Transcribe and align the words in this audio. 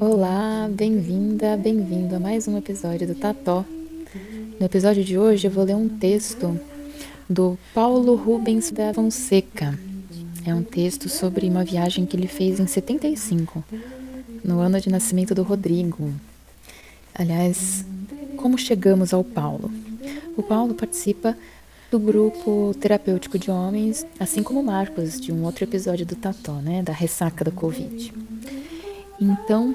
Olá, 0.00 0.68
bem-vinda, 0.70 1.56
bem-vindo 1.56 2.14
a 2.14 2.20
mais 2.20 2.46
um 2.46 2.56
episódio 2.56 3.08
do 3.08 3.16
Tató. 3.16 3.64
No 4.60 4.64
episódio 4.64 5.02
de 5.02 5.18
hoje 5.18 5.48
eu 5.48 5.50
vou 5.50 5.64
ler 5.64 5.74
um 5.74 5.88
texto 5.88 6.56
do 7.28 7.58
Paulo 7.74 8.14
Rubens 8.14 8.70
da 8.70 8.94
Fonseca. 8.94 9.87
É 10.44 10.54
um 10.54 10.62
texto 10.62 11.08
sobre 11.08 11.48
uma 11.48 11.64
viagem 11.64 12.06
que 12.06 12.16
ele 12.16 12.26
fez 12.26 12.60
em 12.60 12.66
75, 12.66 13.64
no 14.44 14.60
ano 14.60 14.80
de 14.80 14.88
nascimento 14.88 15.34
do 15.34 15.42
Rodrigo. 15.42 16.12
Aliás, 17.14 17.84
como 18.36 18.56
chegamos 18.56 19.12
ao 19.12 19.24
Paulo? 19.24 19.70
O 20.36 20.42
Paulo 20.42 20.74
participa 20.74 21.36
do 21.90 21.98
grupo 21.98 22.74
terapêutico 22.80 23.38
de 23.38 23.50
homens, 23.50 24.06
assim 24.20 24.42
como 24.42 24.60
o 24.60 24.64
Marcos, 24.64 25.20
de 25.20 25.32
um 25.32 25.44
outro 25.44 25.64
episódio 25.64 26.06
do 26.06 26.14
Tató, 26.14 26.54
né, 26.54 26.82
da 26.82 26.92
ressaca 26.92 27.44
da 27.44 27.50
Covid. 27.50 28.12
Então, 29.20 29.74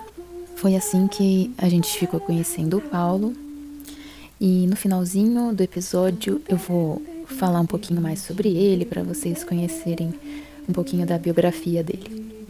foi 0.55 0.75
assim 0.75 1.07
que 1.07 1.51
a 1.57 1.67
gente 1.67 1.97
ficou 1.97 2.19
conhecendo 2.19 2.77
o 2.77 2.81
Paulo. 2.81 3.33
E 4.39 4.65
no 4.67 4.75
finalzinho 4.75 5.53
do 5.53 5.61
episódio 5.61 6.41
eu 6.47 6.57
vou 6.57 7.01
falar 7.25 7.59
um 7.59 7.65
pouquinho 7.65 8.01
mais 8.01 8.19
sobre 8.19 8.49
ele 8.49 8.85
para 8.85 9.03
vocês 9.03 9.43
conhecerem 9.43 10.13
um 10.67 10.73
pouquinho 10.73 11.05
da 11.05 11.17
biografia 11.17 11.83
dele. 11.83 12.47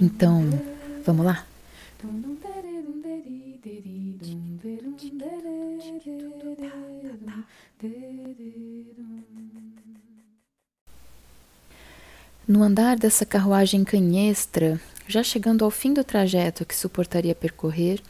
Então, 0.00 0.42
vamos 1.04 1.24
lá? 1.24 1.46
No 12.46 12.62
andar 12.62 12.96
dessa 12.96 13.26
carruagem 13.26 13.82
canhestra, 13.82 14.80
já 15.08 15.22
chegando 15.22 15.64
ao 15.64 15.70
fim 15.70 15.92
do 15.92 16.04
trajeto 16.04 16.64
que 16.64 16.76
suportaria 16.76 17.34
percorrer, 17.34 18.00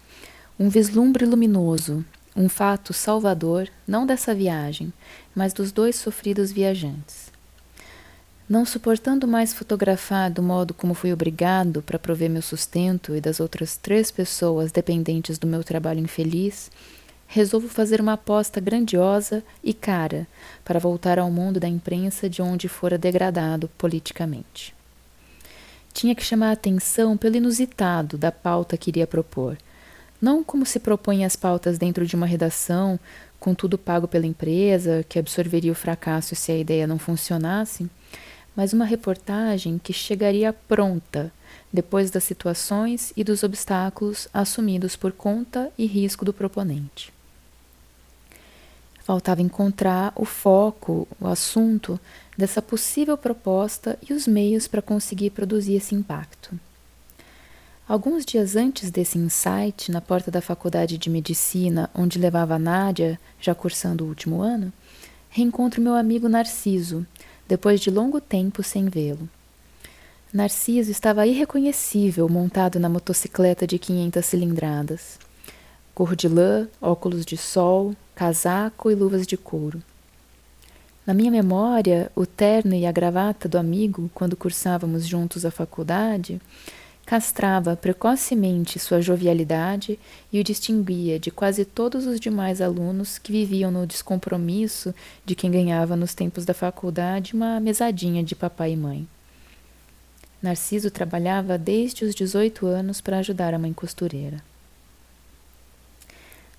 um 0.59 0.69
vislumbre 0.69 1.25
luminoso, 1.25 2.05
um 2.37 2.49
fato 2.49 2.93
salvador, 2.93 3.69
não 3.87 4.05
dessa 4.05 4.35
viagem, 4.35 4.93
mas 5.35 5.55
dos 5.55 5.73
dois 5.73 5.97
sofridos 5.97 6.53
viajantes. 6.53 7.26
Não 8.49 8.65
suportando 8.65 9.27
mais 9.27 9.53
fotografar 9.53 10.31
do 10.31 10.41
modo 10.41 10.73
como 10.73 10.95
fui 10.95 11.13
obrigado 11.13 11.83
para 11.83 11.99
prover 11.99 12.31
meu 12.31 12.43
sustento 12.43 13.17
e 13.17 13.21
das 13.21 13.41
outras 13.41 13.77
três 13.77 14.13
pessoas 14.13 14.71
dependentes 14.71 15.37
do 15.37 15.49
meu 15.49 15.65
trabalho 15.65 15.99
infeliz, 15.99 16.71
resolvo 17.27 17.69
fazer 17.69 18.01
uma 18.01 18.13
aposta 18.13 18.61
grandiosa 18.61 19.43
e 19.65 19.75
cara 19.75 20.29
para 20.65 20.79
voltar 20.79 21.19
ao 21.19 21.29
mundo 21.29 21.59
da 21.59 21.67
imprensa 21.67 22.31
de 22.31 22.41
onde 22.41 22.69
fora 22.69 22.97
degradado 22.97 23.69
politicamente. 23.77 24.73
Tinha 25.93 26.15
que 26.15 26.23
chamar 26.23 26.51
a 26.51 26.53
atenção 26.53 27.17
pelo 27.17 27.35
inusitado 27.35 28.17
da 28.17 28.31
pauta 28.31 28.77
que 28.77 28.91
iria 28.91 29.09
propor. 29.09 29.59
Não 30.23 30.45
como 30.45 30.65
se 30.65 30.79
propõem 30.79 31.25
as 31.25 31.35
pautas 31.35 31.79
dentro 31.79 32.07
de 32.07 32.15
uma 32.15 32.27
redação, 32.27 33.01
com 33.41 33.55
tudo 33.55 33.77
pago 33.77 34.07
pela 34.07 34.27
empresa, 34.27 35.05
que 35.09 35.19
absorveria 35.19 35.73
o 35.73 35.75
fracasso 35.75 36.37
se 36.37 36.53
a 36.53 36.57
ideia 36.57 36.87
não 36.87 36.99
funcionasse, 36.99 37.91
mas 38.57 38.73
uma 38.73 38.87
reportagem 38.87 39.79
que 39.79 39.93
chegaria 39.93 40.53
pronta 40.53 41.31
depois 41.73 42.11
das 42.11 42.25
situações 42.25 43.13
e 43.15 43.23
dos 43.23 43.43
obstáculos 43.43 44.27
assumidos 44.33 44.97
por 44.97 45.13
conta 45.13 45.71
e 45.77 45.85
risco 45.85 46.25
do 46.25 46.33
proponente. 46.33 47.13
Faltava 49.05 49.43
encontrar 49.43 50.13
o 50.17 50.25
foco, 50.25 51.07
o 51.21 51.29
assunto 51.29 52.01
dessa 52.37 52.61
possível 52.61 53.17
proposta 53.17 53.99
e 54.09 54.13
os 54.13 54.27
meios 54.27 54.67
para 54.67 54.83
conseguir 54.83 55.31
produzir 55.31 55.75
esse 55.75 55.95
impacto. 55.95 56.59
Alguns 57.89 58.25
dias 58.25 58.57
antes 58.57 58.91
desse 58.91 59.17
insight, 59.17 59.93
na 59.93 60.01
porta 60.01 60.29
da 60.29 60.41
faculdade 60.41 60.99
de 60.99 61.09
medicina, 61.09 61.89
onde 61.95 62.19
levava 62.19 62.57
a 62.57 62.59
Nádia, 62.59 63.17
já 63.41 63.55
cursando 63.55 64.05
o 64.05 64.09
último 64.09 64.43
ano, 64.43 64.73
reencontro 65.31 65.81
meu 65.81 65.95
amigo 65.95 66.29
Narciso, 66.29 67.07
depois 67.49 67.81
de 67.81 67.91
longo 67.91 68.21
tempo 68.21 68.63
sem 68.63 68.87
vê-lo. 68.87 69.29
Narciso 70.33 70.91
estava 70.91 71.27
irreconhecível 71.27 72.29
montado 72.29 72.79
na 72.79 72.89
motocicleta 72.89 73.67
de 73.67 73.79
500 73.79 74.25
cilindradas. 74.25 75.19
Cor 75.95 76.15
de 76.15 76.29
lã, 76.29 76.69
óculos 76.81 77.25
de 77.25 77.37
sol, 77.37 77.95
casaco 78.15 78.91
e 78.91 78.95
luvas 78.95 79.27
de 79.27 79.37
couro. 79.37 79.83
Na 81.07 81.15
minha 81.15 81.31
memória, 81.31 82.11
o 82.17 82.27
terno 82.27 82.75
e 82.75 82.85
a 82.85 82.91
gravata 82.91 83.49
do 83.49 83.57
amigo, 83.57 84.11
quando 84.13 84.37
cursávamos 84.37 85.07
juntos 85.07 85.45
a 85.45 85.53
faculdade, 85.53 86.41
castrava 87.07 87.77
precocemente 87.77 88.81
sua 88.81 89.01
jovialidade 89.01 89.97
e 90.33 90.41
o 90.41 90.45
distinguia 90.45 91.21
de 91.21 91.31
quase 91.31 91.65
todos 91.65 92.05
os 92.05 92.19
demais 92.19 92.61
alunos 92.61 93.17
que 93.17 93.31
viviam 93.31 93.71
no 93.71 93.87
descompromisso 93.87 94.93
de 95.25 95.37
quem 95.37 95.49
ganhava 95.49 95.95
nos 95.95 96.15
tempos 96.15 96.45
da 96.45 96.53
faculdade 96.53 97.33
uma 97.33 97.61
mesadinha 97.61 98.25
de 98.25 98.35
papai 98.35 98.73
e 98.73 98.77
mãe. 98.77 99.09
Narciso 100.43 100.91
trabalhava 100.91 101.57
desde 101.57 102.05
os 102.05 102.13
18 102.13 102.67
anos 102.67 103.01
para 103.01 103.19
ajudar 103.19 103.55
a 103.55 103.59
mãe 103.59 103.73
costureira. 103.73 104.43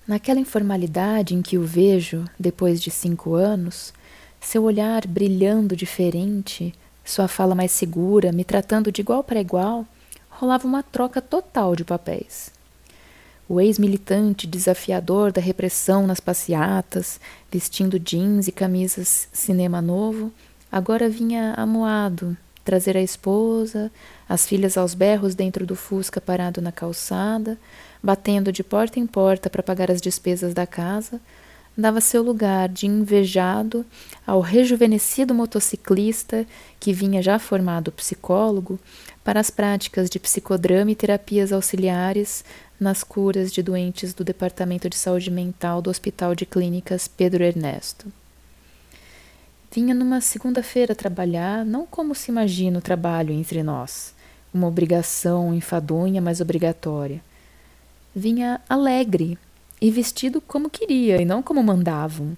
Naquela 0.06 0.40
informalidade 0.40 1.34
em 1.34 1.42
que 1.42 1.58
o 1.58 1.62
vejo, 1.62 2.24
depois 2.38 2.80
de 2.80 2.90
cinco 2.90 3.34
anos, 3.34 3.92
seu 4.40 4.62
olhar 4.62 5.06
brilhando 5.06 5.76
diferente, 5.76 6.74
sua 7.04 7.28
fala 7.28 7.54
mais 7.54 7.70
segura, 7.70 8.32
me 8.32 8.44
tratando 8.44 8.90
de 8.90 9.02
igual 9.02 9.22
para 9.22 9.40
igual, 9.40 9.86
rolava 10.38 10.68
uma 10.68 10.84
troca 10.84 11.20
total 11.20 11.74
de 11.74 11.84
papéis. 11.84 12.50
O 13.48 13.60
ex-militante 13.60 14.46
desafiador 14.46 15.32
da 15.32 15.40
repressão 15.40 16.06
nas 16.06 16.20
passeatas, 16.20 17.20
vestindo 17.50 17.98
jeans 17.98 18.46
e 18.46 18.52
camisas 18.52 19.28
cinema 19.32 19.82
novo, 19.82 20.32
agora 20.70 21.08
vinha 21.08 21.54
amuado 21.54 22.36
trazer 22.64 22.96
a 22.96 23.02
esposa, 23.02 23.90
as 24.28 24.46
filhas 24.46 24.76
aos 24.76 24.94
berros 24.94 25.34
dentro 25.34 25.66
do 25.66 25.74
Fusca 25.74 26.20
parado 26.20 26.60
na 26.60 26.70
calçada, 26.70 27.58
batendo 28.00 28.52
de 28.52 28.62
porta 28.62 29.00
em 29.00 29.06
porta 29.06 29.50
para 29.50 29.62
pagar 29.62 29.90
as 29.90 30.00
despesas 30.00 30.54
da 30.54 30.66
casa, 30.66 31.20
dava 31.76 32.00
seu 32.00 32.22
lugar 32.22 32.68
de 32.68 32.86
invejado 32.86 33.86
ao 34.26 34.40
rejuvenescido 34.40 35.34
motociclista 35.34 36.44
que 36.78 36.92
vinha 36.92 37.22
já 37.22 37.38
formado 37.38 37.90
psicólogo 37.90 38.78
para 39.28 39.40
as 39.40 39.50
práticas 39.50 40.08
de 40.08 40.18
psicodrama 40.18 40.90
e 40.90 40.94
terapias 40.94 41.52
auxiliares 41.52 42.42
nas 42.80 43.04
curas 43.04 43.52
de 43.52 43.62
doentes 43.62 44.14
do 44.14 44.24
Departamento 44.24 44.88
de 44.88 44.96
Saúde 44.96 45.30
Mental 45.30 45.82
do 45.82 45.90
Hospital 45.90 46.34
de 46.34 46.46
Clínicas 46.46 47.06
Pedro 47.06 47.44
Ernesto. 47.44 48.10
Vinha 49.70 49.94
numa 49.94 50.22
segunda-feira 50.22 50.94
trabalhar, 50.94 51.62
não 51.62 51.84
como 51.84 52.14
se 52.14 52.30
imagina 52.30 52.78
o 52.78 52.80
trabalho 52.80 53.34
entre 53.34 53.62
nós, 53.62 54.14
uma 54.50 54.66
obrigação 54.66 55.54
enfadonha, 55.54 56.22
mas 56.22 56.40
obrigatória. 56.40 57.20
Vinha 58.16 58.62
alegre 58.66 59.36
e 59.78 59.90
vestido 59.90 60.40
como 60.40 60.70
queria 60.70 61.20
e 61.20 61.26
não 61.26 61.42
como 61.42 61.62
mandavam, 61.62 62.34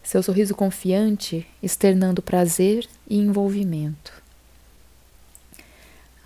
seu 0.00 0.22
sorriso 0.22 0.54
confiante 0.54 1.44
externando 1.60 2.22
prazer 2.22 2.86
e 3.08 3.18
envolvimento. 3.18 4.19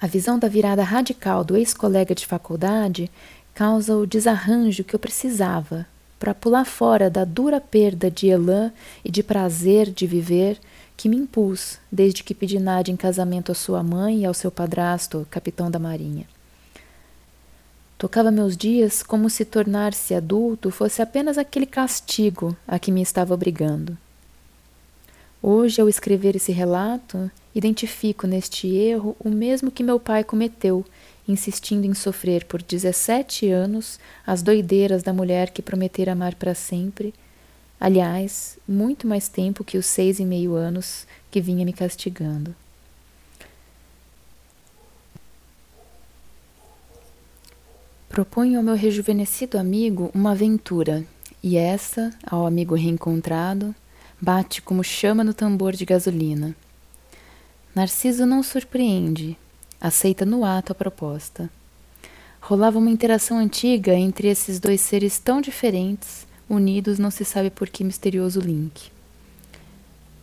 A 0.04 0.06
visão 0.06 0.38
da 0.38 0.48
virada 0.48 0.82
radical 0.82 1.42
do 1.42 1.56
ex-colega 1.56 2.14
de 2.14 2.26
faculdade 2.26 3.10
causa 3.54 3.96
o 3.96 4.06
desarranjo 4.06 4.84
que 4.84 4.94
eu 4.94 5.00
precisava 5.00 5.86
para 6.20 6.34
pular 6.34 6.66
fora 6.66 7.08
da 7.08 7.24
dura 7.24 7.58
perda 7.58 8.10
de 8.10 8.28
elan 8.28 8.70
e 9.02 9.10
de 9.10 9.22
prazer 9.22 9.88
de 9.90 10.06
viver 10.06 10.60
que 10.94 11.08
me 11.08 11.16
impus 11.16 11.78
desde 11.90 12.22
que 12.22 12.34
pedi 12.34 12.58
Nádia 12.58 12.92
em 12.92 12.98
casamento 12.98 13.50
à 13.50 13.54
sua 13.54 13.82
mãe 13.82 14.20
e 14.20 14.26
ao 14.26 14.34
seu 14.34 14.50
padrasto, 14.50 15.26
capitão 15.30 15.70
da 15.70 15.78
marinha. 15.78 16.26
Tocava 17.96 18.30
meus 18.30 18.58
dias 18.58 19.02
como 19.02 19.30
se 19.30 19.42
tornar-se 19.42 20.14
adulto 20.14 20.70
fosse 20.70 21.00
apenas 21.00 21.38
aquele 21.38 21.64
castigo 21.64 22.54
a 22.68 22.78
que 22.78 22.92
me 22.92 23.00
estava 23.00 23.32
obrigando. 23.32 23.96
Hoje, 25.46 25.79
ao 25.79 25.91
escrever 25.91 26.35
esse 26.35 26.52
relato, 26.52 27.31
identifico 27.55 28.26
neste 28.26 28.67
erro 28.67 29.14
o 29.20 29.29
mesmo 29.29 29.70
que 29.70 29.82
meu 29.82 30.00
pai 30.00 30.25
cometeu, 30.25 30.82
insistindo 31.29 31.85
em 31.85 31.93
sofrer 31.93 32.46
por 32.46 32.62
17 32.62 33.50
anos 33.50 34.00
as 34.26 34.41
doideiras 34.41 35.02
da 35.02 35.12
mulher 35.12 35.50
que 35.50 35.61
prometera 35.61 36.12
amar 36.12 36.35
para 36.35 36.55
sempre. 36.55 37.12
Aliás, 37.79 38.56
muito 38.67 39.06
mais 39.06 39.29
tempo 39.29 39.62
que 39.62 39.76
os 39.76 39.85
seis 39.85 40.19
e 40.19 40.25
meio 40.25 40.55
anos 40.55 41.06
que 41.31 41.43
vinha 41.43 41.67
me 41.67 41.75
castigando. 41.75 42.56
Proponho 48.08 48.56
ao 48.56 48.64
meu 48.64 48.76
rejuvenescido 48.76 49.58
amigo 49.58 50.11
uma 50.14 50.31
aventura, 50.31 51.05
e 51.43 51.58
essa, 51.58 52.11
ao 52.26 52.46
amigo 52.46 52.75
reencontrado, 52.75 53.75
bate 54.24 54.62
como 54.62 54.82
chama 54.82 55.22
no 55.22 55.34
tambor 55.34 55.74
de 55.74 55.84
gasolina. 55.84 56.56
Narciso 57.74 58.24
não 58.24 58.42
surpreende, 58.42 59.36
aceita 59.78 60.24
no 60.24 60.46
ato 60.46 60.72
a 60.72 60.74
proposta. 60.74 61.50
Rolava 62.40 62.78
uma 62.78 62.88
interação 62.88 63.38
antiga 63.38 63.94
entre 63.94 64.28
esses 64.28 64.58
dois 64.58 64.80
seres 64.80 65.18
tão 65.18 65.42
diferentes, 65.42 66.26
unidos 66.48 66.98
não 66.98 67.10
se 67.10 67.24
sabe 67.24 67.50
por 67.50 67.68
que 67.68 67.84
misterioso 67.84 68.40
link. 68.40 68.90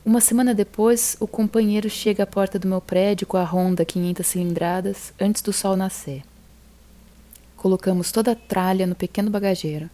Uma 0.04 0.20
semana 0.20 0.56
depois, 0.56 1.16
o 1.20 1.28
companheiro 1.28 1.88
chega 1.88 2.24
à 2.24 2.28
porta 2.28 2.58
do 2.58 2.68
meu 2.68 2.82
prédio 2.82 3.28
com 3.28 3.38
a 3.38 3.44
Honda 3.44 3.86
500 3.86 4.26
cilindradas 4.26 5.14
antes 5.20 5.44
do 5.44 5.54
sol 5.54 5.76
nascer. 5.78 6.24
Colocamos 7.56 8.12
toda 8.12 8.32
a 8.32 8.36
tralha 8.36 8.88
no 8.88 8.96
pequeno 8.96 9.30
bagageiro. 9.30 9.88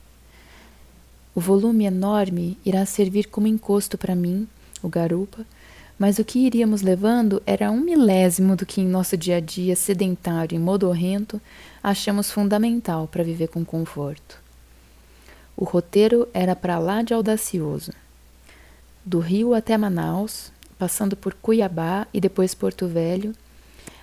O 1.38 1.40
volume 1.40 1.86
enorme 1.86 2.58
irá 2.66 2.84
servir 2.84 3.28
como 3.28 3.46
encosto 3.46 3.96
para 3.96 4.16
mim, 4.16 4.48
o 4.82 4.90
garupa, 4.90 5.46
mas 6.00 6.18
o 6.18 6.26
que 6.26 6.40
iríamos 6.40 6.82
levando 6.82 7.44
era 7.46 7.70
um 7.70 7.80
milésimo 7.80 8.56
do 8.56 8.66
que 8.66 8.82
em 8.82 8.88
nosso 8.88 9.16
dia 9.16 9.38
a 9.38 9.40
dia 9.40 9.76
sedentário 9.76 10.56
e 10.56 10.60
modorrento 10.60 11.40
achamos 11.84 12.32
fundamental 12.32 13.08
para 13.08 13.24
viver 13.24 13.50
com 13.50 13.64
conforto. 13.64 14.40
O 15.56 15.64
roteiro 15.64 16.28
era 16.34 16.56
para 16.56 16.80
lá 16.80 17.04
de 17.04 17.14
audacioso. 17.14 17.92
Do 19.06 19.20
Rio 19.20 19.54
até 19.54 19.78
Manaus, 19.78 20.52
passando 20.80 21.16
por 21.16 21.36
Cuiabá 21.36 22.08
e 22.12 22.20
depois 22.20 22.56
Porto 22.56 22.88
Velho, 22.88 23.36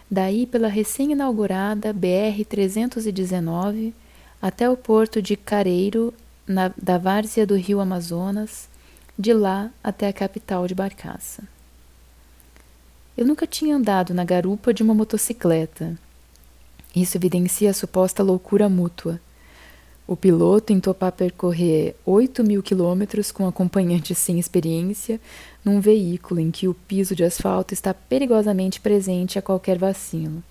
daí 0.09 0.47
pela 0.47 0.69
recém-inaugurada 0.69 1.93
BR-319 1.93 3.93
até 4.41 4.71
o 4.71 4.77
porto 4.77 5.21
de 5.21 5.37
Careiro, 5.37 6.15
na, 6.47 6.73
da 6.81 6.99
várzea 6.99 7.47
do 7.47 7.57
rio 7.57 7.81
Amazonas, 7.81 8.69
de 9.19 9.33
lá 9.33 9.71
até 9.83 10.09
a 10.09 10.13
capital 10.13 10.67
de 10.67 10.75
Barcaça. 10.75 11.43
Eu 13.17 13.25
nunca 13.25 13.47
tinha 13.47 13.77
andado 13.77 14.13
na 14.13 14.25
garupa 14.25 14.75
de 14.75 14.83
uma 14.83 14.95
motocicleta. 14.95 15.97
Isso 16.95 17.17
evidencia 17.17 17.71
a 17.71 17.75
suposta 17.75 18.23
loucura 18.23 18.69
mútua. 18.69 19.21
O 20.07 20.17
piloto 20.17 20.73
em 20.73 20.81
topar 20.81 21.13
percorrer 21.13 21.97
8 22.05 22.45
mil 22.45 22.63
quilômetros 22.63 23.33
com 23.33 23.47
acompanhante 23.47 24.15
sem 24.15 24.39
experiência 24.39 25.21
num 25.65 25.81
veículo 25.81 26.41
em 26.41 26.51
que 26.51 26.69
o 26.69 26.75
piso 26.75 27.15
de 27.15 27.25
asfalto 27.25 27.73
está 27.73 27.95
perigosamente 27.95 28.81
presente 28.81 29.39
a 29.39 29.43
qualquer 29.43 29.79
vacilo. 29.79 30.43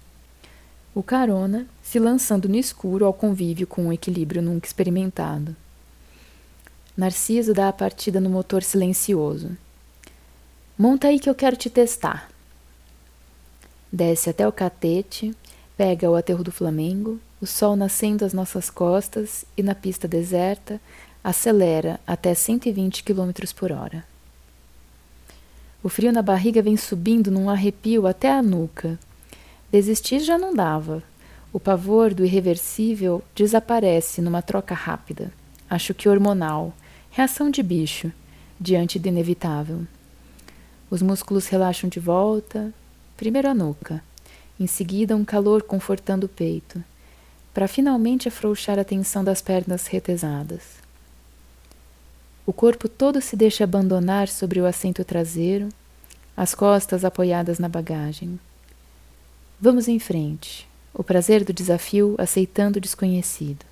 O 0.96 1.04
carona 1.04 1.68
se 1.84 2.00
lançando 2.00 2.48
no 2.48 2.56
escuro 2.56 3.06
ao 3.06 3.14
convívio 3.14 3.68
com 3.68 3.88
um 3.88 3.94
equilíbrio 3.94 4.42
nunca 4.42 4.68
experimentado. 4.68 5.56
Narciso 6.96 7.56
dá 7.56 7.70
a 7.70 7.74
partida 7.74 8.22
no 8.22 8.30
motor 8.30 8.62
silencioso. 8.62 9.58
Monta 10.78 11.08
aí 11.08 11.20
que 11.20 11.28
eu 11.28 11.34
quero 11.34 11.56
te 11.56 11.68
testar. 11.68 12.30
Desce 13.92 14.30
até 14.30 14.48
o 14.48 14.52
catete, 14.52 15.36
pega 15.76 16.10
o 16.10 16.16
aterro 16.16 16.44
do 16.44 16.52
Flamengo, 16.52 17.20
o 17.42 17.48
sol 17.48 17.76
nascendo 17.76 18.24
às 18.24 18.32
nossas 18.32 18.70
costas 18.70 19.44
e 19.58 19.64
na 19.64 19.74
pista 19.74 20.08
deserta 20.08 20.80
acelera 21.24 22.00
até 22.06 22.36
120 22.36 23.04
km 23.04 23.32
por 23.56 23.72
hora. 23.72 24.06
O 25.82 25.90
frio 25.90 26.12
na 26.12 26.22
barriga 26.22 26.62
vem 26.62 26.78
subindo 26.78 27.32
num 27.32 27.50
arrepio 27.50 28.06
até 28.06 28.32
a 28.32 28.44
nuca. 28.44 29.00
Desistir 29.72 30.20
já 30.20 30.38
não 30.38 30.54
dava. 30.54 31.02
O 31.52 31.60
pavor 31.60 32.14
do 32.14 32.24
irreversível 32.24 33.24
desaparece 33.36 34.22
numa 34.22 34.44
troca 34.44 34.76
rápida, 34.76 35.32
acho 35.70 35.94
que 35.94 36.08
hormonal, 36.08 36.74
reação 37.16 37.52
de 37.52 37.62
bicho, 37.62 38.12
diante 38.60 38.98
do 38.98 39.08
inevitável. 39.08 39.86
Os 40.90 41.00
músculos 41.00 41.46
relaxam 41.46 41.88
de 41.88 42.00
volta, 42.00 42.74
primeiro 43.16 43.48
a 43.48 43.54
nuca, 43.54 44.04
em 44.60 44.66
seguida 44.66 45.16
um 45.16 45.24
calor 45.24 45.62
confortando 45.62 46.26
o 46.26 46.30
peito 46.30 46.84
para 47.54 47.68
finalmente 47.68 48.28
afrouxar 48.28 48.80
a 48.80 48.84
tensão 48.84 49.24
das 49.24 49.44
pernas 49.44 49.86
retesadas. 49.86 50.64
O 52.48 52.52
corpo 52.52 52.90
todo 52.90 53.22
se 53.22 53.36
deixa 53.36 53.64
abandonar 53.64 54.28
sobre 54.28 54.60
o 54.60 54.66
assento 54.66 55.06
traseiro, 55.06 55.70
as 56.36 56.56
costas 56.56 57.06
apoiadas 57.06 57.60
na 57.60 57.70
bagagem. 57.70 58.40
Vamos 59.62 59.88
em 59.88 60.00
frente, 60.00 60.68
o 60.92 61.04
prazer 61.04 61.44
do 61.44 61.54
desafio 61.54 62.16
aceitando 62.18 62.80
o 62.80 62.82
desconhecido. 62.82 63.64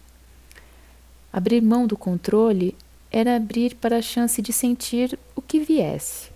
Abrir 1.33 1.59
mão 1.59 1.87
do 1.87 1.97
controle 1.97 2.75
era 3.11 3.35
abrir 3.35 3.75
para 3.75 3.97
a 3.97 4.01
chance 4.01 4.41
de 4.41 4.53
sentir 4.53 5.19
o 5.35 5.41
que 5.41 5.59
viesse. 5.59 6.29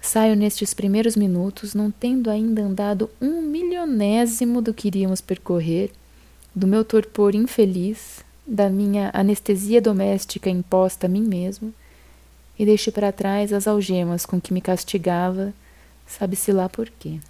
Saio 0.00 0.36
nestes 0.36 0.74
primeiros 0.74 1.16
minutos, 1.16 1.74
não 1.74 1.90
tendo 1.90 2.30
ainda 2.30 2.62
andado 2.62 3.10
um 3.20 3.42
milionésimo 3.42 4.60
do 4.60 4.74
que 4.74 4.88
iríamos 4.88 5.20
percorrer, 5.20 5.90
do 6.54 6.66
meu 6.66 6.84
torpor 6.84 7.34
infeliz, 7.34 8.24
da 8.46 8.68
minha 8.70 9.10
anestesia 9.12 9.80
doméstica 9.80 10.48
imposta 10.48 11.06
a 11.06 11.08
mim 11.08 11.22
mesmo, 11.22 11.74
e 12.58 12.64
deixo 12.64 12.90
para 12.90 13.12
trás 13.12 13.52
as 13.52 13.66
algemas 13.66 14.26
com 14.26 14.40
que 14.40 14.52
me 14.52 14.60
castigava, 14.60 15.52
sabe-se 16.06 16.52
lá 16.52 16.68
por 16.68 16.90
quê. 16.90 17.20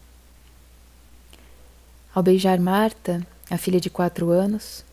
Ao 2.15 2.23
beijar 2.23 2.59
Marta, 2.59 3.27
a 3.51 3.59
filha 3.59 3.81
de 3.81 3.91
quatro 3.91 4.31
anos, 4.31 4.85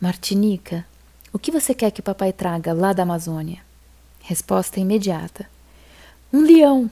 Martinica, 0.00 0.84
o 1.32 1.38
que 1.38 1.50
você 1.50 1.74
quer 1.74 1.90
que 1.90 2.00
o 2.00 2.04
papai 2.04 2.32
traga 2.32 2.72
lá 2.72 2.92
da 2.92 3.04
Amazônia? 3.04 3.60
Resposta 4.20 4.78
imediata. 4.78 5.46
Um 6.32 6.42
leão! 6.42 6.90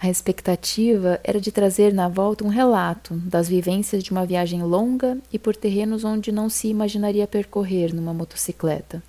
A 0.00 0.08
expectativa 0.08 1.18
era 1.24 1.40
de 1.40 1.50
trazer 1.50 1.92
na 1.92 2.08
volta 2.08 2.44
um 2.44 2.48
relato 2.48 3.14
das 3.14 3.48
vivências 3.48 4.04
de 4.04 4.12
uma 4.12 4.24
viagem 4.24 4.62
longa 4.62 5.18
e 5.32 5.38
por 5.38 5.56
terrenos 5.56 6.04
onde 6.04 6.30
não 6.30 6.48
se 6.48 6.68
imaginaria 6.68 7.26
percorrer 7.26 7.92
numa 7.92 8.14
motocicleta. 8.14 9.02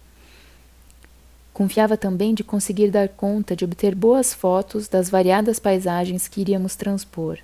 Confiava 1.54 1.96
também 1.96 2.34
de 2.34 2.44
conseguir 2.44 2.90
dar 2.90 3.10
conta 3.10 3.56
de 3.56 3.66
obter 3.66 3.94
boas 3.94 4.34
fotos 4.34 4.88
das 4.88 5.10
variadas 5.10 5.60
paisagens 5.60 6.28
que 6.28 6.42
iríamos 6.42 6.76
transpor, 6.76 7.38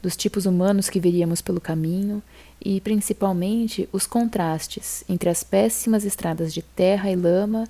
dos 0.00 0.16
tipos 0.16 0.46
humanos 0.46 0.88
que 0.88 1.00
veríamos 1.00 1.42
pelo 1.42 1.60
caminho 1.60 2.22
e, 2.64 2.80
principalmente, 2.80 3.88
os 3.92 4.06
contrastes 4.06 5.04
entre 5.08 5.28
as 5.28 5.42
péssimas 5.42 6.04
estradas 6.04 6.52
de 6.54 6.62
terra 6.62 7.10
e 7.10 7.16
lama 7.16 7.68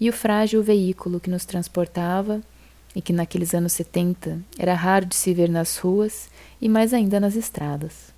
e 0.00 0.08
o 0.08 0.12
frágil 0.12 0.62
veículo 0.62 1.20
que 1.20 1.30
nos 1.30 1.44
transportava 1.44 2.40
e 2.94 3.00
que 3.00 3.12
naqueles 3.12 3.54
anos 3.54 3.72
70 3.72 4.40
era 4.58 4.74
raro 4.74 5.06
de 5.06 5.14
se 5.14 5.32
ver 5.32 5.48
nas 5.48 5.76
ruas 5.78 6.28
e 6.60 6.68
mais 6.68 6.92
ainda 6.92 7.18
nas 7.20 7.36
estradas. 7.36 8.12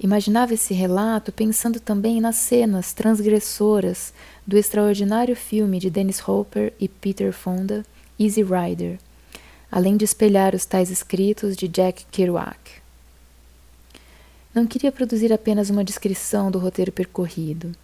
Imaginava 0.00 0.54
esse 0.54 0.74
relato 0.74 1.30
pensando 1.30 1.78
também 1.78 2.20
nas 2.20 2.36
cenas 2.36 2.92
transgressoras 2.92 4.12
do 4.46 4.58
extraordinário 4.58 5.36
filme 5.36 5.78
de 5.78 5.88
Dennis 5.88 6.26
Hopper 6.26 6.72
e 6.80 6.88
Peter 6.88 7.32
Fonda, 7.32 7.84
Easy 8.18 8.42
Rider, 8.42 8.98
além 9.70 9.96
de 9.96 10.04
espelhar 10.04 10.54
os 10.54 10.64
tais 10.64 10.90
escritos 10.90 11.56
de 11.56 11.68
Jack 11.68 12.04
Kerouac. 12.10 12.63
Não 14.54 14.66
queria 14.66 14.92
produzir 14.92 15.32
apenas 15.32 15.68
uma 15.68 15.82
descrição 15.82 16.50
do 16.50 16.58
roteiro 16.58 16.92
percorrido 16.92 17.74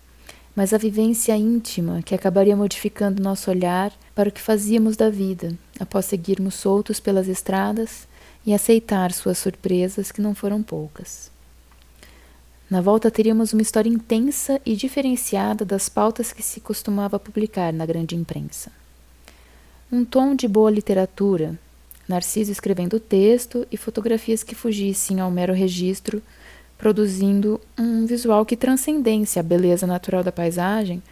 mas 0.55 0.73
a 0.73 0.79
vivência 0.79 1.37
íntima 1.37 2.03
que 2.03 2.15
acabaria 2.15 2.57
modificando 2.57 3.23
nosso 3.23 3.51
olhar 3.51 3.93
para 4.15 4.29
o 4.29 4.33
que 4.33 4.41
fazíamos 4.41 4.97
da 4.97 5.09
vida, 5.09 5.57
após 5.79 6.07
seguirmos 6.07 6.55
soltos 6.55 6.99
pelas 6.99 7.29
estradas 7.29 8.09
e 8.45 8.53
aceitar 8.53 9.13
suas 9.13 9.39
surpresas, 9.39 10.11
que 10.11 10.21
não 10.21 10.35
foram 10.35 10.63
poucas. 10.63 11.31
Na 12.69 12.81
volta 12.81 13.11
teríamos 13.11 13.53
uma 13.53 13.63
história 13.63 13.89
intensa 13.89 14.61
e 14.65 14.77
diferenciada 14.77 15.65
das 15.65 15.89
pautas 15.89 16.33
que 16.33 16.43
se 16.43 16.61
costumava 16.61 17.19
publicar 17.19 17.73
na 17.73 17.85
grande 17.85 18.15
imprensa. 18.15 18.71
Um 19.91 20.05
tom 20.05 20.35
de 20.35 20.47
boa 20.47 20.71
literatura, 20.71 21.59
Narciso 22.11 22.51
escrevendo 22.51 22.97
o 22.97 23.01
texto 23.01 23.65
e 23.71 23.77
fotografias 23.77 24.43
que 24.43 24.55
fugissem 24.55 25.21
ao 25.21 25.31
mero 25.31 25.53
registro 25.53 26.21
produzindo 26.81 27.61
um 27.79 28.07
visual 28.07 28.45
que 28.47 28.57
transcendesse 28.57 29.39
a 29.39 29.43
beleza 29.43 29.87
natural 29.87 30.25
da 30.25 30.33
paisagem, 30.33 31.03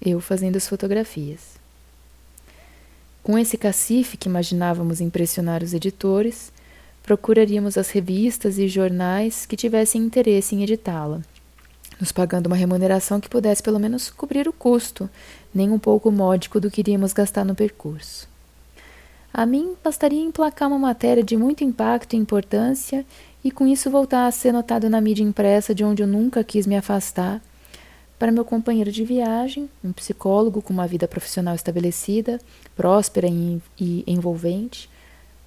eu 0.00 0.20
fazendo 0.20 0.54
as 0.54 0.68
fotografias. 0.68 1.58
Com 3.20 3.36
esse 3.36 3.58
cacife 3.58 4.16
que 4.16 4.28
imaginávamos 4.28 5.00
impressionar 5.00 5.64
os 5.64 5.74
editores, 5.74 6.52
procuraríamos 7.02 7.76
as 7.76 7.90
revistas 7.90 8.56
e 8.56 8.68
jornais 8.68 9.44
que 9.44 9.56
tivessem 9.56 10.00
interesse 10.00 10.54
em 10.54 10.62
editá-la, 10.62 11.22
nos 12.00 12.12
pagando 12.12 12.46
uma 12.46 12.56
remuneração 12.56 13.20
que 13.20 13.28
pudesse 13.28 13.62
pelo 13.62 13.80
menos 13.80 14.08
cobrir 14.10 14.46
o 14.46 14.52
custo, 14.52 15.10
nem 15.52 15.70
um 15.70 15.78
pouco 15.78 16.12
módico 16.12 16.60
do 16.60 16.70
que 16.70 16.82
iríamos 16.82 17.12
gastar 17.12 17.44
no 17.44 17.54
percurso. 17.54 18.28
A 19.34 19.44
mim 19.44 19.74
bastaria 19.84 20.22
emplacar 20.22 20.68
uma 20.68 20.78
matéria 20.78 21.22
de 21.22 21.36
muito 21.36 21.62
impacto 21.64 22.14
e 22.14 22.16
importância 22.16 23.04
e 23.44 23.50
com 23.50 23.66
isso 23.66 23.90
voltar 23.90 24.26
a 24.26 24.30
ser 24.30 24.52
notado 24.52 24.90
na 24.90 25.00
mídia 25.00 25.22
impressa 25.22 25.74
de 25.74 25.84
onde 25.84 26.02
eu 26.02 26.06
nunca 26.06 26.42
quis 26.42 26.66
me 26.66 26.76
afastar. 26.76 27.40
Para 28.18 28.32
meu 28.32 28.44
companheiro 28.44 28.90
de 28.90 29.04
viagem, 29.04 29.70
um 29.82 29.92
psicólogo 29.92 30.60
com 30.60 30.72
uma 30.72 30.88
vida 30.88 31.06
profissional 31.06 31.54
estabelecida, 31.54 32.40
próspera 32.74 33.28
e 33.28 34.04
envolvente, 34.06 34.90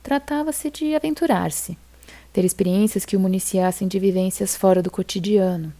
tratava-se 0.01 0.71
de 0.71 0.95
aventurar-se, 0.95 1.77
ter 2.31 2.45
experiências 2.45 3.03
que 3.03 3.17
o 3.17 3.19
municiassem 3.19 3.87
de 3.87 3.99
vivências 3.99 4.55
fora 4.55 4.81
do 4.81 4.89
cotidiano, 4.89 5.73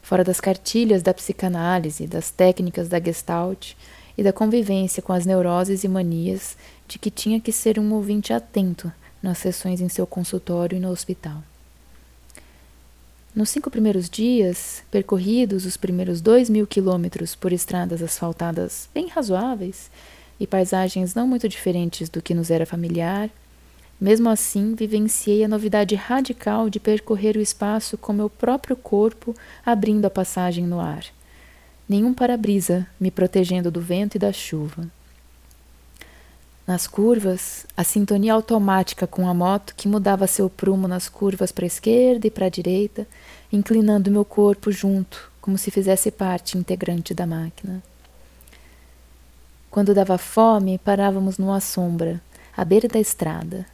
fora 0.00 0.24
das 0.24 0.40
cartilhas 0.40 1.02
da 1.02 1.12
psicanálise, 1.12 2.06
das 2.06 2.30
técnicas 2.30 2.88
da 2.88 2.98
gestalt 2.98 3.74
e 4.16 4.22
da 4.22 4.32
convivência 4.32 5.02
com 5.02 5.12
as 5.12 5.26
neuroses 5.26 5.84
e 5.84 5.88
manias 5.88 6.56
de 6.88 6.98
que 6.98 7.10
tinha 7.10 7.38
que 7.38 7.52
ser 7.52 7.78
um 7.78 7.92
ouvinte 7.92 8.32
atento 8.32 8.90
nas 9.22 9.36
sessões 9.36 9.82
em 9.82 9.88
seu 9.90 10.06
consultório 10.06 10.76
e 10.76 10.80
no 10.80 10.88
hospital. 10.88 11.42
Nos 13.38 13.50
cinco 13.50 13.70
primeiros 13.70 14.10
dias, 14.10 14.82
percorridos 14.90 15.64
os 15.64 15.76
primeiros 15.76 16.20
dois 16.20 16.50
mil 16.50 16.66
quilômetros 16.66 17.36
por 17.36 17.52
estradas 17.52 18.02
asfaltadas 18.02 18.88
bem 18.92 19.06
razoáveis 19.06 19.92
e 20.40 20.44
paisagens 20.44 21.14
não 21.14 21.24
muito 21.24 21.48
diferentes 21.48 22.08
do 22.08 22.20
que 22.20 22.34
nos 22.34 22.50
era 22.50 22.66
familiar, 22.66 23.30
mesmo 24.00 24.28
assim 24.28 24.74
vivenciei 24.74 25.44
a 25.44 25.48
novidade 25.48 25.94
radical 25.94 26.68
de 26.68 26.80
percorrer 26.80 27.36
o 27.36 27.40
espaço 27.40 27.96
com 27.96 28.12
meu 28.12 28.28
próprio 28.28 28.74
corpo 28.74 29.32
abrindo 29.64 30.06
a 30.06 30.10
passagem 30.10 30.66
no 30.66 30.80
ar. 30.80 31.04
Nenhum 31.88 32.12
para-brisa 32.12 32.88
me 32.98 33.08
protegendo 33.08 33.70
do 33.70 33.80
vento 33.80 34.16
e 34.16 34.18
da 34.18 34.32
chuva. 34.32 34.90
Nas 36.68 36.86
curvas, 36.86 37.64
a 37.74 37.82
sintonia 37.82 38.34
automática 38.34 39.06
com 39.06 39.26
a 39.26 39.32
moto 39.32 39.74
que 39.74 39.88
mudava 39.88 40.26
seu 40.26 40.50
prumo 40.50 40.86
nas 40.86 41.08
curvas 41.08 41.50
para 41.50 41.64
a 41.64 41.66
esquerda 41.66 42.26
e 42.26 42.30
para 42.30 42.44
a 42.44 42.50
direita, 42.50 43.08
inclinando 43.50 44.10
meu 44.10 44.22
corpo 44.22 44.70
junto, 44.70 45.32
como 45.40 45.56
se 45.56 45.70
fizesse 45.70 46.10
parte 46.10 46.58
integrante 46.58 47.14
da 47.14 47.26
máquina. 47.26 47.82
Quando 49.70 49.94
dava 49.94 50.18
fome, 50.18 50.76
parávamos 50.76 51.38
numa 51.38 51.58
sombra, 51.58 52.20
à 52.54 52.66
beira 52.66 52.86
da 52.86 53.00
estrada. 53.00 53.64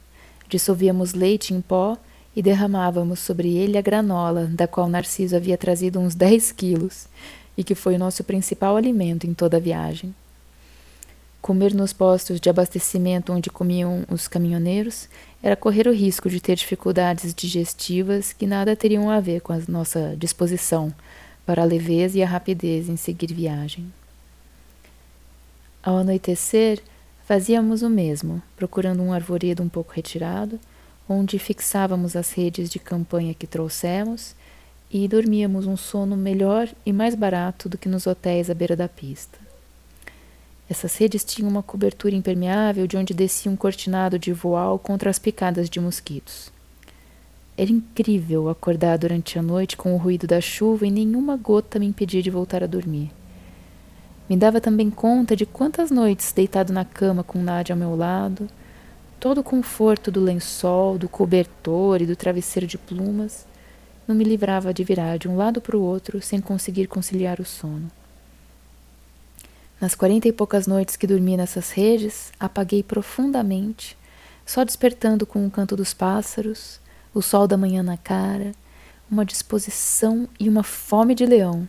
Dissolvíamos 0.47 1.13
leite 1.13 1.53
em 1.53 1.59
pó 1.59 1.97
e 2.33 2.41
derramávamos 2.41 3.19
sobre 3.19 3.57
ele 3.57 3.77
a 3.77 3.81
granola, 3.81 4.45
da 4.45 4.69
qual 4.69 4.87
Narciso 4.87 5.35
havia 5.35 5.57
trazido 5.57 5.99
uns 5.99 6.15
10 6.15 6.53
quilos, 6.53 7.09
e 7.57 7.63
que 7.65 7.75
foi 7.75 7.95
o 7.95 7.99
nosso 7.99 8.23
principal 8.23 8.77
alimento 8.77 9.27
em 9.27 9.33
toda 9.33 9.57
a 9.57 9.59
viagem. 9.59 10.15
Comer 11.45 11.75
nos 11.75 11.93
postos 11.93 12.39
de 12.39 12.49
abastecimento 12.49 13.31
onde 13.31 13.51
comiam 13.51 14.03
os 14.09 14.27
caminhoneiros 14.27 15.07
era 15.43 15.55
correr 15.55 15.87
o 15.87 15.93
risco 15.93 16.27
de 16.27 16.41
ter 16.41 16.55
dificuldades 16.55 17.35
digestivas 17.35 18.33
que 18.33 18.47
nada 18.47 18.75
teriam 18.75 19.11
a 19.11 19.19
ver 19.19 19.41
com 19.41 19.53
a 19.53 19.59
nossa 19.67 20.15
disposição 20.17 20.91
para 21.45 21.61
a 21.61 21.65
leveza 21.65 22.17
e 22.17 22.23
a 22.23 22.27
rapidez 22.27 22.89
em 22.89 22.97
seguir 22.97 23.31
viagem. 23.31 23.93
Ao 25.83 25.99
anoitecer, 25.99 26.81
fazíamos 27.27 27.83
o 27.83 27.91
mesmo, 27.91 28.41
procurando 28.57 29.03
um 29.03 29.13
arvoredo 29.13 29.61
um 29.61 29.69
pouco 29.69 29.93
retirado, 29.93 30.59
onde 31.07 31.37
fixávamos 31.37 32.15
as 32.15 32.31
redes 32.31 32.71
de 32.71 32.79
campanha 32.79 33.35
que 33.35 33.45
trouxemos 33.45 34.35
e 34.89 35.07
dormíamos 35.07 35.67
um 35.67 35.77
sono 35.77 36.17
melhor 36.17 36.67
e 36.83 36.91
mais 36.91 37.13
barato 37.13 37.69
do 37.69 37.77
que 37.77 37.87
nos 37.87 38.07
hotéis 38.07 38.49
à 38.49 38.55
beira 38.55 38.75
da 38.75 38.89
pista. 38.89 39.44
Essas 40.69 40.95
redes 40.97 41.23
tinham 41.23 41.49
uma 41.49 41.61
cobertura 41.61 42.15
impermeável 42.15 42.87
de 42.87 42.97
onde 42.97 43.13
descia 43.13 43.51
um 43.51 43.55
cortinado 43.55 44.17
de 44.17 44.33
voal 44.33 44.79
contra 44.79 45.09
as 45.09 45.19
picadas 45.19 45.69
de 45.69 45.79
mosquitos. 45.79 46.51
Era 47.57 47.71
incrível 47.71 48.49
acordar 48.49 48.97
durante 48.97 49.37
a 49.37 49.41
noite 49.41 49.77
com 49.77 49.93
o 49.93 49.97
ruído 49.97 50.25
da 50.27 50.41
chuva 50.41 50.85
e 50.85 50.91
nenhuma 50.91 51.37
gota 51.37 51.79
me 51.79 51.85
impedia 51.85 52.21
de 52.21 52.29
voltar 52.29 52.63
a 52.63 52.67
dormir. 52.67 53.11
Me 54.27 54.35
dava 54.35 54.59
também 54.59 54.89
conta 54.89 55.35
de 55.35 55.45
quantas 55.45 55.91
noites, 55.91 56.31
deitado 56.31 56.73
na 56.73 56.83
cama 56.83 57.23
com 57.23 57.41
Nádia 57.41 57.73
ao 57.73 57.79
meu 57.79 57.95
lado, 57.95 58.49
todo 59.19 59.37
o 59.39 59.43
conforto 59.43 60.11
do 60.11 60.19
lençol, 60.19 60.97
do 60.97 61.07
cobertor 61.07 62.01
e 62.01 62.07
do 62.07 62.15
travesseiro 62.15 62.65
de 62.65 62.77
plumas, 62.77 63.45
não 64.07 64.15
me 64.15 64.23
livrava 64.23 64.73
de 64.73 64.83
virar 64.83 65.17
de 65.17 65.27
um 65.27 65.37
lado 65.37 65.61
para 65.61 65.77
o 65.77 65.81
outro 65.81 66.21
sem 66.21 66.41
conseguir 66.41 66.87
conciliar 66.87 67.39
o 67.39 67.45
sono. 67.45 67.89
Nas 69.79 69.93
quarenta 69.93 70.27
e 70.27 70.31
poucas 70.31 70.67
noites 70.67 70.95
que 70.95 71.05
dormi 71.05 71.35
nessas 71.35 71.71
redes, 71.71 72.31
apaguei 72.39 72.81
profundamente, 72.81 73.97
só 74.45 74.63
despertando 74.63 75.25
com 75.25 75.45
o 75.45 75.51
canto 75.51 75.75
dos 75.75 75.93
pássaros, 75.93 76.79
o 77.13 77.21
sol 77.21 77.47
da 77.47 77.57
manhã 77.57 77.83
na 77.83 77.97
cara, 77.97 78.53
uma 79.11 79.25
disposição 79.25 80.29
e 80.39 80.47
uma 80.47 80.63
fome 80.63 81.13
de 81.13 81.25
leão. 81.25 81.67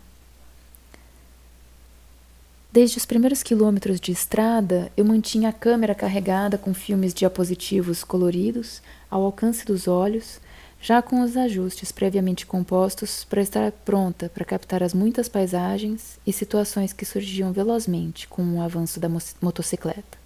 Desde 2.72 2.98
os 2.98 3.06
primeiros 3.06 3.42
quilômetros 3.42 3.98
de 3.98 4.12
estrada, 4.12 4.92
eu 4.96 5.04
mantinha 5.04 5.48
a 5.48 5.52
câmera 5.52 5.94
carregada 5.94 6.58
com 6.58 6.74
filmes 6.74 7.14
diapositivos 7.14 8.04
coloridos 8.04 8.82
ao 9.10 9.22
alcance 9.22 9.64
dos 9.64 9.88
olhos, 9.88 10.38
já 10.80 11.02
com 11.02 11.20
os 11.22 11.36
ajustes 11.36 11.90
previamente 11.90 12.46
compostos 12.46 13.24
para 13.24 13.42
estar 13.42 13.72
pronta 13.72 14.28
para 14.28 14.44
captar 14.44 14.82
as 14.82 14.94
muitas 14.94 15.28
paisagens 15.28 16.18
e 16.26 16.32
situações 16.32 16.92
que 16.92 17.04
surgiam 17.04 17.52
velozmente 17.52 18.28
com 18.28 18.42
o 18.42 18.62
avanço 18.62 19.00
da 19.00 19.08
motocicleta. 19.40 20.18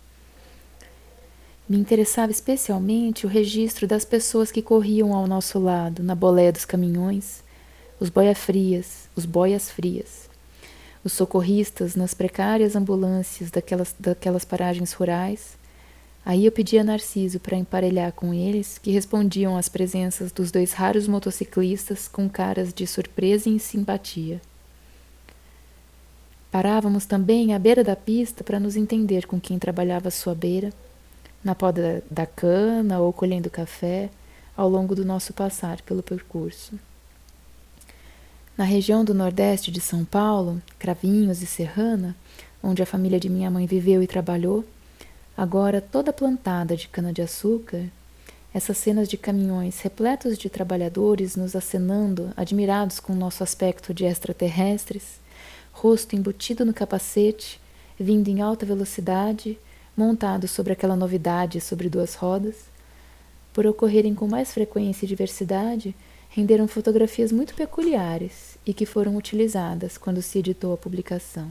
Me 1.69 1.79
interessava 1.79 2.33
especialmente 2.33 3.25
o 3.25 3.29
registro 3.29 3.87
das 3.87 4.05
pessoas 4.05 4.51
que 4.51 4.61
corriam 4.61 5.15
ao 5.15 5.29
nosso 5.29 5.59
lado 5.59 6.03
na 6.03 6.17
boleia 6.17 6.53
dos 6.53 6.65
caminhões, 6.65 7.45
os 8.01 8.11
os 9.17 9.25
boias 9.25 9.71
frias, 9.71 10.29
os 11.05 11.13
socorristas 11.13 11.95
nas 11.95 12.13
precárias 12.13 12.75
ambulâncias 12.75 13.51
daquelas, 13.51 13.95
daquelas 13.99 14.45
paragens 14.45 14.93
rurais 14.93 15.60
Aí 16.25 16.45
eu 16.45 16.53
pedi 16.53 16.79
a 16.79 16.85
Narciso 16.85 17.41
para 17.41 17.57
emparelhar 17.57 18.13
com 18.13 18.35
eles, 18.35 18.79
que 18.79 18.91
respondiam 18.91 19.57
às 19.57 19.69
presenças 19.69 20.31
dos 20.31 20.51
dois 20.51 20.73
raros 20.73 21.09
motociclistas 21.09 22.07
com 22.07 22.29
caras 22.29 22.73
de 22.73 22.87
surpresa 22.87 23.49
e 23.49 23.59
simpatia. 23.59 24.41
Parávamos 26.51 27.07
também 27.07 27.55
à 27.55 27.59
beira 27.59 27.83
da 27.83 27.97
pista 27.97 28.45
para 28.45 28.61
nos 28.61 28.77
entender 28.77 29.27
com 29.27 29.41
quem 29.41 29.59
trabalhava 29.59 30.09
à 30.09 30.11
sua 30.11 30.35
beira, 30.35 30.73
na 31.43 31.55
poda 31.55 32.03
da 32.11 32.27
cana 32.27 33.01
ou 33.01 33.13
colhendo 33.13 33.49
café, 33.49 34.11
ao 34.57 34.69
longo 34.69 34.95
do 34.95 35.05
nosso 35.05 35.33
passar 35.33 35.81
pelo 35.83 36.03
percurso. 36.03 36.79
Na 38.59 38.65
região 38.65 39.05
do 39.05 39.15
nordeste 39.15 39.71
de 39.71 39.81
São 39.81 40.05
Paulo, 40.05 40.61
Cravinhos 40.79 41.41
e 41.41 41.47
Serrana, 41.47 42.15
onde 42.63 42.83
a 42.83 42.87
família 42.87 43.19
de 43.19 43.31
minha 43.31 43.51
mãe 43.51 43.65
viveu 43.65 44.03
e 44.03 44.07
trabalhou, 44.07 44.67
agora 45.41 45.81
toda 45.81 46.13
plantada 46.13 46.77
de 46.77 46.87
cana-de-açúcar, 46.87 47.87
essas 48.53 48.77
cenas 48.77 49.09
de 49.09 49.17
caminhões 49.17 49.81
repletos 49.81 50.37
de 50.37 50.51
trabalhadores 50.51 51.35
nos 51.35 51.57
acenando, 51.57 52.31
admirados 52.37 53.01
com 53.01 53.15
nosso 53.15 53.43
aspecto 53.43 53.95
de 53.95 54.05
extraterrestres, 54.05 55.19
rosto 55.73 56.15
embutido 56.15 56.63
no 56.63 56.75
capacete, 56.75 57.59
vindo 57.99 58.29
em 58.29 58.43
alta 58.43 58.67
velocidade, 58.67 59.59
montado 59.97 60.47
sobre 60.47 60.75
aquela 60.75 60.95
novidade 60.95 61.59
sobre 61.59 61.89
duas 61.89 62.15
rodas, 62.15 62.57
por 63.55 63.67
ocorrerem 63.67 64.15
com 64.15 64.29
mais 64.29 64.53
frequência 64.53 65.07
e 65.07 65.09
diversidade, 65.09 65.97
renderam 66.29 66.69
fotografias 66.69 67.33
muito 67.33 67.55
peculiares 67.55 68.59
e 68.67 68.75
que 68.75 68.85
foram 68.85 69.17
utilizadas 69.17 69.97
quando 69.97 70.21
se 70.21 70.39
editou 70.39 70.75
a 70.75 70.77
publicação. 70.77 71.51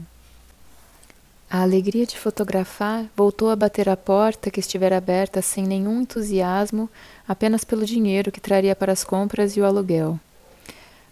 A 1.52 1.62
alegria 1.62 2.06
de 2.06 2.16
fotografar 2.16 3.06
voltou 3.16 3.50
a 3.50 3.56
bater 3.56 3.88
a 3.88 3.96
porta 3.96 4.52
que 4.52 4.60
estivera 4.60 4.98
aberta 4.98 5.42
sem 5.42 5.66
nenhum 5.66 6.02
entusiasmo, 6.02 6.88
apenas 7.26 7.64
pelo 7.64 7.84
dinheiro 7.84 8.30
que 8.30 8.40
traria 8.40 8.76
para 8.76 8.92
as 8.92 9.02
compras 9.02 9.56
e 9.56 9.60
o 9.60 9.64
aluguel. 9.64 10.16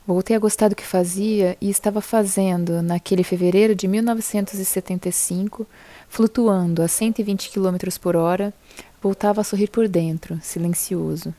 Voltei 0.06 0.36
a 0.36 0.38
gostar 0.38 0.68
do 0.68 0.76
que 0.76 0.86
fazia 0.86 1.56
e 1.60 1.68
estava 1.68 2.00
fazendo, 2.00 2.80
naquele 2.80 3.24
fevereiro 3.24 3.74
de 3.74 3.88
1975, 3.88 5.66
flutuando 6.08 6.82
a 6.82 6.88
120 6.88 7.50
km 7.50 7.76
por 8.00 8.14
hora, 8.14 8.54
voltava 9.02 9.40
a 9.40 9.44
sorrir 9.44 9.70
por 9.70 9.88
dentro, 9.88 10.38
silencioso. 10.40 11.34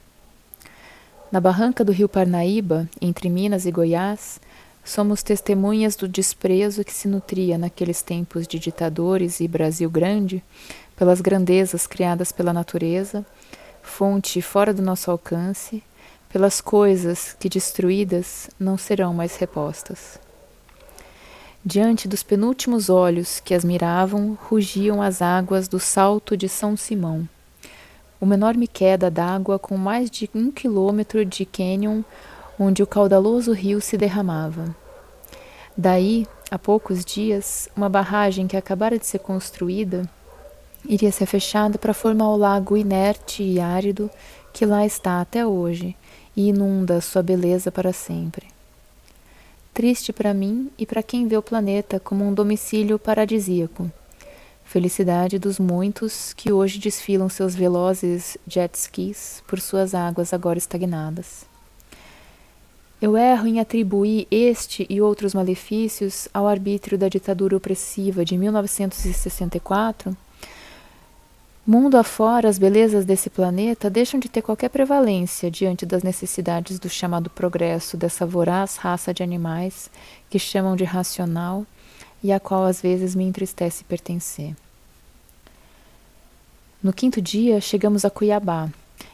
Na 1.31 1.39
barranca 1.39 1.85
do 1.85 1.93
rio 1.93 2.09
Parnaíba, 2.09 2.89
entre 3.01 3.29
Minas 3.29 3.65
e 3.65 3.71
Goiás, 3.71 4.41
Somos 4.89 5.21
testemunhas 5.21 5.95
do 5.95 6.07
desprezo 6.07 6.83
que 6.83 6.91
se 6.91 7.07
nutria 7.07 7.59
naqueles 7.59 8.01
tempos 8.01 8.47
de 8.47 8.57
ditadores 8.57 9.39
e 9.39 9.47
Brasil 9.47 9.87
grande 9.87 10.43
pelas 10.95 11.21
grandezas 11.21 11.85
criadas 11.85 12.31
pela 12.31 12.51
natureza, 12.51 13.23
fonte 13.83 14.41
fora 14.41 14.73
do 14.73 14.81
nosso 14.81 15.11
alcance, 15.11 15.83
pelas 16.27 16.59
coisas 16.59 17.37
que 17.39 17.47
destruídas 17.47 18.49
não 18.59 18.79
serão 18.79 19.13
mais 19.13 19.35
repostas. 19.35 20.19
Diante 21.63 22.07
dos 22.07 22.23
penúltimos 22.23 22.89
olhos 22.89 23.39
que 23.39 23.53
as 23.53 23.63
miravam, 23.63 24.35
rugiam 24.49 25.03
as 25.03 25.21
águas 25.21 25.67
do 25.67 25.79
Salto 25.79 26.35
de 26.35 26.49
São 26.49 26.75
Simão, 26.75 27.29
uma 28.19 28.33
enorme 28.33 28.67
queda 28.67 29.11
d'água 29.11 29.59
com 29.59 29.77
mais 29.77 30.09
de 30.09 30.27
um 30.33 30.49
quilômetro 30.49 31.23
de 31.23 31.45
cânion 31.45 32.01
onde 32.59 32.83
o 32.83 32.87
caudaloso 32.87 33.53
rio 33.53 33.79
se 33.79 33.95
derramava. 33.95 34.75
Daí, 35.81 36.27
há 36.51 36.59
poucos 36.59 37.05
dias, 37.05 37.69
uma 37.73 37.87
barragem 37.87 38.47
que 38.47 38.57
acabara 38.57 38.99
de 38.99 39.05
ser 39.05 39.19
construída 39.19 40.09
iria 40.83 41.09
ser 41.09 41.25
fechada 41.25 41.77
para 41.77 41.93
formar 41.93 42.27
o 42.31 42.35
lago 42.35 42.75
inerte 42.75 43.43
e 43.43 43.61
árido 43.61 44.11
que 44.51 44.65
lá 44.65 44.85
está 44.85 45.21
até 45.21 45.47
hoje 45.47 45.95
e 46.35 46.49
inunda 46.49 46.99
sua 46.99 47.23
beleza 47.23 47.71
para 47.71 47.93
sempre. 47.93 48.47
Triste 49.73 50.11
para 50.11 50.33
mim 50.33 50.69
e 50.77 50.85
para 50.85 51.01
quem 51.01 51.29
vê 51.29 51.37
o 51.37 51.41
planeta 51.41 51.97
como 51.97 52.25
um 52.25 52.33
domicílio 52.33 52.99
paradisíaco. 52.99 53.89
Felicidade 54.65 55.39
dos 55.39 55.59
muitos 55.59 56.33
que 56.33 56.51
hoje 56.51 56.77
desfilam 56.77 57.29
seus 57.29 57.55
velozes 57.55 58.37
jet 58.45 58.75
skis 58.75 59.41
por 59.47 59.61
suas 59.61 59.95
águas 59.95 60.33
agora 60.33 60.57
estagnadas. 60.57 61.48
Eu 63.01 63.15
erro 63.15 63.47
em 63.47 63.61
atribuir 63.61 64.27
este 64.29 64.85
e 64.89 65.01
outros 65.01 65.33
malefícios 65.33 66.27
ao 66.33 66.45
arbítrio 66.47 66.97
da 66.97 67.07
ditadura 67.07 67.55
opressiva 67.55 68.25
de 68.25 68.37
1964. 68.37 70.15
Mundo 71.65 71.95
afora, 71.95 72.49
as 72.49 72.57
belezas 72.57 73.05
desse 73.05 73.29
planeta 73.29 73.89
deixam 73.89 74.19
de 74.19 74.27
ter 74.27 74.41
qualquer 74.41 74.69
prevalência 74.69 75.49
diante 75.49 75.85
das 75.85 76.03
necessidades 76.03 76.77
do 76.77 76.89
chamado 76.89 77.29
progresso 77.29 77.95
dessa 77.95 78.25
voraz 78.25 78.75
raça 78.75 79.13
de 79.13 79.23
animais 79.23 79.89
que 80.29 80.39
chamam 80.39 80.75
de 80.75 80.83
racional 80.83 81.65
e 82.21 82.33
a 82.33 82.39
qual 82.39 82.65
às 82.65 82.81
vezes 82.81 83.15
me 83.15 83.23
entristece 83.23 83.83
pertencer. 83.85 84.55
No 86.83 86.91
quinto 86.91 87.21
dia, 87.21 87.61
chegamos 87.61 88.03
a 88.03 88.09
Cuiabá, 88.09 88.69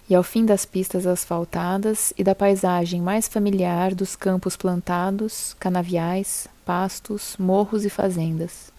e 0.10 0.14
ao 0.14 0.24
fim 0.24 0.46
das 0.46 0.66
pistas 0.66 1.08
asfaltadas 1.08 2.14
e 2.18 2.24
da 2.24 2.36
paisagem 2.36 3.02
mais 3.02 3.28
familiar 3.28 3.94
dos 3.96 4.16
campos 4.16 4.56
plantados, 4.56 5.56
canaviais, 5.60 6.48
pastos, 6.66 7.36
morros 7.40 7.86
e 7.86 7.90
fazendas. 7.90 8.72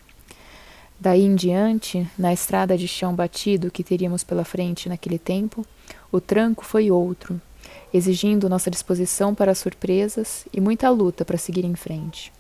Daí 0.99 1.23
em 1.23 1.35
diante, 1.35 2.09
na 2.17 2.33
estrada 2.33 2.77
de 2.77 2.89
chão 2.89 3.15
batido 3.15 3.71
que 3.71 3.85
teríamos 3.85 4.25
pela 4.25 4.45
frente 4.45 4.89
naquele 4.89 5.19
tempo, 5.19 5.67
o 6.11 6.21
tranco 6.21 6.65
foi 6.65 6.91
outro, 6.91 7.41
exigindo 7.93 8.49
nossa 8.49 8.71
disposição 8.71 9.35
para 9.35 9.55
surpresas 9.55 10.47
e 10.53 10.61
muita 10.61 10.89
luta 10.89 11.25
para 11.25 11.37
seguir 11.37 11.65
em 11.65 11.75
frente. 11.75 12.33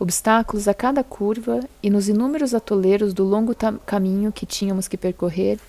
Obstáculos 0.00 0.66
a 0.66 0.74
cada 0.74 1.04
curva 1.04 1.60
e 1.80 1.88
nos 1.88 2.08
inúmeros 2.08 2.54
atoleiros 2.54 3.14
do 3.14 3.22
longo 3.22 3.54
caminho 3.86 4.32
que 4.32 4.44
tínhamos 4.44 4.88
que 4.88 4.96
percorrer, 4.96 5.60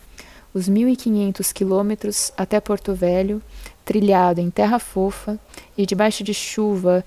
os 0.53 0.69
1.500 0.69 1.51
quilômetros 1.51 2.31
até 2.37 2.59
Porto 2.59 2.93
Velho, 2.93 3.41
trilhado 3.83 4.39
em 4.39 4.49
terra 4.49 4.77
fofa 4.77 5.39
e 5.77 5.85
debaixo 5.85 6.23
de 6.23 6.33
chuva, 6.33 7.03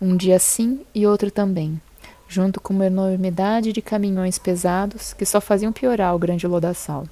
um 0.00 0.16
dia 0.16 0.38
sim 0.38 0.80
e 0.94 1.06
outro 1.06 1.30
também, 1.30 1.80
junto 2.26 2.60
com 2.60 2.72
uma 2.72 2.86
enormidade 2.86 3.72
de 3.72 3.82
caminhões 3.82 4.38
pesados 4.38 5.12
que 5.12 5.26
só 5.26 5.40
faziam 5.40 5.72
piorar 5.72 6.14
o 6.14 6.18
grande 6.18 6.46
lodaçal. 6.46 7.06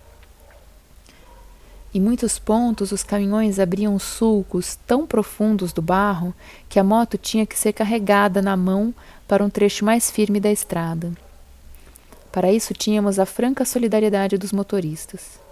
Em 1.94 2.00
muitos 2.00 2.40
pontos, 2.40 2.90
os 2.90 3.04
caminhões 3.04 3.60
abriam 3.60 3.96
sulcos 4.00 4.76
tão 4.84 5.06
profundos 5.06 5.72
do 5.72 5.80
barro 5.80 6.34
que 6.68 6.80
a 6.80 6.82
moto 6.82 7.16
tinha 7.16 7.46
que 7.46 7.56
ser 7.56 7.72
carregada 7.72 8.42
na 8.42 8.56
mão 8.56 8.92
para 9.28 9.44
um 9.44 9.50
trecho 9.50 9.84
mais 9.84 10.10
firme 10.10 10.40
da 10.40 10.50
estrada. 10.50 11.12
Para 12.32 12.50
isso, 12.50 12.74
tínhamos 12.74 13.20
a 13.20 13.24
franca 13.24 13.64
solidariedade 13.64 14.36
dos 14.36 14.50
motoristas. 14.50 15.43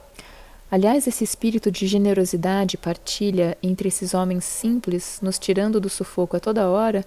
Aliás, 0.72 1.06
esse 1.06 1.22
espírito 1.22 1.70
de 1.70 1.86
generosidade 1.86 2.78
partilha 2.78 3.58
entre 3.62 3.88
esses 3.88 4.14
homens 4.14 4.42
simples, 4.42 5.18
nos 5.20 5.38
tirando 5.38 5.78
do 5.78 5.90
sufoco 5.90 6.34
a 6.34 6.40
toda 6.40 6.66
hora, 6.66 7.04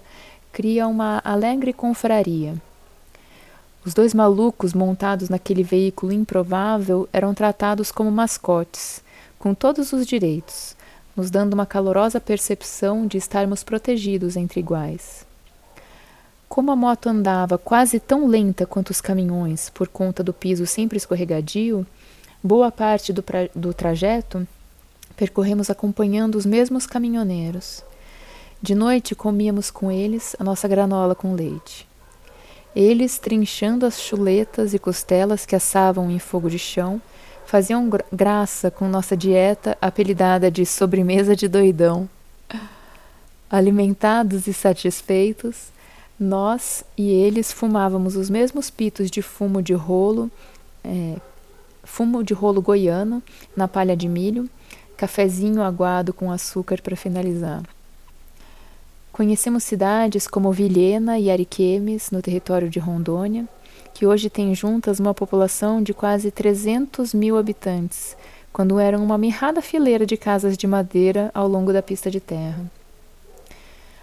cria 0.52 0.86
uma 0.86 1.20
alegre 1.24 1.72
confraria. 1.72 2.54
Os 3.84 3.92
dois 3.92 4.14
malucos 4.14 4.72
montados 4.72 5.28
naquele 5.28 5.64
veículo 5.64 6.12
improvável 6.12 7.08
eram 7.12 7.34
tratados 7.34 7.90
como 7.90 8.08
mascotes, 8.08 9.02
com 9.36 9.52
todos 9.52 9.92
os 9.92 10.06
direitos, 10.06 10.76
nos 11.16 11.28
dando 11.28 11.54
uma 11.54 11.66
calorosa 11.66 12.20
percepção 12.20 13.04
de 13.04 13.18
estarmos 13.18 13.64
protegidos 13.64 14.36
entre 14.36 14.60
iguais. 14.60 15.26
Como 16.48 16.70
a 16.70 16.76
moto 16.76 17.08
andava 17.08 17.58
quase 17.58 17.98
tão 17.98 18.28
lenta 18.28 18.64
quanto 18.64 18.90
os 18.90 19.00
caminhões, 19.00 19.70
por 19.70 19.88
conta 19.88 20.22
do 20.22 20.32
piso 20.32 20.64
sempre 20.66 20.98
escorregadio, 20.98 21.84
Boa 22.46 22.70
parte 22.70 23.12
do, 23.12 23.24
do 23.56 23.74
trajeto 23.74 24.46
percorremos 25.16 25.68
acompanhando 25.68 26.36
os 26.36 26.46
mesmos 26.46 26.86
caminhoneiros. 26.86 27.82
De 28.62 28.72
noite 28.72 29.16
comíamos 29.16 29.68
com 29.68 29.90
eles 29.90 30.36
a 30.38 30.44
nossa 30.44 30.68
granola 30.68 31.12
com 31.12 31.34
leite. 31.34 31.88
Eles, 32.72 33.18
trinchando 33.18 33.84
as 33.84 34.00
chuletas 34.00 34.74
e 34.74 34.78
costelas 34.78 35.44
que 35.44 35.56
assavam 35.56 36.08
em 36.08 36.20
fogo 36.20 36.48
de 36.48 36.56
chão, 36.56 37.02
faziam 37.44 37.90
graça 38.12 38.70
com 38.70 38.86
nossa 38.86 39.16
dieta 39.16 39.76
apelidada 39.82 40.48
de 40.48 40.64
sobremesa 40.64 41.34
de 41.34 41.48
doidão. 41.48 42.08
Alimentados 43.50 44.46
e 44.46 44.54
satisfeitos, 44.54 45.72
nós 46.16 46.84
e 46.96 47.10
eles 47.10 47.50
fumávamos 47.50 48.14
os 48.14 48.30
mesmos 48.30 48.70
pitos 48.70 49.10
de 49.10 49.20
fumo 49.20 49.60
de 49.60 49.74
rolo, 49.74 50.30
é, 50.84 51.16
fumo 51.86 52.22
de 52.22 52.34
rolo 52.34 52.60
goiano 52.60 53.22
na 53.56 53.66
palha 53.66 53.96
de 53.96 54.08
milho, 54.08 54.50
cafezinho 54.96 55.62
aguado 55.62 56.12
com 56.12 56.30
açúcar 56.30 56.82
para 56.82 56.96
finalizar. 56.96 57.62
Conhecemos 59.12 59.64
cidades 59.64 60.26
como 60.26 60.52
Vilhena 60.52 61.18
e 61.18 61.30
Ariquemes, 61.30 62.10
no 62.10 62.20
território 62.20 62.68
de 62.68 62.78
Rondônia, 62.78 63.48
que 63.94 64.04
hoje 64.04 64.28
têm 64.28 64.54
juntas 64.54 65.00
uma 65.00 65.14
população 65.14 65.82
de 65.82 65.94
quase 65.94 66.30
300 66.30 67.14
mil 67.14 67.38
habitantes, 67.38 68.14
quando 68.52 68.78
eram 68.78 69.02
uma 69.02 69.16
mirrada 69.16 69.62
fileira 69.62 70.04
de 70.04 70.16
casas 70.16 70.56
de 70.56 70.66
madeira 70.66 71.30
ao 71.32 71.48
longo 71.48 71.72
da 71.72 71.80
pista 71.80 72.10
de 72.10 72.20
terra. 72.20 72.70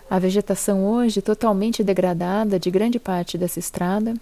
A 0.10 0.18
vegetação 0.18 0.86
hoje 0.86 1.22
totalmente 1.22 1.84
degradada 1.84 2.60
de 2.60 2.72
grande 2.72 3.00
parte 3.00 3.38
dessa 3.38 3.60
estrada 3.60 4.16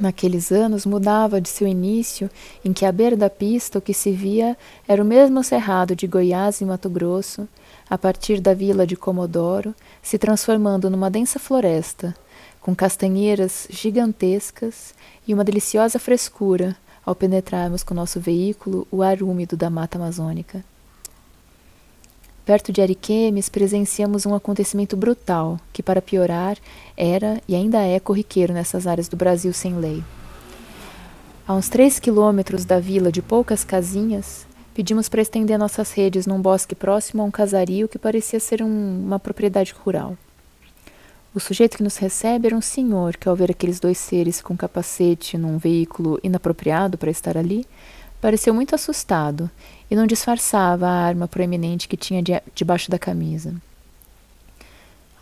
naqueles 0.00 0.52
anos 0.52 0.84
mudava 0.84 1.40
de 1.40 1.48
seu 1.48 1.66
início, 1.66 2.30
em 2.64 2.72
que 2.72 2.84
à 2.84 2.92
beira 2.92 3.16
da 3.16 3.30
pista 3.30 3.78
o 3.78 3.82
que 3.82 3.94
se 3.94 4.12
via 4.12 4.56
era 4.86 5.02
o 5.02 5.06
mesmo 5.06 5.42
cerrado 5.42 5.96
de 5.96 6.06
Goiás 6.06 6.60
e 6.60 6.64
Mato 6.64 6.88
Grosso, 6.88 7.48
a 7.88 7.96
partir 7.96 8.40
da 8.40 8.54
vila 8.54 8.86
de 8.86 8.96
Comodoro, 8.96 9.74
se 10.02 10.18
transformando 10.18 10.90
numa 10.90 11.10
densa 11.10 11.38
floresta, 11.38 12.14
com 12.60 12.74
castanheiras 12.74 13.66
gigantescas 13.70 14.94
e 15.26 15.32
uma 15.32 15.44
deliciosa 15.44 15.98
frescura 15.98 16.76
ao 17.04 17.14
penetrarmos 17.14 17.84
com 17.84 17.94
nosso 17.94 18.18
veículo 18.18 18.86
o 18.90 19.02
ar 19.02 19.22
úmido 19.22 19.56
da 19.56 19.70
mata 19.70 19.96
amazônica. 19.96 20.64
Perto 22.46 22.72
de 22.72 22.80
Ariquemes, 22.80 23.48
presenciamos 23.48 24.24
um 24.24 24.32
acontecimento 24.32 24.96
brutal, 24.96 25.58
que, 25.72 25.82
para 25.82 26.00
piorar, 26.00 26.56
era 26.96 27.42
e 27.48 27.56
ainda 27.56 27.82
é 27.82 27.98
corriqueiro 27.98 28.54
nessas 28.54 28.86
áreas 28.86 29.08
do 29.08 29.16
Brasil 29.16 29.52
sem 29.52 29.76
lei. 29.76 30.00
A 31.44 31.54
uns 31.54 31.68
três 31.68 31.98
quilômetros 31.98 32.64
da 32.64 32.78
vila 32.78 33.10
de 33.10 33.20
poucas 33.20 33.64
casinhas, 33.64 34.46
pedimos 34.72 35.08
para 35.08 35.22
estender 35.22 35.58
nossas 35.58 35.90
redes 35.90 36.24
num 36.24 36.40
bosque 36.40 36.76
próximo 36.76 37.20
a 37.20 37.24
um 37.24 37.32
casario 37.32 37.88
que 37.88 37.98
parecia 37.98 38.38
ser 38.38 38.62
um, 38.62 39.02
uma 39.04 39.18
propriedade 39.18 39.74
rural. 39.84 40.16
O 41.34 41.40
sujeito 41.40 41.76
que 41.76 41.82
nos 41.82 41.96
recebe 41.96 42.46
era 42.46 42.56
um 42.56 42.62
senhor 42.62 43.16
que, 43.16 43.28
ao 43.28 43.34
ver 43.34 43.50
aqueles 43.50 43.80
dois 43.80 43.98
seres 43.98 44.40
com 44.40 44.56
capacete 44.56 45.36
num 45.36 45.58
veículo 45.58 46.20
inapropriado 46.22 46.96
para 46.96 47.10
estar 47.10 47.36
ali, 47.36 47.66
pareceu 48.26 48.52
muito 48.52 48.74
assustado 48.74 49.48
e 49.88 49.94
não 49.94 50.04
disfarçava 50.04 50.88
a 50.88 51.06
arma 51.06 51.28
proeminente 51.28 51.86
que 51.86 51.96
tinha 51.96 52.20
debaixo 52.52 52.90
da 52.90 52.98
camisa. 52.98 53.54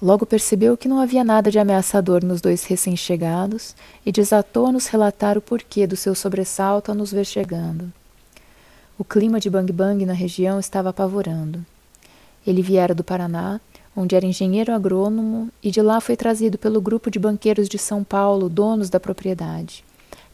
Logo 0.00 0.24
percebeu 0.24 0.74
que 0.74 0.88
não 0.88 0.98
havia 0.98 1.22
nada 1.22 1.50
de 1.50 1.58
ameaçador 1.58 2.24
nos 2.24 2.40
dois 2.40 2.64
recém-chegados 2.64 3.76
e 4.06 4.10
desatou 4.10 4.68
a 4.68 4.72
nos 4.72 4.86
relatar 4.86 5.36
o 5.36 5.42
porquê 5.42 5.86
do 5.86 5.98
seu 5.98 6.14
sobressalto 6.14 6.90
a 6.90 6.94
nos 6.94 7.12
ver 7.12 7.26
chegando. 7.26 7.92
O 8.98 9.04
clima 9.04 9.38
de 9.38 9.50
Bang 9.50 9.70
Bang 9.70 10.06
na 10.06 10.14
região 10.14 10.58
estava 10.58 10.88
apavorando. 10.88 11.62
Ele 12.46 12.62
viera 12.62 12.94
do 12.94 13.04
Paraná, 13.04 13.60
onde 13.94 14.16
era 14.16 14.24
engenheiro 14.24 14.72
agrônomo, 14.72 15.50
e 15.62 15.70
de 15.70 15.82
lá 15.82 16.00
foi 16.00 16.16
trazido 16.16 16.56
pelo 16.56 16.80
grupo 16.80 17.10
de 17.10 17.18
banqueiros 17.18 17.68
de 17.68 17.76
São 17.76 18.02
Paulo, 18.02 18.48
donos 18.48 18.88
da 18.88 18.98
propriedade 18.98 19.84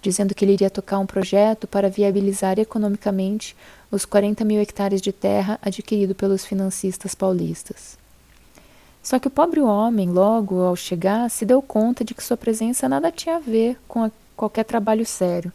dizendo 0.03 0.35
que 0.35 0.45
ele 0.45 0.53
iria 0.53 0.71
tocar 0.71 0.99
um 0.99 1.07
projeto 1.07 1.67
para 1.67 1.91
viabilizar 1.91 2.59
economicamente 2.59 3.57
os 3.91 4.05
40 4.05 4.45
mil 4.45 4.61
hectares 4.61 5.01
de 5.01 5.13
terra 5.13 5.59
adquirido 5.63 6.15
pelos 6.15 6.45
financistas 6.45 7.15
paulistas. 7.15 7.99
Só 9.03 9.19
que 9.19 9.29
o 9.29 9.31
pobre 9.31 9.61
homem, 9.61 10.11
logo 10.11 10.63
ao 10.63 10.77
chegar, 10.77 11.29
se 11.31 11.45
deu 11.45 11.63
conta 11.63 12.05
de 12.05 12.15
que 12.15 12.23
sua 12.23 12.37
presença 12.37 12.89
nada 12.89 13.11
tinha 13.11 13.37
a 13.37 13.41
ver 13.41 13.79
com 13.89 14.05
a, 14.05 14.11
qualquer 14.37 14.65
trabalho 14.65 15.07
sério. 15.07 15.53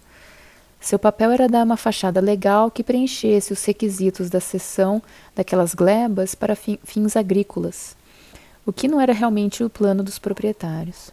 Seu 0.79 0.99
papel 0.99 1.31
era 1.31 1.47
dar 1.47 1.63
uma 1.63 1.77
fachada 1.77 2.19
legal 2.19 2.69
que 2.69 2.83
preenchesse 2.83 3.53
os 3.53 3.63
requisitos 3.63 4.29
da 4.29 4.39
cessão 4.39 5.01
daquelas 5.35 5.73
glebas 5.73 6.35
para 6.35 6.55
fins 6.55 7.15
agrícolas, 7.15 7.95
o 8.65 8.73
que 8.73 8.87
não 8.87 8.99
era 8.99 9.13
realmente 9.13 9.63
o 9.63 9.69
plano 9.69 10.03
dos 10.03 10.19
proprietários. 10.19 11.11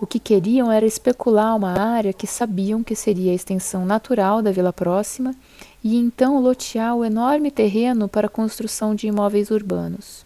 O 0.00 0.06
que 0.06 0.20
queriam 0.20 0.70
era 0.70 0.86
especular 0.86 1.56
uma 1.56 1.72
área 1.72 2.12
que 2.12 2.26
sabiam 2.26 2.84
que 2.84 2.94
seria 2.94 3.32
a 3.32 3.34
extensão 3.34 3.84
natural 3.84 4.40
da 4.40 4.52
vila 4.52 4.72
próxima 4.72 5.34
e 5.82 5.96
então 5.96 6.40
lotear 6.40 6.94
o 6.94 7.04
enorme 7.04 7.50
terreno 7.50 8.08
para 8.08 8.28
a 8.28 8.30
construção 8.30 8.94
de 8.94 9.08
imóveis 9.08 9.50
urbanos. 9.50 10.24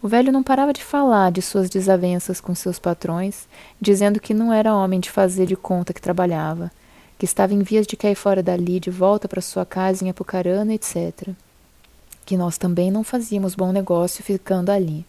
O 0.00 0.06
velho 0.06 0.30
não 0.30 0.44
parava 0.44 0.72
de 0.72 0.84
falar 0.84 1.32
de 1.32 1.42
suas 1.42 1.68
desavenças 1.68 2.40
com 2.40 2.54
seus 2.54 2.78
patrões, 2.78 3.48
dizendo 3.80 4.20
que 4.20 4.32
não 4.32 4.52
era 4.52 4.76
homem 4.76 5.00
de 5.00 5.10
fazer 5.10 5.46
de 5.46 5.56
conta 5.56 5.92
que 5.92 6.00
trabalhava, 6.00 6.70
que 7.18 7.24
estava 7.24 7.52
em 7.52 7.62
vias 7.62 7.86
de 7.86 7.96
cair 7.96 8.14
fora 8.14 8.44
dali 8.44 8.78
de 8.78 8.90
volta 8.90 9.26
para 9.26 9.40
sua 9.40 9.66
casa 9.66 10.04
em 10.04 10.10
Apucarana, 10.10 10.72
etc. 10.72 11.30
Que 12.24 12.36
nós 12.36 12.56
também 12.56 12.92
não 12.92 13.02
fazíamos 13.02 13.56
bom 13.56 13.72
negócio 13.72 14.22
ficando 14.22 14.70
ali. 14.70 15.04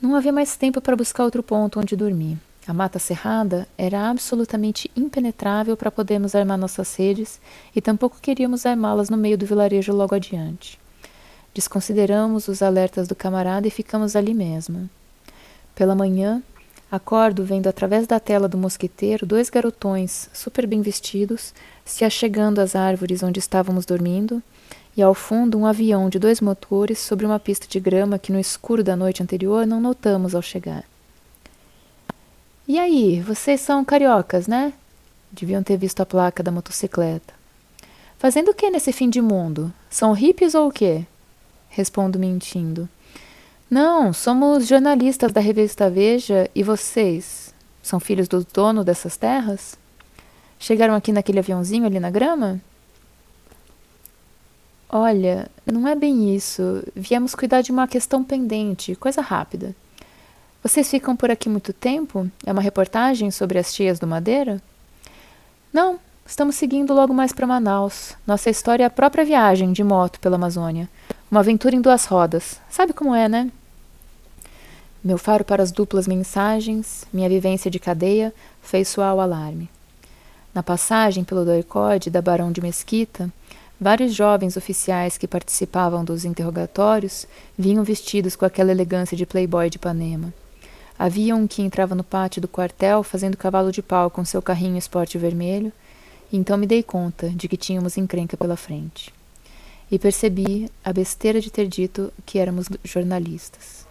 Não 0.00 0.14
havia 0.14 0.32
mais 0.32 0.56
tempo 0.56 0.80
para 0.80 0.96
buscar 0.96 1.24
outro 1.24 1.42
ponto 1.42 1.78
onde 1.78 1.94
dormir. 1.94 2.38
A 2.66 2.72
mata 2.72 2.98
cerrada 2.98 3.68
era 3.76 4.08
absolutamente 4.08 4.90
impenetrável 4.96 5.76
para 5.76 5.90
podermos 5.90 6.34
armar 6.34 6.56
nossas 6.56 6.94
redes 6.94 7.38
e 7.76 7.82
tampouco 7.82 8.16
queríamos 8.18 8.64
armá-las 8.64 9.10
no 9.10 9.16
meio 9.18 9.36
do 9.36 9.44
vilarejo 9.44 9.92
logo 9.92 10.14
adiante. 10.14 10.80
Desconsideramos 11.52 12.48
os 12.48 12.62
alertas 12.62 13.08
do 13.08 13.14
camarada 13.14 13.68
e 13.68 13.70
ficamos 13.70 14.16
ali 14.16 14.32
mesmo. 14.32 14.88
Pela 15.74 15.94
manhã, 15.94 16.42
acordo 16.90 17.44
vendo 17.44 17.66
através 17.66 18.06
da 18.06 18.18
tela 18.18 18.48
do 18.48 18.56
mosqueteiro 18.56 19.26
dois 19.26 19.50
garotões, 19.50 20.30
super 20.32 20.66
bem 20.66 20.80
vestidos, 20.80 21.52
se 21.84 22.06
achegando 22.06 22.60
às 22.62 22.74
árvores 22.74 23.22
onde 23.22 23.38
estávamos 23.38 23.84
dormindo 23.84 24.42
e 24.96 25.02
ao 25.02 25.14
fundo 25.14 25.58
um 25.58 25.66
avião 25.66 26.08
de 26.08 26.18
dois 26.18 26.40
motores 26.40 26.98
sobre 26.98 27.24
uma 27.24 27.38
pista 27.38 27.66
de 27.66 27.78
grama 27.78 28.18
que 28.18 28.32
no 28.32 28.40
escuro 28.40 28.82
da 28.82 28.96
noite 28.96 29.22
anterior 29.22 29.66
não 29.66 29.80
notamos 29.80 30.34
ao 30.34 30.42
chegar. 30.42 30.84
E 32.66 32.78
aí, 32.78 33.20
vocês 33.20 33.60
são 33.60 33.84
cariocas, 33.84 34.46
né? 34.46 34.72
Deviam 35.32 35.62
ter 35.62 35.76
visto 35.76 36.00
a 36.00 36.06
placa 36.06 36.42
da 36.42 36.50
motocicleta. 36.50 37.34
Fazendo 38.18 38.50
o 38.50 38.54
que 38.54 38.70
nesse 38.70 38.92
fim 38.92 39.08
de 39.08 39.20
mundo? 39.20 39.72
São 39.88 40.12
hippies 40.12 40.54
ou 40.54 40.68
o 40.68 40.72
quê? 40.72 41.06
Respondo 41.68 42.18
mentindo. 42.18 42.88
Não, 43.70 44.12
somos 44.12 44.66
jornalistas 44.66 45.32
da 45.32 45.40
revista 45.40 45.88
Veja 45.88 46.50
e 46.54 46.62
vocês? 46.62 47.54
São 47.82 47.98
filhos 47.98 48.28
do 48.28 48.44
dono 48.44 48.84
dessas 48.84 49.16
terras? 49.16 49.78
Chegaram 50.58 50.94
aqui 50.94 51.12
naquele 51.12 51.38
aviãozinho 51.38 51.86
ali 51.86 51.98
na 51.98 52.10
grama? 52.10 52.60
Olha, 54.92 55.48
não 55.64 55.86
é 55.86 55.94
bem 55.94 56.34
isso. 56.34 56.82
Viemos 56.96 57.32
cuidar 57.32 57.62
de 57.62 57.70
uma 57.70 57.86
questão 57.86 58.24
pendente, 58.24 58.96
coisa 58.96 59.20
rápida. 59.20 59.72
Vocês 60.64 60.90
ficam 60.90 61.14
por 61.14 61.30
aqui 61.30 61.48
muito 61.48 61.72
tempo? 61.72 62.28
É 62.44 62.50
uma 62.50 62.60
reportagem 62.60 63.30
sobre 63.30 63.56
as 63.56 63.72
tias 63.72 64.00
do 64.00 64.06
Madeira? 64.06 64.60
Não, 65.72 66.00
estamos 66.26 66.56
seguindo 66.56 66.92
logo 66.92 67.14
mais 67.14 67.32
para 67.32 67.46
Manaus. 67.46 68.16
Nossa 68.26 68.50
história 68.50 68.82
é 68.82 68.86
a 68.86 68.90
própria 68.90 69.24
viagem 69.24 69.72
de 69.72 69.84
moto 69.84 70.18
pela 70.18 70.34
Amazônia. 70.34 70.88
Uma 71.30 71.38
aventura 71.38 71.76
em 71.76 71.80
duas 71.80 72.04
rodas. 72.06 72.60
Sabe 72.68 72.92
como 72.92 73.14
é, 73.14 73.28
né? 73.28 73.48
Meu 75.02 75.16
faro 75.16 75.44
para 75.44 75.62
as 75.62 75.70
duplas 75.70 76.08
mensagens, 76.08 77.06
minha 77.12 77.28
vivência 77.28 77.70
de 77.70 77.78
cadeia, 77.78 78.34
fez 78.60 78.88
soar 78.88 79.14
o 79.14 79.20
alarme. 79.20 79.70
Na 80.52 80.64
passagem 80.64 81.22
pelo 81.22 81.44
doicode 81.44 82.10
da 82.10 82.20
Barão 82.20 82.50
de 82.50 82.60
Mesquita, 82.60 83.32
Vários 83.80 84.12
jovens 84.14 84.58
oficiais 84.58 85.16
que 85.16 85.26
participavam 85.26 86.04
dos 86.04 86.26
interrogatórios 86.26 87.26
vinham 87.56 87.82
vestidos 87.82 88.36
com 88.36 88.44
aquela 88.44 88.70
elegância 88.70 89.16
de 89.16 89.24
playboy 89.24 89.70
de 89.70 89.76
Ipanema. 89.76 90.34
Havia 90.98 91.34
um 91.34 91.46
que 91.46 91.62
entrava 91.62 91.94
no 91.94 92.04
pátio 92.04 92.42
do 92.42 92.48
quartel 92.48 93.02
fazendo 93.02 93.38
cavalo 93.38 93.72
de 93.72 93.80
pau 93.80 94.10
com 94.10 94.22
seu 94.22 94.42
carrinho 94.42 94.76
esporte 94.76 95.16
vermelho, 95.16 95.72
e 96.30 96.36
então 96.36 96.58
me 96.58 96.66
dei 96.66 96.82
conta 96.82 97.30
de 97.30 97.48
que 97.48 97.56
tínhamos 97.56 97.96
encrenca 97.96 98.36
pela 98.36 98.54
frente. 98.54 99.14
E 99.90 99.98
percebi 99.98 100.70
a 100.84 100.92
besteira 100.92 101.40
de 101.40 101.50
ter 101.50 101.66
dito 101.66 102.12
que 102.26 102.38
éramos 102.38 102.66
jornalistas. 102.84 103.86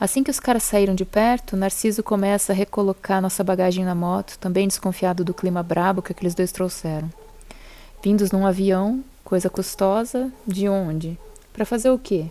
Assim 0.00 0.24
que 0.24 0.30
os 0.30 0.40
caras 0.40 0.64
saíram 0.64 0.96
de 0.96 1.04
perto, 1.04 1.56
Narciso 1.56 2.02
começa 2.02 2.52
a 2.52 2.56
recolocar 2.56 3.22
nossa 3.22 3.44
bagagem 3.44 3.84
na 3.84 3.94
moto, 3.94 4.36
também 4.40 4.66
desconfiado 4.66 5.24
do 5.24 5.32
clima 5.32 5.62
brabo 5.62 6.02
que 6.02 6.10
aqueles 6.10 6.34
dois 6.34 6.50
trouxeram. 6.50 7.08
Vindos 8.00 8.30
num 8.30 8.46
avião, 8.46 9.02
coisa 9.24 9.50
custosa, 9.50 10.30
de 10.46 10.68
onde? 10.68 11.18
Para 11.52 11.64
fazer 11.64 11.90
o 11.90 11.98
quê? 11.98 12.26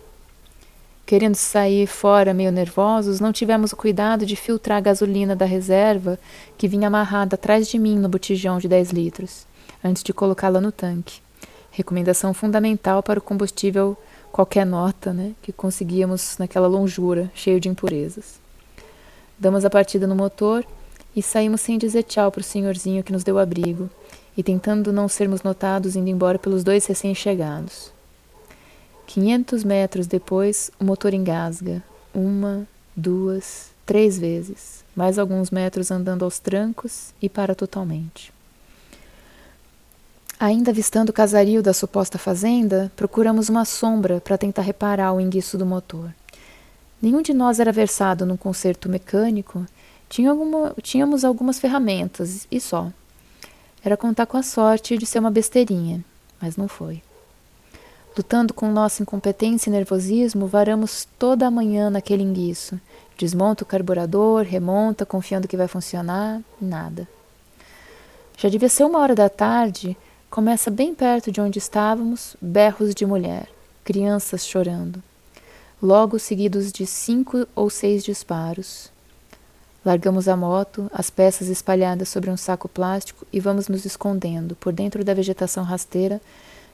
Querendo 1.05 1.35
sair 1.35 1.85
fora 1.87 2.33
meio 2.33 2.53
nervosos, 2.53 3.19
não 3.19 3.33
tivemos 3.33 3.73
o 3.73 3.75
cuidado 3.75 4.25
de 4.25 4.37
filtrar 4.37 4.77
a 4.77 4.81
gasolina 4.81 5.35
da 5.35 5.45
reserva 5.45 6.17
que 6.57 6.69
vinha 6.69 6.87
amarrada 6.87 7.35
atrás 7.35 7.67
de 7.67 7.77
mim 7.77 7.99
no 7.99 8.07
botijão 8.07 8.59
de 8.59 8.67
10 8.69 8.91
litros, 8.91 9.45
antes 9.83 10.03
de 10.03 10.13
colocá-la 10.13 10.61
no 10.61 10.71
tanque. 10.71 11.21
Recomendação 11.69 12.33
fundamental 12.33 13.03
para 13.03 13.19
o 13.19 13.21
combustível 13.21 13.97
qualquer 14.31 14.65
nota 14.65 15.11
né, 15.11 15.33
que 15.41 15.51
conseguíamos 15.51 16.37
naquela 16.37 16.67
longura, 16.67 17.29
cheio 17.35 17.59
de 17.59 17.67
impurezas. 17.67 18.39
Damos 19.37 19.65
a 19.65 19.69
partida 19.69 20.07
no 20.07 20.15
motor 20.15 20.65
e 21.13 21.21
saímos 21.21 21.59
sem 21.59 21.77
dizer 21.77 22.03
tchau 22.03 22.31
para 22.31 22.41
o 22.41 22.43
senhorzinho 22.43 23.03
que 23.03 23.11
nos 23.11 23.23
deu 23.25 23.37
abrigo 23.37 23.89
e 24.37 24.43
tentando 24.43 24.93
não 24.93 25.07
sermos 25.07 25.41
notados 25.41 25.95
indo 25.95 26.07
embora 26.07 26.37
pelos 26.37 26.63
dois 26.63 26.85
recém-chegados. 26.85 27.91
Quinhentos 29.07 29.63
metros 29.63 30.05
depois, 30.05 30.69
o 30.79 30.83
motor 30.83 31.13
engasga. 31.13 31.83
Uma, 32.13 32.67
duas, 32.95 33.71
três 33.85 34.19
vezes. 34.19 34.85
Mais 34.95 35.17
alguns 35.17 35.49
metros 35.49 35.89
andando 35.89 36.23
aos 36.23 36.37
trancos 36.37 37.13
e 37.21 37.27
para 37.27 37.55
totalmente. 37.55 38.31
Ainda 40.39 40.69
avistando 40.69 41.09
o 41.09 41.13
casario 41.13 41.63
da 41.63 41.73
suposta 41.73 42.19
fazenda, 42.19 42.91
procuramos 42.95 43.49
uma 43.49 43.65
sombra 43.65 44.21
para 44.21 44.37
tentar 44.37 44.61
reparar 44.61 45.13
o 45.13 45.19
enguiço 45.19 45.57
do 45.57 45.65
motor. 45.65 46.13
Nenhum 47.01 47.23
de 47.23 47.33
nós 47.33 47.59
era 47.59 47.71
versado 47.71 48.25
num 48.25 48.37
conserto 48.37 48.87
mecânico, 48.87 49.65
Tinha 50.09 50.29
alguma, 50.29 50.73
tínhamos 50.81 51.25
algumas 51.25 51.59
ferramentas 51.59 52.47
e 52.49 52.61
só. 52.61 52.91
Era 53.87 53.95
contar 53.95 54.25
com 54.25 54.35
a 54.35 54.43
sorte 54.43 54.97
de 54.97 55.05
ser 55.05 55.19
uma 55.19 55.31
besteirinha, 55.31 56.03
mas 56.41 56.57
não 56.57 56.67
foi. 56.67 57.01
Lutando 58.17 58.53
com 58.53 58.69
nossa 58.69 59.01
incompetência 59.01 59.69
e 59.69 59.71
nervosismo, 59.71 60.45
varamos 60.45 61.07
toda 61.17 61.47
a 61.47 61.49
manhã 61.49 61.89
naquele 61.89 62.21
enguiço. 62.21 62.77
Desmonta 63.17 63.63
o 63.63 63.65
carburador, 63.65 64.43
remonta, 64.43 65.05
confiando 65.05 65.47
que 65.47 65.55
vai 65.55 65.69
funcionar, 65.69 66.41
nada. 66.59 67.07
Já 68.37 68.49
devia 68.49 68.67
ser 68.67 68.83
uma 68.83 68.99
hora 68.99 69.15
da 69.15 69.29
tarde, 69.29 69.95
começa 70.29 70.69
bem 70.69 70.93
perto 70.93 71.31
de 71.31 71.39
onde 71.39 71.57
estávamos, 71.57 72.35
berros 72.41 72.93
de 72.93 73.05
mulher, 73.05 73.47
crianças 73.85 74.45
chorando. 74.45 75.01
Logo 75.81 76.19
seguidos 76.19 76.73
de 76.73 76.85
cinco 76.85 77.47
ou 77.55 77.69
seis 77.69 78.03
disparos. 78.03 78.91
Largamos 79.87 80.27
a 80.27 80.35
moto, 80.35 80.91
as 80.91 81.09
peças 81.09 81.47
espalhadas 81.47 82.09
sobre 82.09 82.29
um 82.29 82.35
saco 82.35 82.67
plástico 82.67 83.25
e 83.31 83.39
vamos 83.39 83.69
nos 83.69 83.85
escondendo 83.85 84.53
por 84.57 84.73
dentro 84.73 85.01
da 85.01 85.13
vegetação 85.13 85.63
rasteira, 85.63 86.19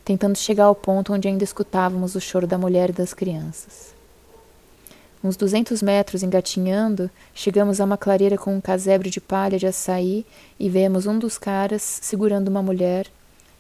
tentando 0.03 0.35
chegar 0.35 0.63
ao 0.63 0.73
ponto 0.73 1.13
onde 1.13 1.27
ainda 1.27 1.43
escutávamos 1.43 2.15
o 2.15 2.19
choro 2.19 2.47
da 2.47 2.57
mulher 2.57 2.89
e 2.89 2.93
das 2.93 3.13
crianças. 3.13 3.93
Uns 5.23 5.37
duzentos 5.37 5.83
metros 5.83 6.23
engatinhando, 6.23 7.07
chegamos 7.35 7.79
a 7.79 7.85
uma 7.85 7.97
clareira 7.97 8.35
com 8.35 8.55
um 8.55 8.59
casebre 8.59 9.11
de 9.11 9.21
palha 9.21 9.59
de 9.59 9.67
açaí 9.67 10.25
e 10.59 10.67
vemos 10.67 11.05
um 11.05 11.19
dos 11.19 11.37
caras 11.37 11.83
segurando 11.83 12.47
uma 12.47 12.63
mulher, 12.63 13.05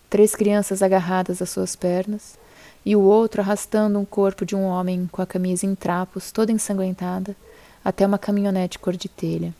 três 0.09 0.33
crianças 0.33 0.81
agarradas 0.81 1.43
às 1.43 1.51
suas 1.51 1.75
pernas, 1.75 2.39
e 2.83 2.95
o 2.95 3.01
outro 3.01 3.39
arrastando 3.39 3.99
um 3.99 4.03
corpo 4.03 4.47
de 4.47 4.55
um 4.55 4.63
homem 4.63 5.07
com 5.11 5.21
a 5.21 5.27
camisa 5.27 5.67
em 5.67 5.75
trapos, 5.75 6.31
toda 6.31 6.51
ensanguentada, 6.51 7.35
até 7.83 8.05
uma 8.05 8.17
caminhonete 8.17 8.79
cor 8.79 8.95
de 8.95 9.09
telha. 9.09 9.53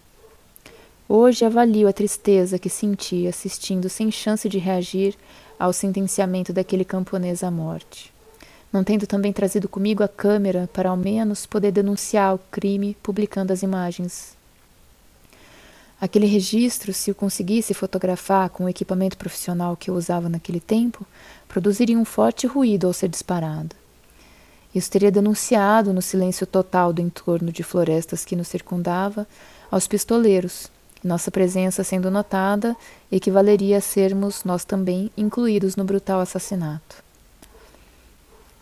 Hoje 1.07 1.43
avalio 1.43 1.87
a 1.87 1.93
tristeza 1.93 2.57
que 2.57 2.69
senti 2.69 3.27
assistindo 3.27 3.89
sem 3.89 4.09
chance 4.09 4.47
de 4.47 4.57
reagir 4.57 5.15
ao 5.59 5.73
sentenciamento 5.73 6.53
daquele 6.53 6.85
camponês 6.85 7.43
à 7.43 7.51
morte. 7.51 8.13
Não 8.71 8.83
tendo 8.83 9.05
também 9.05 9.31
trazido 9.31 9.69
comigo 9.69 10.01
a 10.01 10.07
câmera 10.07 10.69
para 10.73 10.89
ao 10.89 10.97
menos 10.97 11.45
poder 11.45 11.71
denunciar 11.71 12.33
o 12.33 12.39
crime 12.49 12.97
publicando 13.03 13.53
as 13.53 13.61
imagens. 13.61 14.35
Aquele 16.01 16.25
registro, 16.25 16.91
se 16.91 17.11
o 17.11 17.15
conseguisse 17.15 17.73
fotografar 17.73 18.49
com 18.49 18.65
o 18.65 18.69
equipamento 18.69 19.17
profissional 19.17 19.77
que 19.77 19.89
eu 19.89 19.95
usava 19.95 20.27
naquele 20.27 20.59
tempo, 20.59 21.05
produziria 21.47 21.97
um 21.97 22.03
forte 22.03 22.47
ruído 22.47 22.87
ao 22.87 22.93
ser 22.93 23.07
disparado. 23.07 23.82
Isso 24.73 24.89
teria 24.89 25.11
denunciado, 25.11 25.93
no 25.93 26.01
silêncio 26.01 26.47
total 26.47 26.91
do 26.91 27.01
entorno 27.01 27.51
de 27.51 27.63
florestas 27.63 28.25
que 28.25 28.35
nos 28.35 28.47
circundava, 28.47 29.27
aos 29.69 29.87
pistoleiros, 29.87 30.71
Nossa 31.03 31.29
presença 31.29 31.83
sendo 31.83 32.09
notada 32.09 32.77
equivaleria 33.11 33.77
a 33.77 33.81
sermos 33.81 34.45
nós 34.45 34.63
também 34.63 35.11
incluídos 35.17 35.75
no 35.75 35.83
brutal 35.83 36.21
assassinato. 36.21 37.03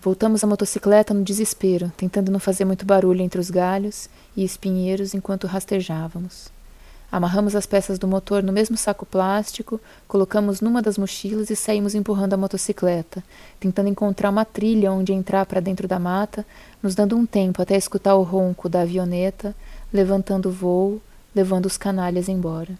Voltamos 0.01 0.43
à 0.43 0.47
motocicleta 0.47 1.13
no 1.13 1.23
desespero, 1.23 1.91
tentando 1.95 2.31
não 2.31 2.39
fazer 2.39 2.65
muito 2.65 2.83
barulho 2.83 3.21
entre 3.21 3.39
os 3.39 3.51
galhos 3.51 4.09
e 4.35 4.43
espinheiros 4.43 5.13
enquanto 5.13 5.45
rastejávamos. 5.45 6.49
Amarramos 7.11 7.55
as 7.55 7.65
peças 7.65 7.99
do 7.99 8.07
motor 8.07 8.41
no 8.41 8.53
mesmo 8.53 8.77
saco 8.77 9.05
plástico, 9.05 9.81
colocamos 10.07 10.61
numa 10.61 10.81
das 10.81 10.97
mochilas 10.97 11.49
e 11.49 11.55
saímos 11.57 11.93
empurrando 11.93 12.33
a 12.33 12.37
motocicleta, 12.37 13.21
tentando 13.59 13.89
encontrar 13.89 14.29
uma 14.29 14.45
trilha 14.45 14.93
onde 14.93 15.11
entrar 15.11 15.45
para 15.45 15.59
dentro 15.59 15.89
da 15.89 15.99
mata, 15.99 16.45
nos 16.81 16.95
dando 16.95 17.17
um 17.17 17.25
tempo 17.25 17.61
até 17.61 17.75
escutar 17.75 18.15
o 18.15 18.23
ronco 18.23 18.69
da 18.69 18.81
avioneta, 18.81 19.53
levantando 19.91 20.47
o 20.47 20.51
voo, 20.53 21.01
levando 21.35 21.65
os 21.65 21.77
canalhas 21.77 22.29
embora. 22.29 22.79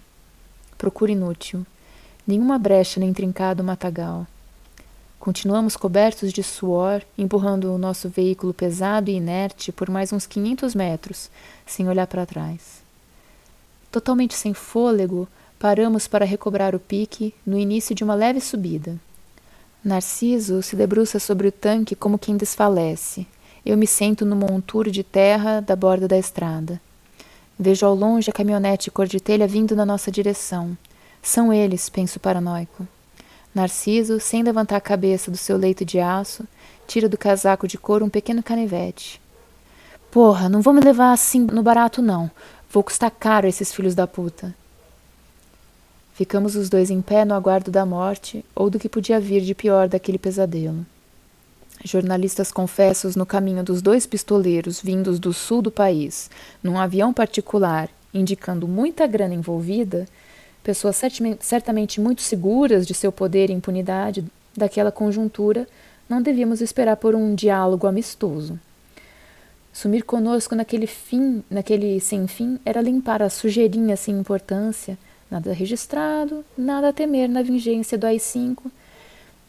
Procura 0.77 1.11
inútil. 1.11 1.65
Nenhuma 2.25 2.57
brecha 2.57 3.01
nem 3.01 3.13
trincado 3.13 3.63
matagal. 3.65 4.25
Continuamos 5.19 5.75
cobertos 5.75 6.31
de 6.31 6.41
suor, 6.41 7.03
empurrando 7.17 7.73
o 7.73 7.77
nosso 7.77 8.07
veículo 8.07 8.53
pesado 8.53 9.11
e 9.11 9.15
inerte 9.15 9.73
por 9.73 9.89
mais 9.89 10.13
uns 10.13 10.25
500 10.25 10.73
metros, 10.73 11.29
sem 11.65 11.89
olhar 11.89 12.07
para 12.07 12.25
trás. 12.25 12.80
Totalmente 13.91 14.33
sem 14.35 14.53
fôlego, 14.53 15.27
paramos 15.59 16.07
para 16.07 16.25
recobrar 16.25 16.73
o 16.73 16.79
pique 16.79 17.33
no 17.45 17.59
início 17.59 17.93
de 17.93 18.03
uma 18.03 18.15
leve 18.15 18.39
subida. 18.39 18.97
Narciso 19.83 20.61
se 20.61 20.75
debruça 20.75 21.19
sobre 21.19 21.47
o 21.47 21.51
tanque 21.51 21.95
como 21.95 22.17
quem 22.17 22.37
desfalece. 22.37 23.27
Eu 23.65 23.77
me 23.77 23.85
sento 23.85 24.25
no 24.25 24.35
monturo 24.35 24.89
de 24.89 25.03
terra 25.03 25.59
da 25.59 25.75
borda 25.75 26.07
da 26.07 26.17
estrada. 26.17 26.79
Vejo 27.59 27.85
ao 27.85 27.93
longe 27.93 28.29
a 28.29 28.33
caminhonete 28.33 28.89
cor 28.89 29.05
de 29.05 29.19
telha 29.19 29.47
vindo 29.47 29.75
na 29.75 29.85
nossa 29.85 30.09
direção. 30.09 30.75
São 31.21 31.51
eles, 31.51 31.89
penso 31.89 32.19
paranoico. 32.19 32.87
Narciso, 33.53 34.19
sem 34.19 34.41
levantar 34.41 34.77
a 34.77 34.81
cabeça 34.81 35.29
do 35.29 35.37
seu 35.37 35.57
leito 35.57 35.83
de 35.83 35.99
aço, 35.99 36.45
tira 36.87 37.09
do 37.09 37.17
casaco 37.17 37.67
de 37.67 37.77
couro 37.77 38.05
um 38.05 38.09
pequeno 38.09 38.41
canivete. 38.41 39.21
Porra, 40.09 40.49
não 40.49 40.61
vou 40.61 40.73
me 40.73 40.81
levar 40.81 41.11
assim 41.11 41.41
no 41.41 41.61
barato, 41.61 42.01
não. 42.01 42.31
Vou 42.73 42.81
custar 42.81 43.11
caro 43.11 43.49
esses 43.49 43.73
filhos 43.73 43.93
da 43.93 44.07
puta. 44.07 44.55
Ficamos 46.13 46.55
os 46.55 46.69
dois 46.69 46.89
em 46.89 47.01
pé 47.01 47.25
no 47.25 47.33
aguardo 47.33 47.69
da 47.69 47.85
morte 47.85 48.45
ou 48.55 48.69
do 48.69 48.79
que 48.79 48.87
podia 48.87 49.19
vir 49.19 49.41
de 49.41 49.53
pior 49.53 49.89
daquele 49.89 50.17
pesadelo. 50.17 50.85
Jornalistas 51.83 52.49
confessos 52.49 53.13
no 53.13 53.25
caminho 53.25 53.61
dos 53.61 53.81
dois 53.81 54.05
pistoleiros 54.05 54.79
vindos 54.79 55.19
do 55.19 55.33
sul 55.33 55.61
do 55.61 55.69
país, 55.69 56.29
num 56.63 56.79
avião 56.79 57.11
particular, 57.11 57.89
indicando 58.13 58.65
muita 58.69 59.05
grana 59.05 59.33
envolvida, 59.33 60.07
pessoas 60.63 61.01
certamente 61.41 61.99
muito 61.99 62.21
seguras 62.21 62.87
de 62.87 62.93
seu 62.93 63.11
poder 63.11 63.49
e 63.49 63.53
impunidade 63.53 64.23
daquela 64.55 64.93
conjuntura, 64.93 65.67
não 66.07 66.21
devíamos 66.21 66.61
esperar 66.61 66.95
por 66.95 67.15
um 67.15 67.35
diálogo 67.35 67.85
amistoso. 67.85 68.57
Sumir 69.73 70.03
conosco 70.03 70.53
naquele 70.53 70.85
fim, 70.85 71.43
naquele 71.49 71.99
sem 71.99 72.27
fim, 72.27 72.59
era 72.65 72.81
limpar 72.81 73.21
a 73.21 73.29
sujeirinha 73.29 73.95
sem 73.95 74.13
importância, 74.15 74.97
nada 75.29 75.53
registrado, 75.53 76.43
nada 76.57 76.89
a 76.89 76.93
temer 76.93 77.29
na 77.29 77.41
vingência 77.41 77.97
do 77.97 78.05
AI-5, 78.05 78.63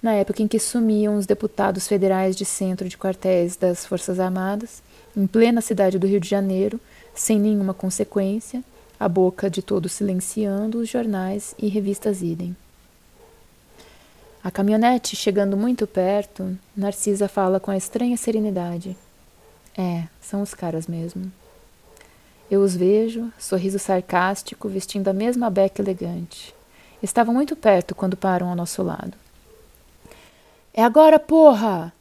na 0.00 0.14
época 0.14 0.42
em 0.42 0.48
que 0.48 0.58
sumiam 0.58 1.16
os 1.16 1.26
deputados 1.26 1.88
federais 1.88 2.36
de 2.36 2.44
centro 2.44 2.88
de 2.88 2.96
quartéis 2.96 3.56
das 3.56 3.84
Forças 3.84 4.20
Armadas, 4.20 4.82
em 5.16 5.26
plena 5.26 5.60
cidade 5.60 5.98
do 5.98 6.06
Rio 6.06 6.20
de 6.20 6.28
Janeiro, 6.28 6.80
sem 7.14 7.38
nenhuma 7.38 7.74
consequência, 7.74 8.62
a 8.98 9.08
boca 9.08 9.50
de 9.50 9.60
todos 9.60 9.92
silenciando 9.92 10.78
os 10.78 10.88
jornais 10.88 11.54
e 11.58 11.66
revistas 11.66 12.22
idem. 12.22 12.56
A 14.42 14.50
caminhonete 14.50 15.14
chegando 15.16 15.56
muito 15.56 15.86
perto, 15.86 16.56
Narcisa 16.76 17.28
fala 17.28 17.60
com 17.60 17.70
a 17.70 17.76
estranha 17.76 18.16
serenidade. 18.16 18.96
É, 19.76 20.04
são 20.20 20.42
os 20.42 20.54
caras 20.54 20.86
mesmo. 20.86 21.32
Eu 22.50 22.60
os 22.60 22.76
vejo, 22.76 23.32
sorriso 23.38 23.78
sarcástico, 23.78 24.68
vestindo 24.68 25.08
a 25.08 25.12
mesma 25.12 25.48
beca 25.48 25.80
elegante. 25.80 26.54
Estavam 27.02 27.34
muito 27.34 27.56
perto 27.56 27.94
quando 27.94 28.16
param 28.16 28.48
ao 28.48 28.54
nosso 28.54 28.82
lado. 28.82 29.14
É 30.74 30.82
agora, 30.82 31.18
porra! 31.18 31.92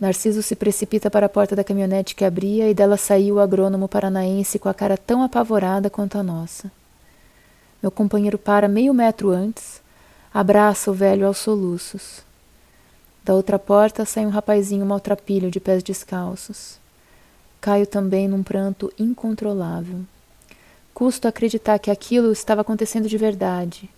Narciso 0.00 0.42
se 0.42 0.56
precipita 0.56 1.10
para 1.10 1.26
a 1.26 1.28
porta 1.28 1.54
da 1.54 1.62
caminhonete 1.62 2.14
que 2.14 2.24
abria 2.24 2.68
e 2.68 2.74
dela 2.74 2.96
saiu 2.96 3.36
o 3.36 3.40
agrônomo 3.40 3.86
paranaense 3.86 4.58
com 4.58 4.68
a 4.68 4.74
cara 4.74 4.96
tão 4.96 5.22
apavorada 5.22 5.88
quanto 5.88 6.18
a 6.18 6.22
nossa. 6.22 6.72
Meu 7.80 7.90
companheiro 7.90 8.36
para 8.36 8.66
meio 8.68 8.92
metro 8.92 9.30
antes, 9.30 9.80
abraça 10.34 10.90
o 10.90 10.94
velho 10.94 11.26
aos 11.26 11.38
soluços. 11.38 12.22
Da 13.22 13.34
outra 13.34 13.58
porta 13.58 14.04
sai 14.04 14.26
um 14.26 14.30
rapazinho 14.30 14.84
maltrapilho 14.84 15.50
de 15.50 15.60
pés 15.60 15.82
descalços. 15.82 16.81
Caio 17.62 17.86
também 17.86 18.28
num 18.28 18.42
pranto 18.42 18.92
incontrolável. 18.98 20.00
Custo 20.92 21.26
acreditar 21.26 21.78
que 21.78 21.90
aquilo 21.90 22.30
estava 22.30 22.60
acontecendo 22.60 23.08
de 23.08 23.16
verdade. 23.16 23.88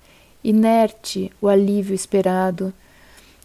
Inerte 0.45 1.33
o 1.41 1.49
alívio 1.49 1.95
esperado 1.95 2.73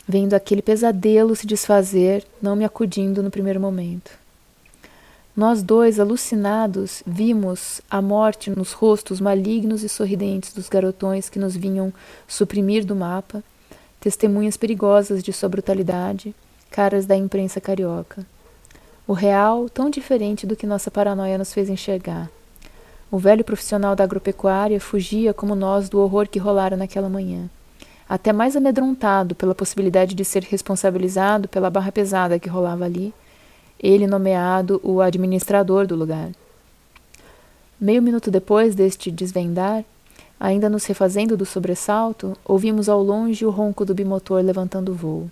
vendo 0.05 0.33
aquele 0.33 0.61
pesadelo 0.61 1.35
se 1.35 1.47
desfazer, 1.47 2.25
não 2.41 2.55
me 2.55 2.65
acudindo 2.65 3.23
no 3.23 3.31
primeiro 3.31 3.61
momento. 3.61 4.11
Nós 5.33 5.63
dois, 5.63 5.99
alucinados, 5.99 7.01
vimos 7.07 7.79
a 7.89 8.01
morte 8.01 8.49
nos 8.49 8.73
rostos 8.73 9.21
malignos 9.21 9.83
e 9.83 9.87
sorridentes 9.87 10.51
dos 10.51 10.67
garotões 10.67 11.29
que 11.29 11.39
nos 11.39 11.55
vinham 11.55 11.93
suprimir 12.27 12.83
do 12.83 12.93
mapa, 12.93 13.41
testemunhas 14.01 14.57
perigosas 14.57 15.23
de 15.23 15.31
sua 15.31 15.47
brutalidade, 15.47 16.35
caras 16.69 17.05
da 17.05 17.15
imprensa 17.15 17.61
carioca. 17.61 18.25
O 19.09 19.13
real, 19.13 19.67
tão 19.67 19.89
diferente 19.89 20.45
do 20.45 20.55
que 20.55 20.65
nossa 20.65 20.89
paranoia 20.89 21.37
nos 21.37 21.51
fez 21.51 21.67
enxergar. 21.69 22.29
O 23.09 23.17
velho 23.17 23.43
profissional 23.43 23.95
da 23.95 24.05
agropecuária 24.05 24.79
fugia 24.79 25.33
como 25.33 25.53
nós 25.55 25.89
do 25.89 25.99
horror 25.99 26.29
que 26.29 26.37
rolara 26.37 26.77
naquela 26.77 27.09
manhã 27.09 27.49
até 28.09 28.33
mais 28.33 28.55
amedrontado 28.55 29.35
pela 29.35 29.53
possibilidade 29.53 30.15
de 30.15 30.25
ser 30.25 30.41
responsabilizado 30.41 31.47
pela 31.47 31.69
barra 31.69 31.91
pesada 31.91 32.39
que 32.39 32.49
rolava 32.49 32.85
ali, 32.85 33.13
ele 33.79 34.07
nomeado 34.07 34.81
o 34.83 34.99
administrador 34.99 35.85
do 35.85 35.95
lugar. 35.95 36.31
Meio 37.79 38.01
minuto 38.01 38.31
depois 38.31 38.73
deste 38.73 39.11
desvendar, 39.11 39.85
ainda 40.39 40.67
nos 40.67 40.85
refazendo 40.85 41.37
do 41.37 41.45
sobressalto, 41.45 42.35
ouvimos 42.43 42.89
ao 42.89 43.03
longe 43.03 43.45
o 43.45 43.51
ronco 43.51 43.85
do 43.85 43.93
bimotor 43.93 44.41
levantando 44.41 44.91
o 44.91 44.95
voo. 44.95 45.31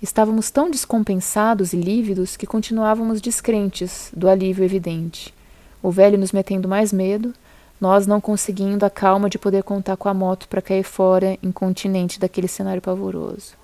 Estávamos 0.00 0.48
tão 0.48 0.70
descompensados 0.70 1.72
e 1.72 1.76
lívidos 1.76 2.36
que 2.36 2.46
continuávamos 2.46 3.20
descrentes 3.20 4.12
do 4.16 4.28
alívio 4.28 4.64
evidente, 4.64 5.34
o 5.82 5.90
velho 5.90 6.16
nos 6.16 6.30
metendo 6.30 6.68
mais 6.68 6.92
medo, 6.92 7.34
nós 7.80 8.06
não 8.06 8.20
conseguindo 8.20 8.84
a 8.84 8.90
calma 8.90 9.28
de 9.28 9.38
poder 9.38 9.64
contar 9.64 9.96
com 9.96 10.08
a 10.08 10.14
moto 10.14 10.48
para 10.48 10.62
cair 10.62 10.84
fora 10.84 11.36
incontinente 11.42 12.18
daquele 12.20 12.46
cenário 12.46 12.82
pavoroso. 12.82 13.54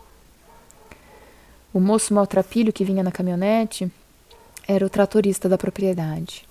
O 1.72 1.80
moço 1.80 2.14
maltrapilho 2.14 2.72
que 2.72 2.84
vinha 2.84 3.02
na 3.02 3.10
caminhonete 3.12 3.90
era 4.66 4.86
o 4.86 4.90
tratorista 4.90 5.48
da 5.48 5.58
propriedade. 5.58 6.46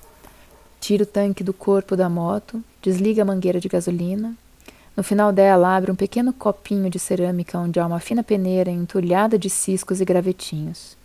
Tira 0.80 1.04
o 1.04 1.08
tanque 1.08 1.44
do 1.44 1.54
corpo 1.54 1.96
da 1.96 2.10
moto, 2.10 2.62
desliga 2.82 3.22
a 3.22 3.26
mangueira 3.26 3.60
de 3.60 3.70
gasolina. 3.70 4.36
No 4.96 5.04
final 5.04 5.32
dela, 5.32 5.76
abre 5.76 5.92
um 5.92 5.96
pequeno 5.96 6.32
copinho 6.32 6.90
de 6.90 7.00
cerâmica 7.00 7.58
onde 7.58 7.80
há 7.80 7.86
uma 7.86 8.00
fina 8.00 8.24
peneira 8.24 8.70
entulhada 8.70 9.38
de 9.38 9.50
ciscos 9.50 10.02
e 10.02 10.06
gravetinhos. 10.06 10.96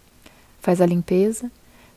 Faz 0.60 0.80
a 0.80 0.86
limpeza, 0.86 1.50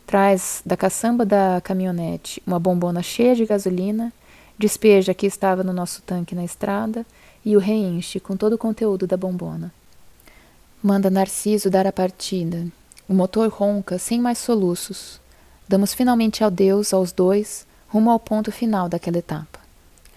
traz 0.07 0.61
da 0.65 0.77
caçamba 0.77 1.25
da 1.25 1.61
caminhonete 1.61 2.41
uma 2.45 2.59
bombona 2.59 3.01
cheia 3.03 3.35
de 3.35 3.45
gasolina 3.45 4.13
Despeja 4.61 5.11
que 5.11 5.25
estava 5.25 5.63
no 5.63 5.73
nosso 5.73 6.03
tanque 6.03 6.35
na 6.35 6.45
estrada 6.45 7.03
e 7.43 7.57
o 7.57 7.59
reenche 7.59 8.19
com 8.19 8.37
todo 8.37 8.53
o 8.53 8.57
conteúdo 8.59 9.07
da 9.07 9.17
bombona. 9.17 9.73
Manda 10.83 11.09
Narciso 11.09 11.67
dar 11.67 11.87
a 11.87 11.91
partida. 11.91 12.67
O 13.09 13.13
motor 13.15 13.49
ronca 13.49 13.97
sem 13.97 14.21
mais 14.21 14.37
soluços. 14.37 15.19
Damos 15.67 15.95
finalmente 15.95 16.43
adeus 16.43 16.93
aos 16.93 17.11
dois, 17.11 17.65
rumo 17.87 18.11
ao 18.11 18.19
ponto 18.19 18.51
final 18.51 18.87
daquela 18.87 19.17
etapa. 19.17 19.60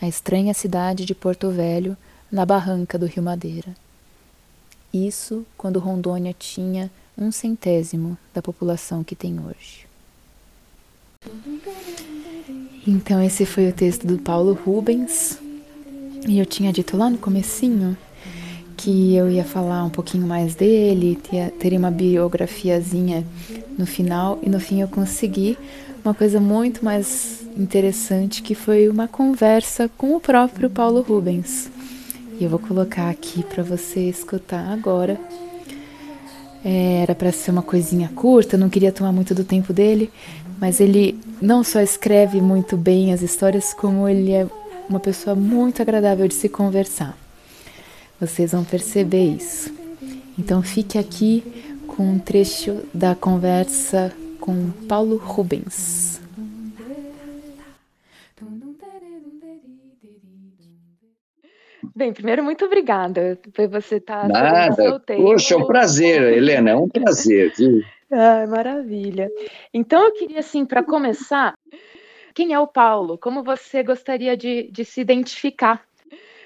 A 0.01 0.09
estranha 0.09 0.53
cidade 0.53 1.05
de 1.05 1.15
Porto 1.15 1.51
Velho, 1.51 1.97
na 2.31 2.45
barranca 2.45 2.99
do 2.99 3.07
Rio 3.07 3.23
Madeira. 3.23 3.75
Isso 4.93 5.47
quando 5.57 5.79
Rondônia 5.79 6.35
tinha 6.37 6.91
um 7.17 7.31
centésimo 7.31 8.19
da 8.33 8.43
população 8.43 9.05
que 9.05 9.15
tem 9.15 9.39
hoje. 9.39 9.87
Então 12.87 13.23
esse 13.23 13.47
foi 13.47 13.69
o 13.69 13.73
texto 13.73 14.07
do 14.07 14.19
Paulo 14.19 14.53
Rubens. 14.53 15.39
E 16.27 16.39
eu 16.39 16.47
tinha 16.47 16.73
dito 16.73 16.97
lá 16.97 17.09
no 17.09 17.19
comecinho 17.19 17.97
que 18.77 19.15
eu 19.15 19.31
ia 19.31 19.45
falar 19.45 19.85
um 19.85 19.91
pouquinho 19.91 20.27
mais 20.27 20.55
dele, 20.55 21.19
teria 21.59 21.79
uma 21.79 21.91
biografiazinha 21.91 23.25
no 23.79 23.87
final, 23.87 24.39
e 24.43 24.51
no 24.51 24.59
fim 24.59 24.81
eu 24.81 24.89
consegui 24.89 25.57
uma 26.05 26.13
coisa 26.13 26.41
muito 26.41 26.85
mais 26.85 27.44
interessante 27.57 28.43
que 28.43 28.55
foi 28.55 28.89
uma 28.89 29.07
conversa 29.07 29.91
com 29.97 30.15
o 30.17 30.21
próprio 30.21 30.69
Paulo 30.69 31.03
Rubens. 31.03 31.71
E 32.39 32.45
eu 32.45 32.51
vou 32.51 32.59
colocar 32.59 33.09
aqui 33.09 33.43
para 33.45 33.63
você 33.63 34.01
escutar 34.01 34.73
agora. 34.73 35.19
É, 36.65 37.03
era 37.03 37.15
para 37.15 37.31
ser 37.31 37.51
uma 37.51 37.63
coisinha 37.63 38.11
curta, 38.15 38.57
não 38.57 38.71
queria 38.71 38.91
tomar 38.91 39.13
muito 39.13 39.35
do 39.35 39.45
tempo 39.45 39.73
dele, 39.73 40.11
mas 40.59 40.81
ele 40.81 41.19
não 41.41 41.63
só 41.63 41.81
escreve 41.81 42.41
muito 42.41 42.77
bem 42.77 43.13
as 43.13 43.23
histórias, 43.23 43.75
como 43.75 44.09
ele 44.09 44.33
é 44.33 44.47
uma 44.89 44.99
pessoa 44.99 45.37
muito 45.37 45.83
agradável 45.83 46.27
de 46.27 46.35
se 46.35 46.49
conversar. 46.49 47.17
Vocês 48.19 48.53
vão 48.53 48.65
perceber 48.65 49.25
isso. 49.37 49.73
Então 50.39 50.63
fique 50.63 50.99
aqui 50.99 51.45
com 51.87 52.15
um 52.15 52.19
trecho 52.19 52.79
da 52.93 53.15
conversa 53.15 54.13
com 54.41 54.71
Paulo 54.89 55.17
Rubens. 55.17 56.14
Bem, 61.97 62.13
primeiro, 62.13 62.43
muito 62.43 62.65
obrigada 62.65 63.39
por 63.53 63.69
você 63.69 63.97
estar. 63.97 64.29
Seu 64.75 64.99
tempo. 64.99 65.23
Poxa, 65.23 65.55
é 65.55 65.57
um 65.57 65.67
prazer, 65.67 66.33
Helena, 66.33 66.71
é 66.71 66.77
um 66.77 66.89
prazer. 66.89 67.53
Viu? 67.57 67.83
Ah, 68.11 68.47
maravilha. 68.49 69.31
Então, 69.73 70.05
eu 70.05 70.13
queria, 70.13 70.41
assim, 70.41 70.67
para 70.67 70.83
começar, 70.83 71.55
quem 72.35 72.53
é 72.53 72.59
o 72.59 72.67
Paulo? 72.67 73.17
Como 73.17 73.45
você 73.45 73.83
gostaria 73.83 74.37
de, 74.37 74.71
de 74.73 74.85
se 74.85 75.01
identificar? 75.01 75.85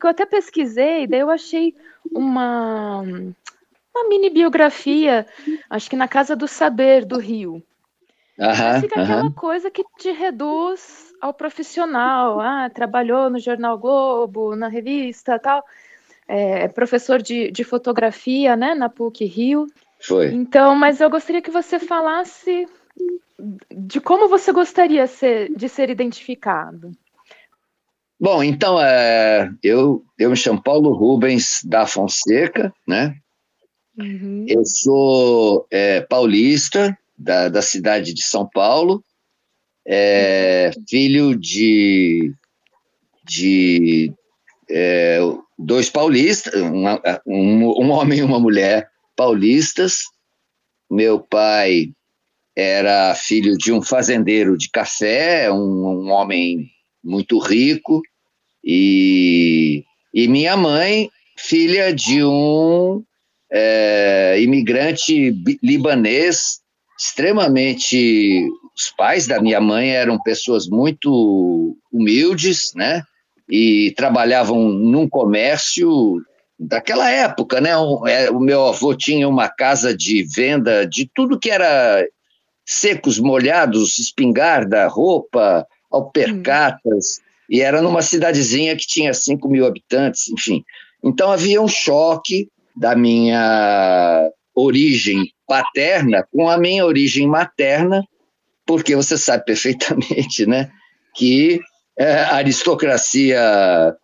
Eu 0.03 0.11
até 0.11 0.27
pesquisei, 0.27 1.07
daí 1.07 1.21
eu 1.21 1.31
achei 1.31 1.75
uma, 2.13 3.01
uma 3.01 4.09
mini 4.09 4.31
biografia, 4.31 5.27
acho 5.71 5.91
que 5.91 5.97
na 5.97 6.07
Casa 6.07 6.37
do 6.37 6.47
Saber 6.47 7.05
do 7.05 7.19
Rio. 7.19 7.63
Aham, 8.39 8.81
fica 8.81 9.01
aham. 9.01 9.05
aquela 9.05 9.31
coisa 9.33 9.71
que 9.71 9.83
te 9.99 10.13
reduz 10.13 11.08
ao 11.21 11.33
profissional. 11.35 12.39
Ah, 12.49 12.71
trabalhou 12.71 13.29
no 13.29 13.39
Jornal 13.39 13.79
Globo, 13.79 14.57
na 14.57 14.69
revista 14.69 15.39
tal. 15.39 15.65
É, 16.27 16.69
professor 16.69 17.21
de, 17.21 17.51
de 17.51 17.65
fotografia, 17.65 18.57
né, 18.57 18.75
na 18.75 18.89
PUC 18.89 19.25
Rio. 19.25 19.67
Foi. 20.01 20.29
Então, 20.29 20.75
mas 20.75 21.01
eu 21.01 21.11
gostaria 21.11 21.43
que 21.43 21.51
você 21.51 21.79
falasse 21.79 22.67
de 23.71 24.01
como 24.01 24.29
você 24.29 24.53
gostaria 24.53 25.07
ser, 25.07 25.55
de 25.55 25.69
ser 25.69 25.91
identificado. 25.91 26.93
Bom, 28.21 28.43
então, 28.43 28.81
é, 28.81 29.51
eu, 29.63 30.05
eu 30.19 30.31
me 30.31 30.37
chamo 30.37 30.63
Paulo 30.63 30.93
Rubens 30.93 31.61
da 31.65 31.87
Fonseca, 31.87 32.73
né? 32.87 33.17
Uhum. 33.97 34.45
Eu 34.49 34.65
sou 34.65 35.67
é, 35.71 36.01
paulista, 36.01 36.97
da, 37.19 37.49
da 37.49 37.61
cidade 37.61 38.15
de 38.15 38.23
São 38.23 38.49
Paulo, 38.49 39.03
é, 39.91 40.71
filho 40.87 41.35
de, 41.35 42.35
de 43.27 44.13
é, 44.71 45.19
dois 45.59 45.89
paulistas, 45.89 46.53
um, 47.27 47.65
um 47.65 47.91
homem 47.91 48.19
e 48.19 48.23
uma 48.23 48.39
mulher 48.39 48.87
paulistas. 49.17 50.03
Meu 50.91 51.19
pai 51.19 51.91
era 52.55 53.15
filho 53.15 53.57
de 53.57 53.73
um 53.73 53.81
fazendeiro 53.81 54.59
de 54.59 54.69
café, 54.71 55.51
um, 55.51 56.05
um 56.05 56.11
homem 56.11 56.69
muito 57.03 57.39
rico, 57.39 58.03
e, 58.63 59.85
e 60.13 60.29
minha 60.29 60.57
mãe, 60.57 61.09
filha 61.39 61.95
de 61.95 62.23
um 62.23 63.03
é, 63.51 64.37
imigrante 64.41 65.35
libanês 65.63 66.61
extremamente. 66.99 68.47
Os 68.79 68.93
pais 68.93 69.27
da 69.27 69.41
minha 69.41 69.61
mãe 69.61 69.91
eram 69.91 70.23
pessoas 70.23 70.69
muito 70.69 71.77
humildes, 71.93 72.73
né? 72.77 73.03
E 73.51 73.93
trabalhavam 73.97 74.69
num 74.69 75.09
comércio 75.09 76.23
daquela 76.57 77.11
época, 77.11 77.61
né? 77.61 77.71
É, 78.07 78.31
o 78.31 78.39
meu 78.39 78.67
avô 78.67 78.95
tinha 78.95 79.29
uma 79.29 79.49
casa 79.49 79.97
de 79.97 80.23
venda 80.23 80.87
de 80.87 81.11
tudo 81.13 81.39
que 81.39 81.51
era 81.51 82.07
secos, 82.65 83.19
molhados, 83.19 83.99
espingarda, 83.99 84.87
roupa, 84.87 85.67
alpercatas, 85.91 87.19
hum. 87.19 87.23
e 87.51 87.61
era 87.61 87.83
numa 87.83 88.03
cidadezinha 88.03 88.77
que 88.77 88.87
tinha 88.87 89.13
5 89.13 89.49
mil 89.49 89.67
habitantes, 89.67 90.29
enfim. 90.29 90.63
Então 91.03 91.33
havia 91.33 91.61
um 91.61 91.69
choque 91.69 92.49
da 92.77 92.95
minha 92.95 94.31
origem 94.55 95.33
paterna 95.49 96.25
com 96.31 96.49
a 96.49 96.59
minha 96.59 96.85
origem 96.85 97.27
materna, 97.27 98.05
porque 98.69 98.95
você 98.95 99.17
sabe 99.17 99.47
perfeitamente 99.47 100.45
né, 100.47 100.71
que 101.17 101.59
é, 101.99 102.21
a 102.21 102.35
aristocracia, 102.35 103.41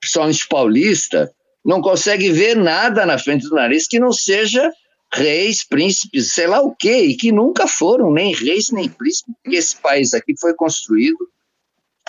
principalmente 0.01 0.49
paulista, 0.49 1.31
não 1.63 1.83
consegue 1.83 2.33
ver 2.33 2.57
nada 2.57 3.05
na 3.05 3.19
frente 3.19 3.47
do 3.47 3.55
nariz 3.55 3.87
que 3.87 4.01
não 4.01 4.11
seja 4.11 4.73
reis, 5.13 5.63
príncipes, 5.63 6.33
sei 6.33 6.47
lá 6.47 6.61
o 6.63 6.75
quê, 6.75 7.03
e 7.03 7.15
que 7.15 7.31
nunca 7.31 7.69
foram 7.69 8.11
nem 8.11 8.35
reis 8.35 8.71
nem 8.73 8.89
príncipes, 8.89 9.35
porque 9.43 9.57
esse 9.57 9.77
país 9.77 10.15
aqui 10.15 10.35
foi 10.41 10.55
construído 10.55 11.29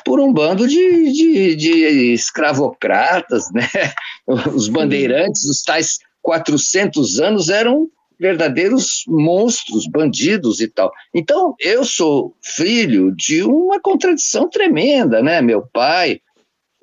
por 0.03 0.19
um 0.19 0.31
bando 0.31 0.67
de, 0.67 1.11
de, 1.11 1.55
de 1.55 2.13
escravocratas, 2.13 3.51
né? 3.51 3.69
Os 4.55 4.69
bandeirantes, 4.69 5.43
os 5.43 5.61
tais 5.61 5.99
400 6.21 7.19
anos 7.19 7.49
eram 7.49 7.89
verdadeiros 8.19 9.03
monstros, 9.07 9.87
bandidos 9.87 10.61
e 10.61 10.67
tal. 10.67 10.91
Então, 11.13 11.55
eu 11.59 11.83
sou 11.83 12.35
filho 12.41 13.13
de 13.15 13.43
uma 13.43 13.79
contradição 13.79 14.49
tremenda, 14.49 15.21
né? 15.21 15.41
Meu 15.41 15.65
pai 15.67 16.19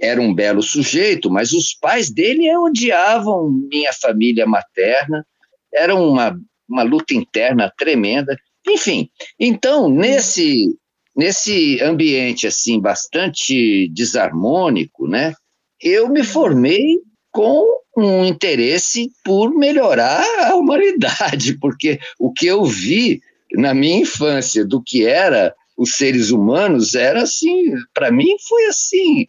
era 0.01 0.21
um 0.21 0.35
belo 0.35 0.62
sujeito, 0.62 1.31
mas 1.31 1.53
os 1.53 1.75
pais 1.75 2.11
dele 2.11 2.55
odiavam 2.57 3.51
minha 3.71 3.92
família 3.92 4.45
materna, 4.45 5.25
era 5.73 5.95
uma, 5.95 6.37
uma 6.68 6.83
luta 6.83 7.14
interna 7.14 7.73
tremenda. 7.79 8.37
Enfim, 8.68 9.09
então, 9.38 9.88
nesse, 9.88 10.77
nesse 11.16 11.81
ambiente 11.81 12.47
assim 12.47 12.81
bastante 12.81 13.88
desarmônico, 13.88 15.07
né? 15.07 15.35
Eu 15.81 16.09
me 16.09 16.23
formei 16.23 16.99
com 17.33 17.66
um 17.97 18.25
interesse 18.25 19.11
por 19.25 19.51
melhorar 19.55 20.25
a 20.51 20.55
humanidade, 20.55 21.59
porque 21.61 21.99
o 22.18 22.33
que 22.33 22.47
eu 22.47 22.64
vi 22.64 23.21
na 23.55 23.75
minha 23.75 23.99
infância 23.99 24.64
do 24.64 24.83
que 24.83 25.07
era 25.07 25.55
os 25.77 25.97
seres 25.97 26.31
humanos 26.31 26.95
era 26.95 27.23
assim, 27.23 27.73
para 27.92 28.12
mim 28.12 28.37
foi 28.47 28.66
assim 28.66 29.27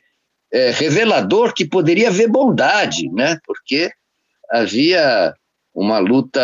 é, 0.54 0.70
revelador 0.70 1.54
que 1.54 1.66
poderia 1.66 2.10
haver 2.10 2.30
bondade, 2.30 3.10
né? 3.10 3.40
Porque 3.44 3.92
havia 4.52 5.34
uma 5.74 5.98
luta 5.98 6.40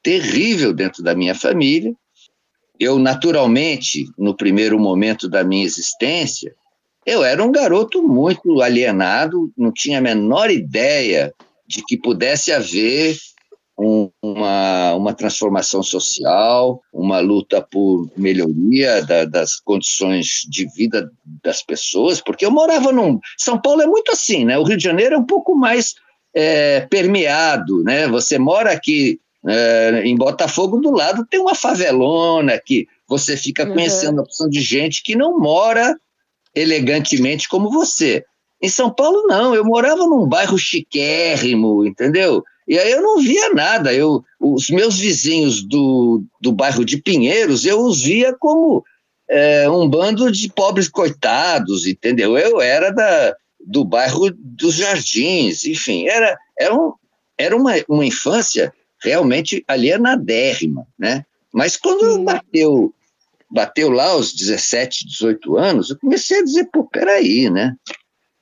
terrível 0.00 0.72
dentro 0.72 1.02
da 1.02 1.16
minha 1.16 1.34
família. 1.34 1.92
Eu 2.78 2.98
naturalmente, 2.98 4.06
no 4.16 4.36
primeiro 4.36 4.78
momento 4.78 5.28
da 5.28 5.42
minha 5.42 5.64
existência, 5.64 6.54
eu 7.06 7.24
era 7.24 7.42
um 7.42 7.50
garoto 7.50 8.02
muito 8.02 8.60
alienado, 8.60 9.50
não 9.56 9.72
tinha 9.72 9.98
a 9.98 10.02
menor 10.02 10.50
ideia 10.50 11.32
de 11.66 11.82
que 11.84 11.96
pudesse 11.96 12.52
haver 12.52 13.16
um, 13.78 14.10
uma, 14.22 14.94
uma 14.94 15.14
transformação 15.14 15.82
social, 15.82 16.82
uma 16.92 17.18
luta 17.20 17.62
por 17.62 18.10
melhoria 18.16 19.02
da, 19.04 19.24
das 19.24 19.56
condições 19.56 20.46
de 20.48 20.66
vida 20.76 21.10
das 21.42 21.62
pessoas, 21.62 22.20
porque 22.20 22.44
eu 22.44 22.50
morava 22.50 22.92
num. 22.92 23.18
São 23.38 23.58
Paulo 23.58 23.80
é 23.80 23.86
muito 23.86 24.12
assim, 24.12 24.44
né? 24.44 24.58
O 24.58 24.64
Rio 24.64 24.76
de 24.76 24.84
Janeiro 24.84 25.14
é 25.14 25.18
um 25.18 25.24
pouco 25.24 25.54
mais 25.54 25.94
é, 26.34 26.82
permeado, 26.82 27.82
né? 27.82 28.06
Você 28.08 28.38
mora 28.38 28.70
aqui 28.70 29.18
é, 29.46 30.02
em 30.04 30.14
Botafogo, 30.14 30.78
do 30.78 30.90
lado 30.90 31.26
tem 31.26 31.40
uma 31.40 31.54
favelona 31.54 32.60
que 32.62 32.86
você 33.08 33.36
fica 33.36 33.66
uhum. 33.66 33.72
conhecendo 33.72 34.14
uhum. 34.14 34.20
a 34.20 34.24
opção 34.24 34.48
de 34.48 34.60
gente 34.60 35.02
que 35.02 35.16
não 35.16 35.38
mora 35.38 35.96
elegantemente 36.54 37.48
como 37.48 37.70
você. 37.70 38.24
Em 38.62 38.68
São 38.68 38.90
Paulo, 38.90 39.26
não. 39.26 39.54
Eu 39.54 39.64
morava 39.64 40.06
num 40.06 40.26
bairro 40.26 40.58
chiquérrimo, 40.58 41.86
entendeu? 41.86 42.44
E 42.68 42.78
aí 42.78 42.90
eu 42.90 43.02
não 43.02 43.18
via 43.18 43.52
nada. 43.52 43.92
Eu, 43.92 44.22
os 44.38 44.68
meus 44.70 44.98
vizinhos 44.98 45.62
do, 45.62 46.22
do 46.40 46.52
bairro 46.52 46.84
de 46.84 46.98
Pinheiros, 46.98 47.64
eu 47.64 47.80
os 47.80 48.02
via 48.02 48.34
como 48.38 48.84
é, 49.28 49.70
um 49.70 49.88
bando 49.88 50.30
de 50.30 50.52
pobres 50.52 50.88
coitados, 50.88 51.86
entendeu? 51.86 52.36
Eu 52.36 52.60
era 52.60 52.90
da, 52.90 53.36
do 53.64 53.84
bairro 53.84 54.30
dos 54.36 54.74
Jardins, 54.74 55.64
enfim, 55.64 56.06
era, 56.06 56.36
era, 56.58 56.74
um, 56.74 56.92
era 57.38 57.56
uma, 57.56 57.72
uma 57.88 58.04
infância 58.04 58.72
realmente 59.02 59.64
alienadérrima, 59.66 60.86
né? 60.98 61.24
Mas 61.52 61.76
quando 61.76 62.22
bateu, 62.22 62.92
bateu 63.50 63.90
lá 63.90 64.14
os 64.16 64.32
17, 64.32 65.06
18 65.06 65.56
anos, 65.56 65.90
eu 65.90 65.98
comecei 65.98 66.38
a 66.38 66.44
dizer, 66.44 66.68
pô, 66.72 66.84
peraí, 66.88 67.50
né? 67.50 67.74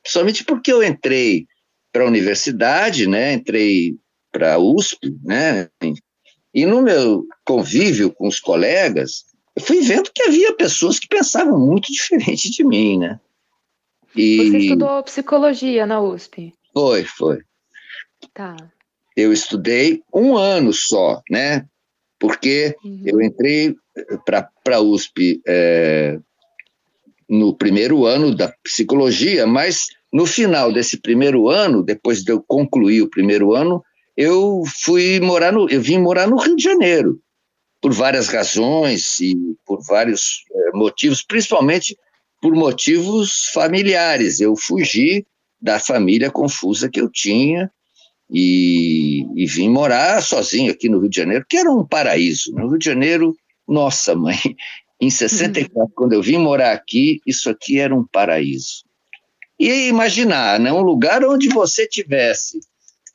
Somente 0.06 0.44
porque 0.44 0.72
eu 0.72 0.82
entrei 0.82 1.46
para 1.92 2.04
a 2.04 2.06
universidade, 2.06 3.06
né? 3.06 3.32
Entrei 3.32 3.96
para 4.30 4.54
a 4.54 4.58
USP, 4.58 5.16
né? 5.24 5.68
E 6.54 6.66
no 6.66 6.82
meu 6.82 7.26
convívio 7.44 8.12
com 8.12 8.28
os 8.28 8.38
colegas, 8.38 9.24
eu 9.56 9.62
fui 9.62 9.80
vendo 9.80 10.10
que 10.14 10.22
havia 10.22 10.54
pessoas 10.54 10.98
que 10.98 11.08
pensavam 11.08 11.58
muito 11.58 11.86
diferente 11.92 12.50
de 12.50 12.64
mim, 12.64 12.98
né? 12.98 13.20
E... 14.14 14.50
Você 14.50 14.58
estudou 14.58 15.02
psicologia 15.02 15.86
na 15.86 16.00
USP? 16.00 16.54
Foi, 16.72 17.04
foi. 17.04 17.38
Tá. 18.34 18.56
Eu 19.16 19.32
estudei 19.32 20.02
um 20.12 20.36
ano 20.36 20.72
só, 20.72 21.22
né? 21.30 21.66
Porque 22.18 22.74
uhum. 22.84 23.02
eu 23.04 23.22
entrei 23.22 23.76
para 24.24 24.76
a 24.76 24.80
USP 24.80 25.40
é, 25.46 26.18
no 27.28 27.54
primeiro 27.54 28.06
ano 28.06 28.34
da 28.34 28.52
psicologia, 28.62 29.46
mas 29.46 29.86
no 30.12 30.26
final 30.26 30.72
desse 30.72 31.00
primeiro 31.00 31.48
ano, 31.48 31.82
depois 31.82 32.22
de 32.22 32.32
eu 32.32 32.42
concluir 32.42 33.02
o 33.02 33.10
primeiro 33.10 33.54
ano, 33.54 33.82
eu 34.16 34.62
fui 34.82 35.20
morar 35.20 35.52
no, 35.52 35.68
eu 35.70 35.80
vim 35.80 35.98
morar 35.98 36.26
no 36.26 36.38
Rio 36.38 36.56
de 36.56 36.62
Janeiro 36.62 37.20
por 37.80 37.92
várias 37.92 38.28
razões 38.28 39.20
e 39.20 39.36
por 39.64 39.80
vários 39.86 40.44
é, 40.52 40.76
motivos, 40.76 41.22
principalmente 41.22 41.96
por 42.40 42.54
motivos 42.54 43.50
familiares. 43.52 44.40
Eu 44.40 44.56
fugi 44.56 45.24
da 45.60 45.78
família 45.78 46.30
confusa 46.30 46.88
que 46.88 47.00
eu 47.00 47.08
tinha 47.10 47.70
e, 48.30 49.26
e, 49.34 49.46
vim 49.46 49.70
morar 49.70 50.22
sozinho 50.22 50.70
aqui 50.70 50.88
no 50.88 51.00
Rio 51.00 51.08
de 51.08 51.16
Janeiro, 51.16 51.46
que 51.48 51.56
era 51.56 51.70
um 51.70 51.84
paraíso. 51.84 52.52
No 52.52 52.68
Rio 52.68 52.78
de 52.78 52.84
Janeiro, 52.84 53.34
nossa 53.66 54.14
mãe, 54.14 54.38
em 55.00 55.10
64, 55.10 55.80
uhum. 55.80 55.88
quando 55.94 56.12
eu 56.12 56.22
vim 56.22 56.36
morar 56.36 56.72
aqui, 56.72 57.20
isso 57.26 57.48
aqui 57.48 57.78
era 57.78 57.94
um 57.94 58.04
paraíso. 58.04 58.84
E 59.58 59.88
imaginar, 59.88 60.60
né, 60.60 60.72
um 60.72 60.82
lugar 60.82 61.24
onde 61.24 61.48
você 61.48 61.86
tivesse 61.86 62.60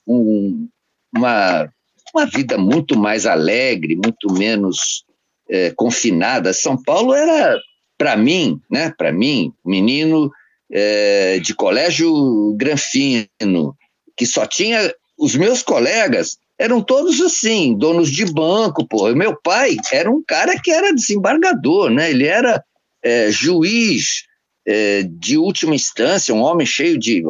um, 0.05 0.67
uma, 1.15 1.71
uma 2.13 2.25
vida 2.25 2.57
muito 2.57 2.97
mais 2.97 3.25
alegre, 3.25 3.95
muito 3.95 4.33
menos 4.33 5.05
é, 5.47 5.71
confinada. 5.71 6.53
São 6.53 6.81
Paulo 6.81 7.13
era, 7.13 7.57
para 7.97 8.17
mim, 8.17 8.59
né, 8.69 8.93
para 8.97 9.13
mim, 9.13 9.53
menino 9.63 10.31
é, 10.71 11.39
de 11.39 11.53
colégio 11.53 12.53
granfino, 12.57 13.77
que 14.17 14.25
só 14.25 14.45
tinha 14.45 14.93
os 15.23 15.35
meus 15.35 15.63
colegas 15.63 16.37
eram 16.59 16.81
todos 16.81 17.21
assim, 17.21 17.77
donos 17.77 18.11
de 18.11 18.25
banco, 18.25 18.85
pô. 18.85 19.13
Meu 19.15 19.39
pai 19.41 19.77
era 19.91 20.11
um 20.11 20.21
cara 20.21 20.59
que 20.59 20.69
era 20.69 20.93
desembargador, 20.93 21.89
né? 21.89 22.11
Ele 22.11 22.25
era 22.25 22.61
é, 23.01 23.31
juiz 23.31 24.23
é, 24.67 25.03
de 25.03 25.37
última 25.37 25.73
instância, 25.73 26.35
um 26.35 26.41
homem 26.41 26.67
cheio 26.67 26.99
de, 26.99 27.23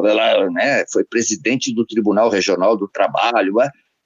né? 0.52 0.84
Foi 0.92 1.04
presidente 1.04 1.72
do 1.72 1.86
Tribunal 1.86 2.28
Regional 2.28 2.76
do 2.76 2.88
Trabalho, 2.88 3.54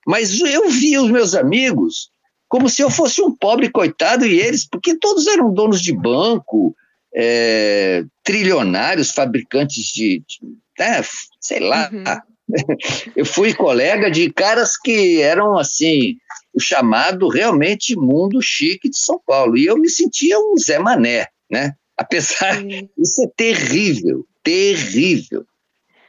mas 0.07 0.39
eu 0.39 0.69
via 0.69 1.03
os 1.03 1.11
meus 1.11 1.35
amigos 1.35 2.11
como 2.47 2.69
se 2.69 2.83
eu 2.83 2.91
fosse 2.91 3.23
um 3.23 3.35
pobre 3.35 3.71
coitado 3.71 4.27
e 4.27 4.41
eles, 4.41 4.67
porque 4.67 4.99
todos 4.99 5.27
eram 5.27 5.53
donos 5.53 5.83
de 5.83 5.95
banco, 5.95 6.75
é, 7.15 8.05
trilionários, 8.23 9.11
fabricantes 9.11 9.85
de, 9.87 10.23
de 10.27 10.41
né, 10.79 11.03
sei 11.41 11.61
lá, 11.61 11.91
uhum. 11.93 12.05
Eu 13.15 13.25
fui 13.25 13.55
colega 13.55 14.11
de 14.11 14.31
caras 14.31 14.77
que 14.77 15.21
eram 15.21 15.59
assim, 15.59 16.17
o 16.55 16.61
chamado 16.61 17.29
realmente 17.29 17.97
mundo 17.97 18.41
chique 18.43 18.89
de 18.89 18.99
São 18.99 19.21
Paulo. 19.27 19.57
E 19.57 19.67
eu 19.67 19.77
me 19.77 19.89
sentia 19.89 20.39
um 20.39 20.57
Zé 20.57 20.79
Mané, 20.79 21.29
né? 21.51 21.75
Apesar 21.97 22.63
isso 22.99 23.23
é 23.23 23.31
terrível, 23.37 24.27
terrível. 24.43 25.45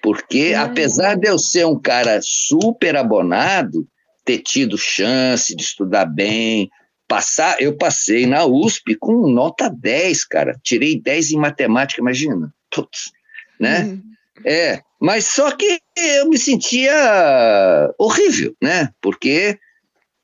Porque 0.02 0.54
apesar 0.58 1.16
de 1.16 1.28
eu 1.28 1.38
ser 1.38 1.66
um 1.66 1.80
cara 1.80 2.20
super 2.24 2.96
abonado, 2.96 3.86
ter 4.24 4.40
tido 4.40 4.78
chance 4.78 5.56
de 5.56 5.62
estudar 5.62 6.06
bem, 6.06 6.70
passar, 7.08 7.62
eu 7.62 7.76
passei 7.76 8.26
na 8.26 8.46
USP 8.46 8.96
com 8.96 9.28
nota 9.28 9.70
10, 9.70 10.26
cara. 10.26 10.56
Tirei 10.64 11.02
10 11.02 11.32
em 11.32 11.38
matemática, 11.38 12.00
imagina. 12.00 12.54
Putz, 12.72 13.12
né? 13.60 13.84
Uhum. 13.84 14.04
É, 14.46 14.82
mas 15.00 15.26
só 15.26 15.52
que 15.52 15.80
eu 15.95 16.28
me 16.28 16.38
sentia 16.38 17.93
horrível, 17.97 18.54
né? 18.62 18.89
Porque 19.02 19.58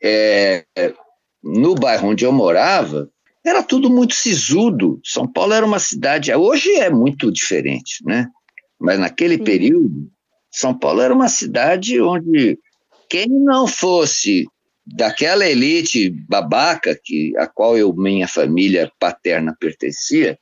é, 0.04 0.66
no 1.42 1.76
bairro 1.76 2.10
onde 2.10 2.26
eu 2.26 2.32
morava, 2.32 3.10
era 3.46 3.64
tudo 3.64 3.90
muito 3.90 4.14
sisudo. 4.16 5.00
São 5.04 5.32
Paulo 5.32 5.54
era 5.54 5.66
uma 5.66 5.80
cidade. 5.80 6.34
Hoje 6.34 6.72
é 6.74 6.90
muito 6.90 7.32
diferente, 7.32 8.04
né? 8.04 8.28
Mas 8.80 9.00
naquele 9.00 9.38
Sim. 9.38 9.44
período, 9.44 10.10
São 10.52 10.78
Paulo 10.78 11.02
era 11.02 11.14
uma 11.14 11.30
cidade 11.30 12.02
onde 12.02 12.60
quem 13.10 13.28
não 13.30 13.68
fosse 13.68 14.46
daquela 14.86 15.48
elite 15.48 16.10
babaca 16.10 17.00
que 17.02 17.36
a 17.38 17.48
qual 17.48 17.78
eu 17.78 17.94
minha 17.94 18.28
família 18.28 18.92
paterna 19.00 19.56
pertencia 19.60 20.38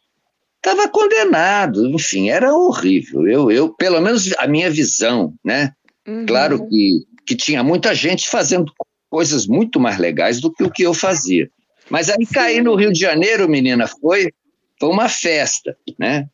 estava 0.64 0.88
condenado, 0.88 1.86
enfim, 1.90 2.30
era 2.30 2.54
horrível. 2.56 3.28
Eu, 3.28 3.52
eu, 3.52 3.74
pelo 3.74 4.00
menos 4.00 4.34
a 4.38 4.48
minha 4.48 4.70
visão, 4.70 5.34
né? 5.44 5.74
Uhum. 6.08 6.26
Claro 6.26 6.66
que, 6.68 7.06
que 7.26 7.36
tinha 7.36 7.62
muita 7.62 7.94
gente 7.94 8.30
fazendo 8.30 8.72
coisas 9.10 9.46
muito 9.46 9.80
mais 9.80 9.98
legais 9.98 10.40
do 10.40 10.52
que 10.52 10.64
o 10.64 10.72
que 10.72 10.84
eu 10.84 10.94
fazia. 10.94 11.50
Mas 11.90 12.10
aí 12.10 12.26
Sim. 12.26 12.34
cair 12.34 12.64
no 12.64 12.76
Rio 12.76 12.94
de 12.94 13.00
Janeiro, 13.00 13.50
menina, 13.50 13.88
foi, 13.88 14.32
foi 14.80 14.90
uma 14.90 15.10
festa, 15.10 15.78
né? 16.00 16.30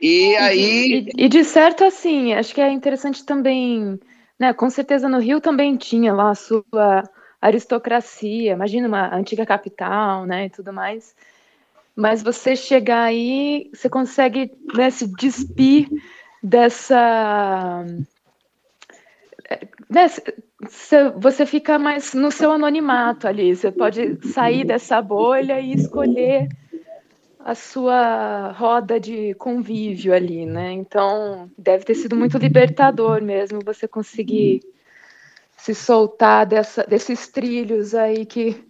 E 0.00 0.34
aí. 0.36 1.06
E, 1.14 1.24
e, 1.24 1.28
de 1.28 1.44
certo, 1.44 1.84
assim, 1.84 2.32
acho 2.32 2.54
que 2.54 2.60
é 2.62 2.70
interessante 2.72 3.24
também, 3.24 4.00
né? 4.38 4.54
Com 4.54 4.70
certeza 4.70 5.08
no 5.08 5.18
Rio 5.18 5.40
também 5.40 5.76
tinha 5.76 6.14
lá 6.14 6.30
a 6.30 6.34
sua 6.34 7.04
aristocracia, 7.40 8.52
imagina 8.52 8.88
uma 8.88 9.14
antiga 9.14 9.44
capital, 9.44 10.24
né? 10.24 10.46
E 10.46 10.50
tudo 10.50 10.72
mais 10.72 11.14
mas 11.98 12.22
você 12.22 12.54
chegar 12.54 13.02
aí, 13.02 13.68
você 13.74 13.88
consegue 13.88 14.52
né, 14.72 14.88
se 14.88 15.04
despir 15.16 15.88
dessa. 16.40 17.84
Né, 19.90 20.06
você 21.16 21.44
fica 21.44 21.76
mais 21.76 22.14
no 22.14 22.30
seu 22.30 22.52
anonimato 22.52 23.26
ali, 23.26 23.56
você 23.56 23.72
pode 23.72 24.16
sair 24.28 24.64
dessa 24.64 25.02
bolha 25.02 25.58
e 25.60 25.72
escolher 25.72 26.46
a 27.40 27.56
sua 27.56 28.52
roda 28.52 29.00
de 29.00 29.34
convívio 29.34 30.14
ali, 30.14 30.46
né? 30.46 30.70
Então, 30.70 31.50
deve 31.58 31.84
ter 31.84 31.96
sido 31.96 32.14
muito 32.14 32.38
libertador 32.38 33.20
mesmo 33.20 33.58
você 33.64 33.88
conseguir 33.88 34.60
se 35.56 35.74
soltar 35.74 36.46
dessa, 36.46 36.84
desses 36.84 37.26
trilhos 37.26 37.92
aí 37.92 38.24
que 38.24 38.67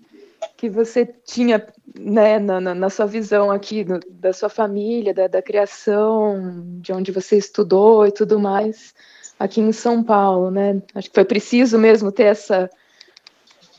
que 0.57 0.69
você 0.69 1.07
tinha 1.25 1.65
né, 1.99 2.39
na, 2.39 2.61
na, 2.61 2.91
sua 2.91 3.07
visão 3.07 3.51
aqui 3.51 3.85
no, 3.85 4.01
da 4.09 4.33
sua 4.33 4.49
família, 4.49 5.15
da, 5.15 5.27
da, 5.27 5.43
criação, 5.43 6.79
de 6.81 6.93
onde 6.93 7.13
você 7.13 7.37
estudou 7.37 8.07
e 8.07 8.13
tudo 8.13 8.39
mais, 8.39 8.95
aqui 9.39 9.61
em 9.61 9.73
São 9.73 10.03
Paulo, 10.03 10.51
né? 10.51 10.83
Acho 10.95 11.09
que 11.09 11.15
foi 11.15 11.25
preciso 11.25 11.79
mesmo 11.79 12.11
ter 12.11 12.25
essa 12.25 12.71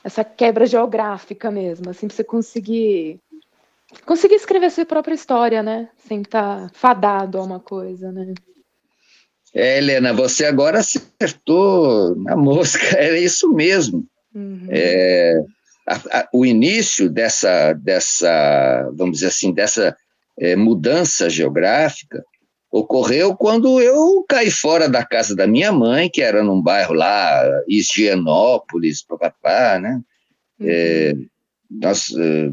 essa 0.01 0.23
quebra 0.23 0.65
geográfica 0.65 1.51
mesmo, 1.51 1.89
assim, 1.89 2.07
para 2.07 2.15
você 2.15 2.23
conseguir 2.23 3.19
conseguir 4.05 4.35
escrever 4.35 4.67
a 4.67 4.69
sua 4.69 4.85
própria 4.85 5.15
história, 5.15 5.61
né? 5.61 5.89
Sem 6.07 6.21
estar 6.21 6.67
tá 6.67 6.71
fadado 6.73 7.37
a 7.37 7.43
uma 7.43 7.59
coisa, 7.59 8.11
né? 8.11 8.33
É, 9.53 9.77
Helena, 9.77 10.13
você 10.13 10.45
agora 10.45 10.79
acertou 10.79 12.15
na 12.15 12.35
mosca, 12.35 12.85
é 12.97 13.19
isso 13.19 13.51
mesmo. 13.51 14.05
Uhum. 14.33 14.67
É, 14.69 15.43
a, 15.89 16.19
a, 16.19 16.29
o 16.31 16.45
início 16.45 17.09
dessa, 17.09 17.73
dessa, 17.73 18.89
vamos 18.95 19.17
dizer 19.17 19.27
assim, 19.27 19.51
dessa 19.51 19.97
é, 20.39 20.55
mudança 20.55 21.29
geográfica 21.29 22.23
ocorreu 22.71 23.35
quando 23.35 23.81
eu 23.81 24.23
caí 24.29 24.51
fora 24.51 24.87
da 24.87 25.03
casa 25.03 25.35
da 25.35 25.47
minha 25.47 25.71
mãe, 25.71 26.07
que 26.07 26.21
era 26.21 26.43
num 26.43 26.61
bairro 26.61 26.93
lá, 26.93 27.43
Higienópolis, 27.67 29.01
papapá, 29.01 29.79
né? 29.79 29.99
Uhum. 30.59 30.67
É, 30.69 31.13
nós, 31.71 32.13
é, 32.15 32.51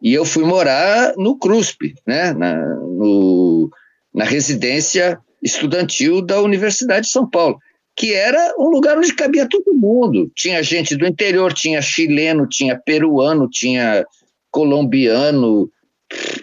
e 0.00 0.14
eu 0.14 0.24
fui 0.24 0.44
morar 0.44 1.14
no 1.16 1.36
CRUSP, 1.36 1.96
né? 2.06 2.32
Na, 2.32 2.54
no, 2.54 3.68
na 4.14 4.24
residência 4.24 5.18
estudantil 5.42 6.22
da 6.22 6.40
Universidade 6.40 7.06
de 7.06 7.12
São 7.12 7.28
Paulo 7.28 7.58
que 7.98 8.14
era 8.14 8.54
um 8.56 8.68
lugar 8.68 8.96
onde 8.96 9.12
cabia 9.12 9.48
todo 9.48 9.74
mundo. 9.74 10.30
Tinha 10.32 10.62
gente 10.62 10.94
do 10.94 11.04
interior, 11.04 11.52
tinha 11.52 11.82
chileno, 11.82 12.46
tinha 12.48 12.78
peruano, 12.78 13.50
tinha 13.50 14.06
colombiano, 14.52 15.68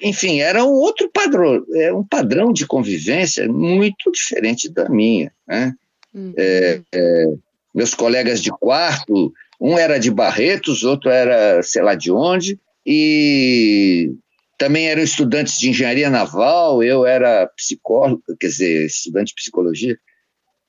enfim, 0.02 0.42
era 0.42 0.66
um 0.66 0.74
outro 0.74 1.10
padrão, 1.10 1.66
é 1.74 1.94
um 1.94 2.04
padrão 2.04 2.52
de 2.52 2.68
convivência 2.68 3.48
muito 3.48 4.12
diferente 4.12 4.70
da 4.70 4.90
minha. 4.90 5.32
Né? 5.48 5.74
Uhum. 6.14 6.34
É, 6.38 6.82
é, 6.94 7.26
meus 7.74 7.94
colegas 7.94 8.42
de 8.42 8.52
quarto, 8.52 9.34
um 9.60 9.78
era 9.78 9.98
de 9.98 10.12
Barretos, 10.12 10.84
outro 10.84 11.10
era 11.10 11.64
sei 11.64 11.82
lá 11.82 11.96
de 11.96 12.12
onde, 12.12 12.60
e 12.86 14.12
também 14.58 14.88
eram 14.88 15.02
estudantes 15.02 15.58
de 15.58 15.70
engenharia 15.70 16.10
naval, 16.10 16.84
eu 16.84 17.06
era 17.06 17.48
psicólogo, 17.56 18.22
quer 18.38 18.48
dizer, 18.48 18.86
estudante 18.86 19.30
de 19.30 19.36
psicologia. 19.36 19.98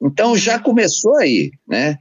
Então 0.01 0.37
já 0.37 0.59
começou 0.59 1.17
aí, 1.17 1.51
né? 1.67 1.97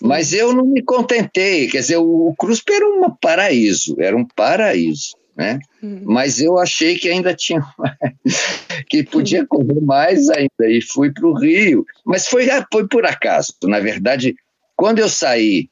Mas 0.00 0.32
eu 0.32 0.52
não 0.52 0.66
me 0.66 0.82
contentei, 0.82 1.68
quer 1.68 1.78
dizer, 1.78 1.96
o 1.96 2.34
Cruz 2.38 2.60
era 2.68 2.86
um 2.86 3.10
paraíso, 3.20 3.96
era 3.98 4.16
um 4.16 4.26
paraíso, 4.36 5.16
né? 5.36 5.58
Hum. 5.82 6.02
Mas 6.04 6.40
eu 6.40 6.58
achei 6.58 6.96
que 6.96 7.08
ainda 7.08 7.34
tinha 7.34 7.62
que 8.88 9.04
podia 9.04 9.46
correr 9.46 9.80
mais 9.80 10.28
ainda 10.30 10.68
e 10.68 10.80
fui 10.82 11.12
para 11.12 11.26
o 11.26 11.38
Rio. 11.38 11.84
Mas 12.04 12.26
foi, 12.26 12.50
ah, 12.50 12.66
foi 12.72 12.86
por 12.88 13.06
acaso, 13.06 13.54
na 13.64 13.80
verdade, 13.80 14.34
quando 14.76 14.98
eu 14.98 15.08
saí, 15.08 15.68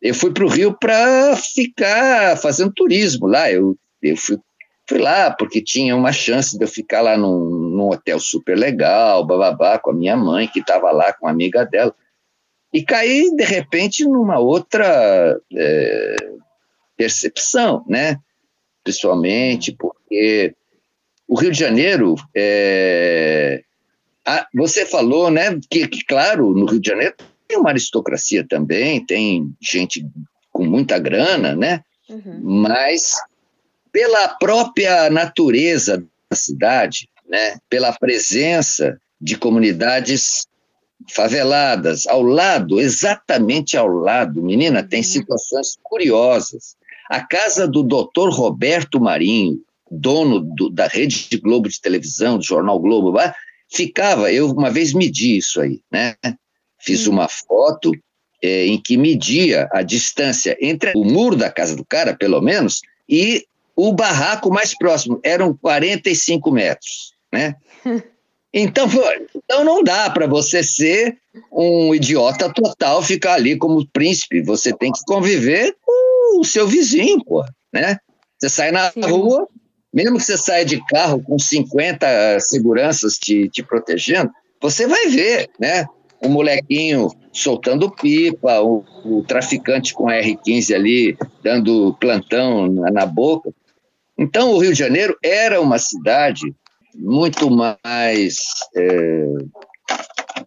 eu 0.00 0.14
fui 0.14 0.32
para 0.32 0.44
o 0.44 0.48
Rio 0.48 0.76
para 0.78 1.36
ficar 1.36 2.36
fazendo 2.36 2.72
turismo 2.72 3.26
lá. 3.26 3.50
Eu, 3.50 3.76
eu 4.02 4.16
fui, 4.16 4.38
fui 4.88 4.98
lá 4.98 5.30
porque 5.30 5.62
tinha 5.62 5.96
uma 5.96 6.12
chance 6.12 6.56
de 6.56 6.64
eu 6.64 6.68
ficar 6.68 7.02
lá 7.02 7.16
num, 7.16 7.55
num 7.76 7.90
hotel 7.90 8.18
super 8.18 8.56
legal, 8.56 9.24
bababá, 9.24 9.78
com 9.78 9.90
a 9.90 9.94
minha 9.94 10.16
mãe, 10.16 10.48
que 10.48 10.60
estava 10.60 10.90
lá 10.90 11.12
com 11.12 11.26
uma 11.26 11.32
amiga 11.32 11.64
dela. 11.64 11.94
E 12.72 12.82
caí, 12.82 13.30
de 13.34 13.44
repente, 13.44 14.04
numa 14.04 14.38
outra 14.38 15.38
é, 15.54 16.16
percepção, 16.96 17.84
né? 17.88 18.18
Pessoalmente, 18.82 19.72
porque 19.72 20.54
o 21.28 21.38
Rio 21.38 21.50
de 21.50 21.58
Janeiro, 21.58 22.14
é, 22.34 23.62
a, 24.24 24.46
você 24.54 24.86
falou, 24.86 25.30
né, 25.30 25.58
que, 25.70 25.86
que, 25.88 26.04
claro, 26.04 26.54
no 26.54 26.66
Rio 26.66 26.80
de 26.80 26.88
Janeiro 26.88 27.14
tem 27.48 27.58
uma 27.58 27.70
aristocracia 27.70 28.46
também, 28.46 29.04
tem 29.04 29.54
gente 29.60 30.06
com 30.52 30.64
muita 30.64 30.98
grana, 30.98 31.54
né? 31.54 31.82
Uhum. 32.08 32.40
Mas 32.42 33.16
pela 33.92 34.28
própria 34.28 35.10
natureza 35.10 36.04
da 36.30 36.36
cidade, 36.36 37.08
né? 37.28 37.58
Pela 37.68 37.92
presença 37.92 38.98
de 39.20 39.36
comunidades 39.36 40.46
faveladas 41.12 42.06
ao 42.06 42.22
lado, 42.22 42.80
exatamente 42.80 43.76
ao 43.76 43.88
lado, 43.88 44.42
menina, 44.42 44.82
tem 44.82 45.00
uhum. 45.00 45.04
situações 45.04 45.76
curiosas. 45.82 46.76
A 47.08 47.20
casa 47.20 47.68
do 47.68 47.82
doutor 47.82 48.30
Roberto 48.32 49.00
Marinho, 49.00 49.60
dono 49.90 50.40
do, 50.40 50.70
da 50.70 50.86
Rede 50.86 51.28
Globo 51.38 51.68
de 51.68 51.80
televisão, 51.80 52.38
do 52.38 52.44
Jornal 52.44 52.78
Globo, 52.80 53.16
ficava, 53.72 54.32
eu 54.32 54.50
uma 54.50 54.70
vez 54.70 54.92
medi 54.92 55.36
isso 55.36 55.60
aí, 55.60 55.80
né? 55.90 56.14
Fiz 56.78 57.06
hum. 57.06 57.12
uma 57.12 57.28
foto 57.28 57.92
é, 58.42 58.66
em 58.66 58.80
que 58.80 58.96
media 58.96 59.68
a 59.72 59.82
distância 59.82 60.56
entre 60.60 60.92
o 60.96 61.04
muro 61.04 61.36
da 61.36 61.50
casa 61.50 61.76
do 61.76 61.84
cara, 61.84 62.16
pelo 62.16 62.40
menos, 62.40 62.80
e 63.08 63.44
o 63.74 63.92
barraco 63.92 64.50
mais 64.50 64.76
próximo. 64.76 65.20
Eram 65.22 65.54
45 65.54 66.50
metros, 66.50 67.12
né? 67.32 67.54
Então, 68.58 68.88
então 69.34 69.64
não 69.64 69.84
dá 69.84 70.08
para 70.08 70.26
você 70.26 70.62
ser 70.62 71.18
um 71.52 71.94
idiota 71.94 72.50
total, 72.50 73.02
ficar 73.02 73.34
ali 73.34 73.58
como 73.58 73.86
príncipe. 73.86 74.40
Você 74.40 74.72
tem 74.72 74.90
que 74.90 75.00
conviver 75.06 75.76
com 75.84 76.40
o 76.40 76.44
seu 76.44 76.66
vizinho, 76.66 77.22
pô, 77.22 77.44
né? 77.70 77.98
Você 78.38 78.48
sai 78.48 78.70
na 78.70 78.90
Sim. 78.92 79.02
rua, 79.02 79.46
mesmo 79.92 80.16
que 80.16 80.24
você 80.24 80.38
saia 80.38 80.64
de 80.64 80.82
carro 80.86 81.22
com 81.22 81.38
50 81.38 82.40
seguranças 82.40 83.18
te, 83.18 83.48
te 83.50 83.62
protegendo, 83.62 84.30
você 84.60 84.86
vai 84.86 85.06
ver, 85.08 85.50
né? 85.60 85.84
o 86.20 86.28
molequinho 86.28 87.10
soltando 87.32 87.90
pipa, 87.90 88.60
o, 88.60 88.84
o 89.04 89.22
traficante 89.22 89.92
com 89.94 90.08
a 90.08 90.14
R15 90.14 90.74
ali 90.74 91.16
dando 91.42 91.94
plantão 92.00 92.66
na, 92.68 92.90
na 92.90 93.06
boca. 93.06 93.50
Então, 94.18 94.52
o 94.52 94.58
Rio 94.58 94.72
de 94.72 94.78
Janeiro 94.78 95.16
era 95.22 95.60
uma 95.60 95.78
cidade 95.78 96.54
muito 96.98 97.50
mais 97.50 98.36
é, 98.76 99.24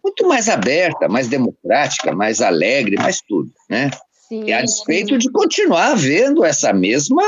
muito 0.02 0.26
mais 0.28 0.48
aberta, 0.48 1.08
mais 1.08 1.28
democrática, 1.28 2.12
mais 2.12 2.40
alegre, 2.40 2.96
mais 2.96 3.20
tudo, 3.20 3.50
né? 3.68 3.90
Sim, 4.28 4.44
e 4.44 4.52
a 4.52 4.62
despeito 4.62 5.10
sim. 5.10 5.18
de 5.18 5.30
continuar 5.30 5.94
vendo 5.96 6.44
essa 6.44 6.72
mesma 6.72 7.22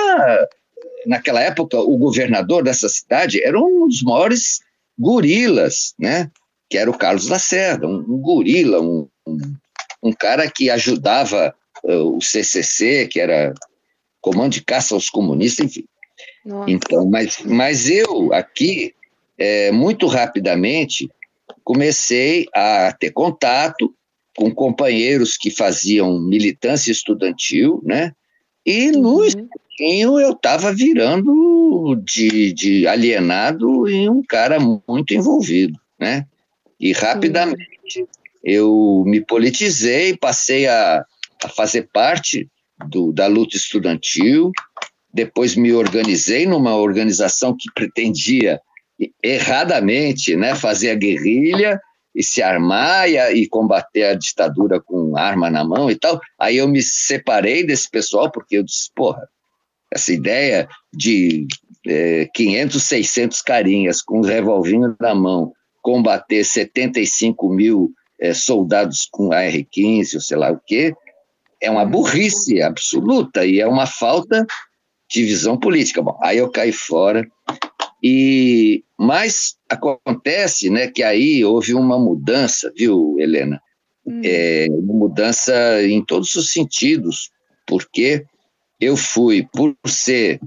naquela 1.07 1.41
época 1.41 1.79
o 1.79 1.97
governador 1.97 2.63
dessa 2.63 2.89
cidade 2.89 3.43
era 3.43 3.59
um 3.59 3.89
dos 3.89 4.03
maiores 4.03 4.61
gorilas, 4.99 5.95
né? 5.99 6.31
que 6.73 6.79
era 6.79 6.91
o 6.91 6.97
Carlos 6.97 7.29
Lacerda, 7.29 7.87
um, 7.87 7.99
um 7.99 8.19
gorila, 8.19 8.81
um, 8.81 9.07
um, 9.27 9.39
um, 10.05 10.11
cara 10.11 10.51
que 10.51 10.71
ajudava 10.71 11.55
uh, 11.85 12.17
o 12.17 12.19
CCC, 12.19 13.07
que 13.09 13.21
era 13.21 13.53
Comando 14.23 14.55
de 14.55 14.65
Caça 14.65 14.95
aos 14.95 15.11
Comunistas, 15.11 15.67
enfim. 15.67 15.85
Nossa. 16.47 16.71
Então, 16.71 17.05
mas, 17.05 17.41
mas 17.45 17.91
eu 17.91 18.33
aqui, 18.33 18.95
é, 19.39 19.73
muito 19.73 20.07
rapidamente, 20.07 21.11
comecei 21.65 22.47
a 22.55 22.93
ter 22.99 23.11
contato 23.11 23.95
com 24.37 24.51
companheiros 24.55 25.37
que 25.37 25.51
faziam 25.51 26.19
militância 26.21 26.91
estudantil, 26.91 27.81
né? 27.85 28.13
E 28.65 28.91
no 28.93 29.21
uhum. 29.21 29.49
eu 29.81 30.31
estava 30.31 30.73
virando 30.73 31.97
de, 32.05 32.53
de 32.53 32.87
alienado 32.87 33.89
e 33.89 34.09
um 34.09 34.23
cara 34.23 34.59
muito 34.61 35.13
envolvido, 35.13 35.79
né? 35.99 36.27
E 36.79 36.93
rapidamente 36.93 38.07
eu 38.43 39.05
me 39.07 39.21
politizei, 39.21 40.17
passei 40.17 40.67
a, 40.67 41.05
a 41.45 41.49
fazer 41.49 41.89
parte 41.93 42.49
do, 42.89 43.13
da 43.13 43.27
luta 43.27 43.57
estudantil, 43.57 44.51
depois 45.13 45.55
me 45.55 45.73
organizei 45.73 46.47
numa 46.47 46.75
organização 46.77 47.55
que 47.57 47.71
pretendia 47.75 48.61
erradamente 49.23 50.37
né, 50.37 50.55
fazer 50.55 50.91
a 50.91 50.95
guerrilha 50.95 51.81
e 52.15 52.23
se 52.23 52.43
armar 52.43 53.09
e, 53.09 53.17
e, 53.33 53.49
combater 53.49 54.05
a 54.05 54.15
ditadura 54.15 54.81
com 54.81 55.17
arma 55.17 55.51
na 55.51 55.65
mão 55.65 55.91
e 55.91 55.97
tal. 55.97 56.21
Aí 56.39 56.59
eu 56.59 56.69
me 56.69 56.83
separei 56.83 57.65
desse 57.65 57.91
pessoal 57.91 58.31
porque 58.31 58.59
eu 58.59 58.63
disse, 58.63 58.91
porra, 58.95 59.27
essa 59.91 60.13
ideia 60.13 60.69
de 60.93 61.47
é, 61.87 62.29
500, 62.35 62.83
600 62.83 63.43
carinhas 63.43 64.03
com 64.03 64.19
um 64.19 64.23
revolvinho 64.23 64.95
na 65.01 65.15
mão 65.15 65.53
combater 65.83 66.45
75 66.45 67.49
mil 67.49 67.93
é, 68.21 68.33
soldados 68.33 69.09
com 69.11 69.33
AR-15 69.33 70.15
ou 70.15 70.21
sei 70.21 70.37
lá 70.37 70.53
o 70.53 70.61
quê, 70.65 70.95
é 71.61 71.71
uma 71.71 71.85
burrice 71.85 72.63
absoluta 72.63 73.45
e 73.45 73.61
é 73.61 73.67
uma 73.67 73.87
falta 73.87 74.47
de 75.11 75.25
visão 75.25 75.59
política. 75.59 76.01
Bom, 76.03 76.19
aí 76.23 76.39
eu 76.39 76.51
caí 76.51 76.73
fora. 76.73 77.27
E 78.03 78.83
mas 78.99 79.57
acontece, 79.69 80.71
né, 80.71 80.87
que 80.87 81.03
aí 81.03 81.45
houve 81.45 81.75
uma 81.75 81.99
mudança, 81.99 82.73
viu, 82.77 83.17
Helena? 83.19 83.61
Hum. 84.07 84.21
É, 84.25 84.67
uma 84.71 84.95
mudança 84.95 85.83
em 85.83 86.05
todos 86.05 86.35
os 86.35 86.53
sentidos, 86.53 87.31
porque 87.67 88.25
eu 88.81 88.97
fui, 88.97 89.47
por 89.53 89.77
ser 89.87 90.41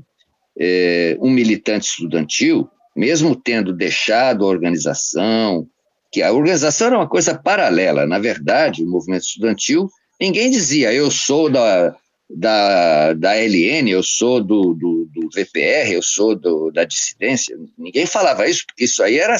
é, 0.57 1.17
um 1.21 1.29
militante 1.29 1.87
estudantil, 1.87 2.69
mesmo 2.95 3.35
tendo 3.35 3.73
deixado 3.73 4.45
a 4.45 4.47
organização, 4.47 5.67
que 6.11 6.21
a 6.21 6.31
organização 6.31 6.87
era 6.87 6.97
uma 6.97 7.09
coisa 7.09 7.37
paralela, 7.37 8.05
na 8.05 8.19
verdade, 8.19 8.83
o 8.83 8.89
movimento 8.89 9.23
estudantil, 9.23 9.89
ninguém 10.19 10.49
dizia 10.49 10.93
eu 10.93 11.11
sou 11.11 11.49
da, 11.49 11.95
da, 12.29 13.13
da 13.13 13.35
LN, 13.35 13.89
eu 13.89 14.03
sou 14.03 14.43
do, 14.43 14.73
do, 14.73 15.07
do 15.13 15.29
VPR, 15.33 15.91
eu 15.91 16.01
sou 16.01 16.35
do, 16.35 16.71
da 16.71 16.83
dissidência, 16.83 17.57
ninguém 17.77 18.05
falava 18.05 18.47
isso, 18.47 18.65
porque 18.65 18.85
isso 18.85 19.03
aí 19.03 19.19
era 19.19 19.37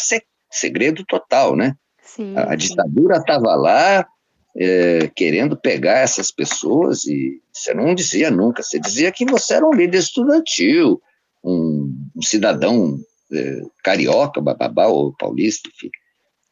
segredo 0.52 1.04
total, 1.06 1.56
né? 1.56 1.76
Sim, 2.02 2.36
a, 2.38 2.54
a 2.54 2.56
ditadura 2.56 3.18
estava 3.18 3.56
lá 3.56 4.08
é, 4.56 5.10
querendo 5.16 5.58
pegar 5.58 6.00
essas 6.00 6.32
pessoas 6.32 7.06
e 7.06 7.42
você 7.52 7.74
não 7.74 7.94
dizia 7.96 8.30
nunca, 8.30 8.62
você 8.62 8.80
dizia 8.80 9.12
que 9.12 9.26
você 9.26 9.56
era 9.56 9.66
um 9.66 9.74
líder 9.74 9.98
estudantil, 9.98 11.02
um, 11.44 11.94
um 12.16 12.22
cidadão 12.22 12.98
é, 13.34 13.62
carioca, 13.84 14.40
bababá, 14.40 14.88
ou 14.88 15.14
paulista, 15.18 15.70
enfim. 15.74 15.90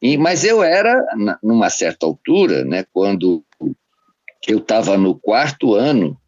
E, 0.02 0.18
mas 0.18 0.44
eu 0.44 0.62
era, 0.62 1.02
numa 1.42 1.70
certa 1.70 2.04
altura, 2.04 2.64
né, 2.64 2.84
quando 2.92 3.42
eu 4.46 4.58
estava 4.58 4.98
no 4.98 5.18
quarto 5.18 5.74
ano 5.74 6.20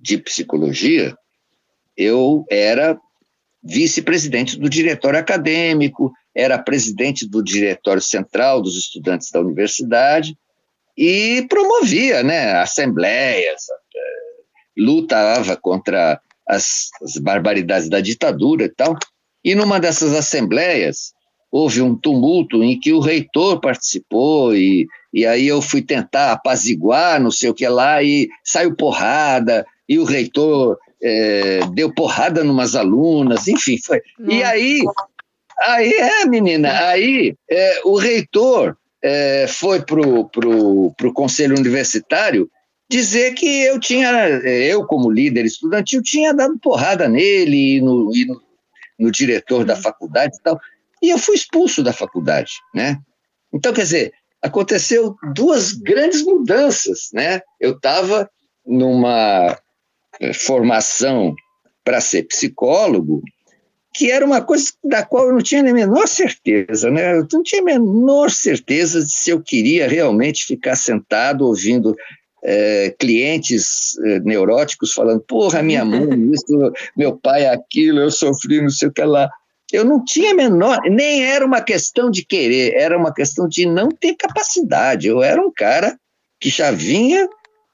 de 0.00 0.18
psicologia, 0.18 1.16
eu 1.96 2.44
era 2.50 2.98
vice-presidente 3.62 4.58
do 4.58 4.68
diretório 4.68 5.18
acadêmico, 5.18 6.12
era 6.34 6.58
presidente 6.58 7.28
do 7.28 7.42
diretório 7.42 8.00
central 8.00 8.62
dos 8.62 8.76
estudantes 8.76 9.30
da 9.30 9.40
universidade 9.40 10.36
e 10.96 11.44
promovia 11.48 12.22
né, 12.22 12.52
assembleias, 12.54 13.62
é, 13.94 14.00
lutava 14.76 15.56
contra 15.56 16.20
as, 16.46 16.88
as 17.02 17.16
barbaridades 17.16 17.88
da 17.88 18.00
ditadura 18.00 18.64
e 18.64 18.68
tal. 18.68 18.96
E 19.44 19.54
numa 19.54 19.80
dessas 19.80 20.12
assembleias, 20.14 21.12
houve 21.50 21.82
um 21.82 21.96
tumulto 21.96 22.62
em 22.62 22.78
que 22.78 22.92
o 22.92 23.00
reitor 23.00 23.60
participou 23.60 24.54
e, 24.54 24.86
e 25.12 25.26
aí 25.26 25.46
eu 25.46 25.60
fui 25.62 25.82
tentar 25.82 26.32
apaziguar, 26.32 27.20
não 27.20 27.30
sei 27.30 27.50
o 27.50 27.54
que 27.54 27.66
lá, 27.66 28.02
e 28.02 28.28
saiu 28.44 28.76
porrada, 28.76 29.66
e 29.88 29.98
o 29.98 30.04
reitor 30.04 30.78
é, 31.02 31.60
deu 31.72 31.92
porrada 31.92 32.44
numas 32.44 32.74
alunas, 32.74 33.48
enfim, 33.48 33.78
foi. 33.78 34.00
E 34.28 34.42
aí, 34.42 34.82
aí 35.66 35.92
é, 35.92 36.24
menina, 36.26 36.70
aí 36.88 37.34
é, 37.50 37.80
o 37.84 37.96
reitor 37.96 38.76
é, 39.02 39.46
foi 39.48 39.80
para 39.80 40.00
o 40.00 40.28
pro, 40.28 40.92
pro 40.96 41.12
conselho 41.12 41.56
universitário 41.56 42.50
dizer 42.90 43.34
que 43.34 43.64
eu 43.64 43.78
tinha, 43.78 44.10
eu 44.10 44.84
como 44.86 45.10
líder 45.10 45.44
estudantil, 45.44 46.02
tinha 46.02 46.32
dado 46.32 46.58
porrada 46.58 47.08
nele 47.08 47.76
e 47.76 47.80
no, 47.80 48.10
e 48.14 48.24
no, 48.24 48.40
no 48.98 49.10
diretor 49.10 49.64
da 49.64 49.76
faculdade 49.76 50.36
e 50.36 50.42
tal, 50.42 50.58
e 51.02 51.10
eu 51.10 51.18
fui 51.18 51.34
expulso 51.34 51.82
da 51.82 51.92
faculdade, 51.92 52.52
né? 52.74 52.98
Então, 53.52 53.72
quer 53.72 53.82
dizer, 53.82 54.12
aconteceu 54.42 55.14
duas 55.34 55.72
grandes 55.72 56.24
mudanças, 56.24 57.10
né? 57.12 57.40
Eu 57.60 57.72
estava 57.72 58.28
numa 58.66 59.56
formação 60.34 61.34
para 61.84 62.00
ser 62.00 62.24
psicólogo, 62.24 63.22
que 63.94 64.10
era 64.10 64.24
uma 64.24 64.40
coisa 64.40 64.70
da 64.84 65.02
qual 65.02 65.26
eu 65.26 65.32
não 65.32 65.42
tinha 65.42 65.60
a 65.60 65.72
menor 65.72 66.06
certeza, 66.06 66.90
né? 66.90 67.18
Eu 67.18 67.26
não 67.32 67.42
tinha 67.42 67.62
a 67.62 67.64
menor 67.64 68.30
certeza 68.30 69.00
de 69.02 69.10
se 69.10 69.30
eu 69.30 69.42
queria 69.42 69.88
realmente 69.88 70.44
ficar 70.44 70.76
sentado 70.76 71.46
ouvindo 71.46 71.96
é, 72.44 72.94
clientes 72.98 73.98
é, 74.04 74.20
neuróticos 74.20 74.92
falando, 74.92 75.20
porra, 75.20 75.62
minha 75.62 75.84
mãe, 75.84 76.06
isso, 76.32 76.72
meu 76.96 77.16
pai 77.16 77.46
aquilo, 77.46 78.00
eu 78.00 78.10
sofri 78.10 78.60
não 78.60 78.70
sei 78.70 78.88
o 78.88 78.92
que 78.92 79.02
lá. 79.02 79.28
Eu 79.72 79.84
não 79.84 80.02
tinha 80.04 80.30
a 80.30 80.34
menor, 80.34 80.78
nem 80.88 81.24
era 81.24 81.44
uma 81.44 81.60
questão 81.60 82.10
de 82.10 82.24
querer, 82.24 82.74
era 82.74 82.96
uma 82.96 83.12
questão 83.12 83.48
de 83.48 83.66
não 83.66 83.88
ter 83.88 84.14
capacidade. 84.14 85.08
Eu 85.08 85.22
era 85.22 85.42
um 85.42 85.52
cara 85.52 85.98
que 86.40 86.48
já 86.48 86.70
vinha 86.70 87.28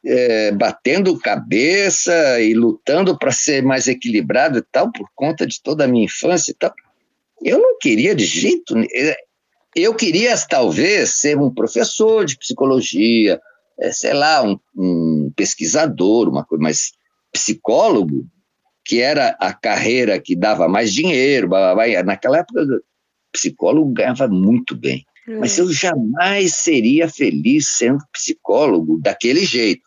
é, 0.04 0.52
batendo 0.52 1.18
cabeça 1.18 2.40
e 2.40 2.54
lutando 2.54 3.18
para 3.18 3.32
ser 3.32 3.62
mais 3.62 3.88
equilibrado 3.88 4.58
e 4.58 4.62
tal, 4.62 4.92
por 4.92 5.08
conta 5.14 5.46
de 5.46 5.60
toda 5.62 5.84
a 5.84 5.88
minha 5.88 6.04
infância 6.04 6.50
e 6.50 6.54
tal. 6.54 6.72
Eu 7.42 7.58
não 7.58 7.78
queria 7.78 8.14
de 8.14 8.24
jeito 8.24 8.74
é, 8.94 9.16
Eu 9.74 9.94
queria, 9.94 10.34
talvez, 10.48 11.10
ser 11.10 11.38
um 11.38 11.52
professor 11.52 12.24
de 12.24 12.38
psicologia, 12.38 13.40
é, 13.78 13.92
sei 13.92 14.12
lá, 14.12 14.42
um, 14.42 14.58
um 14.76 15.32
pesquisador, 15.34 16.28
uma 16.28 16.44
coisa, 16.44 16.62
mas 16.62 16.92
psicólogo, 17.32 18.26
que 18.84 19.00
era 19.00 19.36
a 19.40 19.52
carreira 19.52 20.20
que 20.20 20.36
dava 20.36 20.68
mais 20.68 20.92
dinheiro, 20.92 21.48
blá, 21.48 21.74
blá, 21.74 21.86
blá. 21.86 22.02
naquela 22.02 22.38
época, 22.38 22.64
psicólogo 23.32 23.92
ganhava 23.92 24.28
muito 24.28 24.76
bem. 24.76 25.04
Mas 25.26 25.56
eu 25.56 25.72
jamais 25.72 26.54
seria 26.54 27.08
feliz 27.08 27.68
sendo 27.68 28.04
psicólogo 28.12 29.00
daquele 29.00 29.44
jeito. 29.44 29.82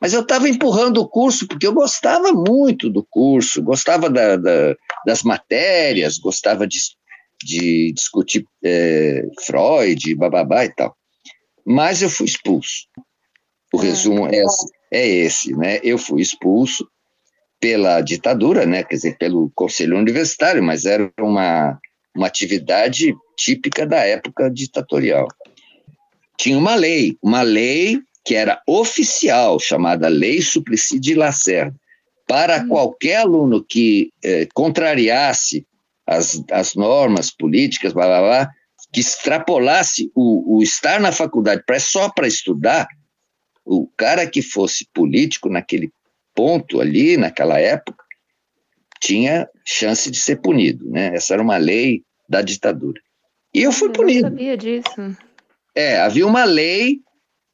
Mas 0.00 0.14
eu 0.14 0.22
estava 0.22 0.48
empurrando 0.48 0.98
o 0.98 1.08
curso 1.08 1.46
porque 1.46 1.66
eu 1.66 1.74
gostava 1.74 2.32
muito 2.32 2.88
do 2.88 3.04
curso, 3.04 3.62
gostava 3.62 4.08
da, 4.08 4.36
da, 4.36 4.74
das 5.04 5.22
matérias, 5.22 6.16
gostava 6.16 6.66
de, 6.66 6.78
de 7.44 7.92
discutir 7.92 8.46
é, 8.64 9.22
Freud, 9.44 10.14
bababá 10.14 10.64
e 10.64 10.74
tal. 10.74 10.96
Mas 11.66 12.00
eu 12.00 12.08
fui 12.08 12.26
expulso. 12.26 12.86
O 13.72 13.78
ah, 13.78 13.82
resumo 13.82 14.26
é, 14.26 14.42
é 14.90 15.06
esse, 15.06 15.54
né? 15.54 15.78
Eu 15.82 15.98
fui 15.98 16.22
expulso 16.22 16.88
pela 17.60 18.00
ditadura, 18.00 18.64
né? 18.64 18.82
Quer 18.82 18.96
dizer, 18.96 19.18
pelo 19.18 19.52
Conselho 19.54 19.98
Universitário, 19.98 20.62
mas 20.62 20.86
era 20.86 21.12
uma, 21.20 21.78
uma 22.16 22.26
atividade 22.26 23.14
típica 23.36 23.86
da 23.86 23.98
época 23.98 24.50
ditatorial. 24.50 25.28
Tinha 26.38 26.56
uma 26.56 26.74
lei, 26.74 27.18
uma 27.22 27.42
lei 27.42 28.00
que 28.24 28.34
era 28.34 28.60
oficial, 28.66 29.58
chamada 29.58 30.08
Lei 30.08 30.42
Suplicy 30.42 30.98
de 30.98 31.14
Lacerda, 31.14 31.74
para 32.26 32.62
hum. 32.62 32.68
qualquer 32.68 33.16
aluno 33.16 33.64
que 33.64 34.12
eh, 34.22 34.46
contrariasse 34.54 35.66
as, 36.06 36.42
as 36.50 36.74
normas 36.74 37.30
políticas, 37.30 37.92
blá, 37.92 38.06
blá, 38.06 38.20
blá, 38.20 38.50
que 38.92 39.00
extrapolasse 39.00 40.10
o, 40.14 40.56
o 40.58 40.62
estar 40.62 41.00
na 41.00 41.12
faculdade 41.12 41.62
pra, 41.64 41.78
só 41.78 42.10
para 42.10 42.26
estudar, 42.26 42.88
o 43.64 43.86
cara 43.96 44.26
que 44.26 44.42
fosse 44.42 44.86
político 44.92 45.48
naquele 45.48 45.90
ponto 46.34 46.80
ali, 46.80 47.16
naquela 47.16 47.60
época, 47.60 48.04
tinha 49.00 49.48
chance 49.64 50.10
de 50.10 50.18
ser 50.18 50.40
punido, 50.40 50.88
né? 50.90 51.14
Essa 51.14 51.34
era 51.34 51.42
uma 51.42 51.56
lei 51.56 52.02
da 52.28 52.42
ditadura. 52.42 53.00
E 53.54 53.62
eu 53.62 53.72
fui 53.72 53.88
eu 53.88 53.92
punido. 53.92 54.26
Eu 54.26 54.30
sabia 54.30 54.56
disso. 54.56 55.16
É, 55.74 56.00
havia 56.00 56.26
uma 56.26 56.44
lei 56.44 57.00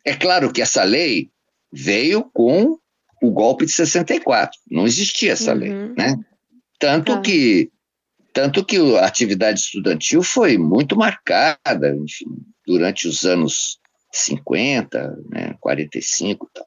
é 0.07 0.15
claro 0.15 0.53
que 0.53 0.63
essa 0.63 0.85
lei 0.85 1.31
veio 1.73 2.23
com 2.33 2.79
o 3.21 3.31
golpe 3.31 3.67
de 3.67 3.73
64. 3.73 4.59
Não 4.71 4.87
existia 4.87 5.33
essa 5.33 5.53
uhum. 5.53 5.59
lei, 5.59 5.71
né? 5.71 6.17
Tanto 6.79 7.17
tá. 7.17 7.21
que 7.21 7.71
tanto 8.33 8.65
que 8.65 8.77
a 8.99 9.07
atividade 9.07 9.61
estudantil 9.61 10.23
foi 10.23 10.59
muito 10.59 10.95
marcada, 10.95 11.97
enfim, 11.97 12.27
durante 12.67 13.09
os 13.09 13.25
anos 13.25 13.79
50, 14.13 15.17
né, 15.31 15.55
45 15.59 16.47
e 16.47 16.53
tal. 16.53 16.67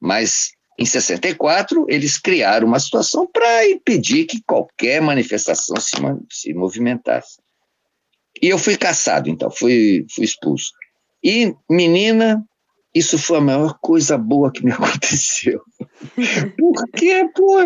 Mas 0.00 0.52
em 0.78 0.86
64 0.86 1.84
eles 1.88 2.16
criaram 2.16 2.68
uma 2.68 2.78
situação 2.78 3.26
para 3.26 3.68
impedir 3.68 4.24
que 4.24 4.40
qualquer 4.46 5.02
manifestação 5.02 5.76
se, 5.80 5.96
se 6.30 6.54
movimentasse. 6.54 7.38
E 8.40 8.48
eu 8.48 8.56
fui 8.56 8.76
caçado, 8.76 9.28
então, 9.28 9.50
fui, 9.50 10.06
fui 10.14 10.24
expulso. 10.24 10.70
E 11.22 11.54
menina, 11.68 12.42
isso 12.94 13.18
foi 13.18 13.38
a 13.38 13.42
maior 13.42 13.78
coisa 13.80 14.18
boa 14.18 14.50
que 14.50 14.64
me 14.64 14.72
aconteceu. 14.72 15.62
Porque, 16.58 17.28
pô, 17.34 17.58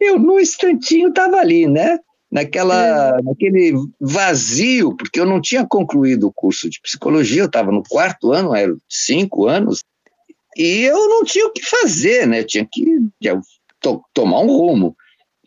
eu 0.00 0.18
no 0.18 0.38
instantinho 0.40 1.08
estava 1.08 1.36
ali, 1.36 1.66
né? 1.66 1.98
Naquela, 2.30 3.18
é. 3.18 3.22
naquele 3.22 3.72
vazio, 3.98 4.94
porque 4.94 5.18
eu 5.18 5.24
não 5.24 5.40
tinha 5.40 5.66
concluído 5.66 6.26
o 6.26 6.32
curso 6.32 6.68
de 6.68 6.78
psicologia, 6.80 7.40
eu 7.40 7.46
estava 7.46 7.72
no 7.72 7.82
quarto 7.82 8.32
ano, 8.32 8.54
eram 8.54 8.76
cinco 8.86 9.46
anos, 9.46 9.82
e 10.54 10.82
eu 10.82 11.08
não 11.08 11.24
tinha 11.24 11.46
o 11.46 11.52
que 11.52 11.64
fazer, 11.64 12.26
né? 12.26 12.40
Eu 12.40 12.46
tinha 12.46 12.68
que 12.70 12.84
to, 13.80 14.02
tomar 14.12 14.40
um 14.40 14.48
rumo. 14.48 14.94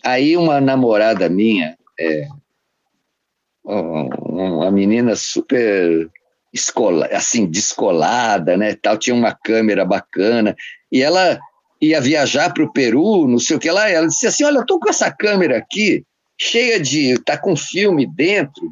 Aí 0.04 0.36
uma 0.36 0.60
namorada 0.60 1.30
minha, 1.30 1.78
é, 2.00 2.28
uma 3.64 4.72
menina 4.72 5.16
super 5.16 6.10
escola, 6.54 7.08
assim, 7.12 7.46
descolada, 7.46 8.58
né, 8.58 8.76
tal, 8.76 8.98
tinha 8.98 9.16
uma 9.16 9.34
câmera 9.34 9.86
bacana, 9.86 10.56
e 10.92 11.02
ela 11.02 11.40
ia 11.82 12.02
viajar 12.02 12.54
para 12.54 12.64
o 12.64 12.72
Peru, 12.72 13.28
não 13.28 13.40
sei 13.40 13.56
o 13.56 13.60
que 13.60 13.72
lá, 13.72 13.90
ela 13.90 14.08
disse 14.08 14.28
assim, 14.28 14.44
olha, 14.44 14.58
eu 14.58 14.66
tô 14.66 14.80
com 14.80 14.90
essa 14.90 15.10
câmera 15.12 15.58
aqui, 15.58 16.04
cheia 16.38 16.80
de, 16.80 17.18
tá 17.24 17.38
com 17.38 17.56
filme 17.56 18.06
dentro, 18.06 18.64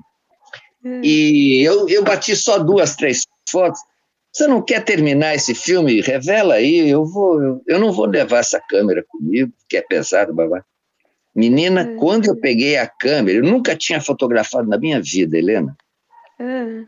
hum. 0.83 1.01
e 1.03 1.61
eu, 1.61 1.87
eu 1.87 2.03
bati 2.03 2.35
só 2.35 2.59
duas, 2.59 2.95
três 2.95 3.23
fotos, 3.49 3.79
você 4.31 4.45
não 4.45 4.61
quer 4.61 4.83
terminar 4.83 5.33
esse 5.33 5.55
filme? 5.55 6.01
Revela 6.01 6.53
aí, 6.55 6.87
eu 6.87 7.03
vou, 7.03 7.41
eu, 7.41 7.61
eu 7.67 7.79
não 7.79 7.91
vou 7.91 8.05
levar 8.05 8.39
essa 8.39 8.61
câmera 8.69 9.03
comigo, 9.07 9.51
que 9.67 9.75
é 9.75 9.81
pesado, 9.81 10.35
babá. 10.35 10.63
Menina, 11.35 11.81
hum. 11.81 11.95
quando 11.97 12.27
eu 12.27 12.35
peguei 12.35 12.77
a 12.77 12.87
câmera, 12.87 13.39
eu 13.39 13.43
nunca 13.43 13.75
tinha 13.75 13.99
fotografado 13.99 14.67
na 14.67 14.77
minha 14.77 15.01
vida, 15.01 15.35
Helena. 15.35 15.75
Hum 16.39 16.85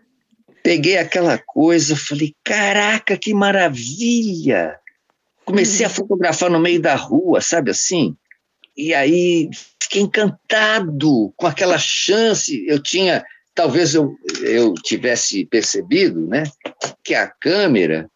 peguei 0.64 0.98
aquela 0.98 1.38
coisa, 1.38 1.96
falei, 1.96 2.34
caraca, 2.44 3.18
que 3.18 3.34
maravilha! 3.34 4.78
Comecei 5.44 5.86
a 5.86 5.90
uhum. 5.90 5.96
fotografar 5.96 6.50
no 6.50 6.60
meio 6.60 6.82
da 6.82 6.96
rua, 6.96 7.42
sabe 7.42 7.72
assim? 7.72 8.16
E 8.78 8.94
aí 8.94 9.50
fiquei 9.82 10.02
encantado 10.02 11.34
com 11.36 11.48
aquela 11.48 11.78
chance. 11.78 12.66
Eu 12.68 12.82
tinha, 12.82 13.26
talvez 13.54 13.94
eu, 13.94 14.16
eu 14.42 14.74
tivesse 14.76 15.46
percebido, 15.46 16.26
né, 16.28 16.44
que 17.04 17.14
a 17.14 17.28
câmera 17.28 18.10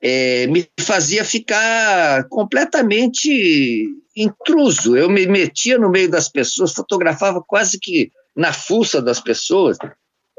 é, 0.00 0.46
me 0.46 0.68
fazia 0.80 1.24
ficar 1.24 2.24
completamente 2.28 3.86
intruso. 4.16 4.96
Eu 4.96 5.08
me 5.08 5.26
metia 5.26 5.78
no 5.78 5.90
meio 5.90 6.10
das 6.10 6.28
pessoas, 6.28 6.72
fotografava 6.72 7.42
quase 7.46 7.78
que 7.78 8.10
na 8.34 8.52
fuça 8.52 9.00
das 9.00 9.20
pessoas 9.20 9.76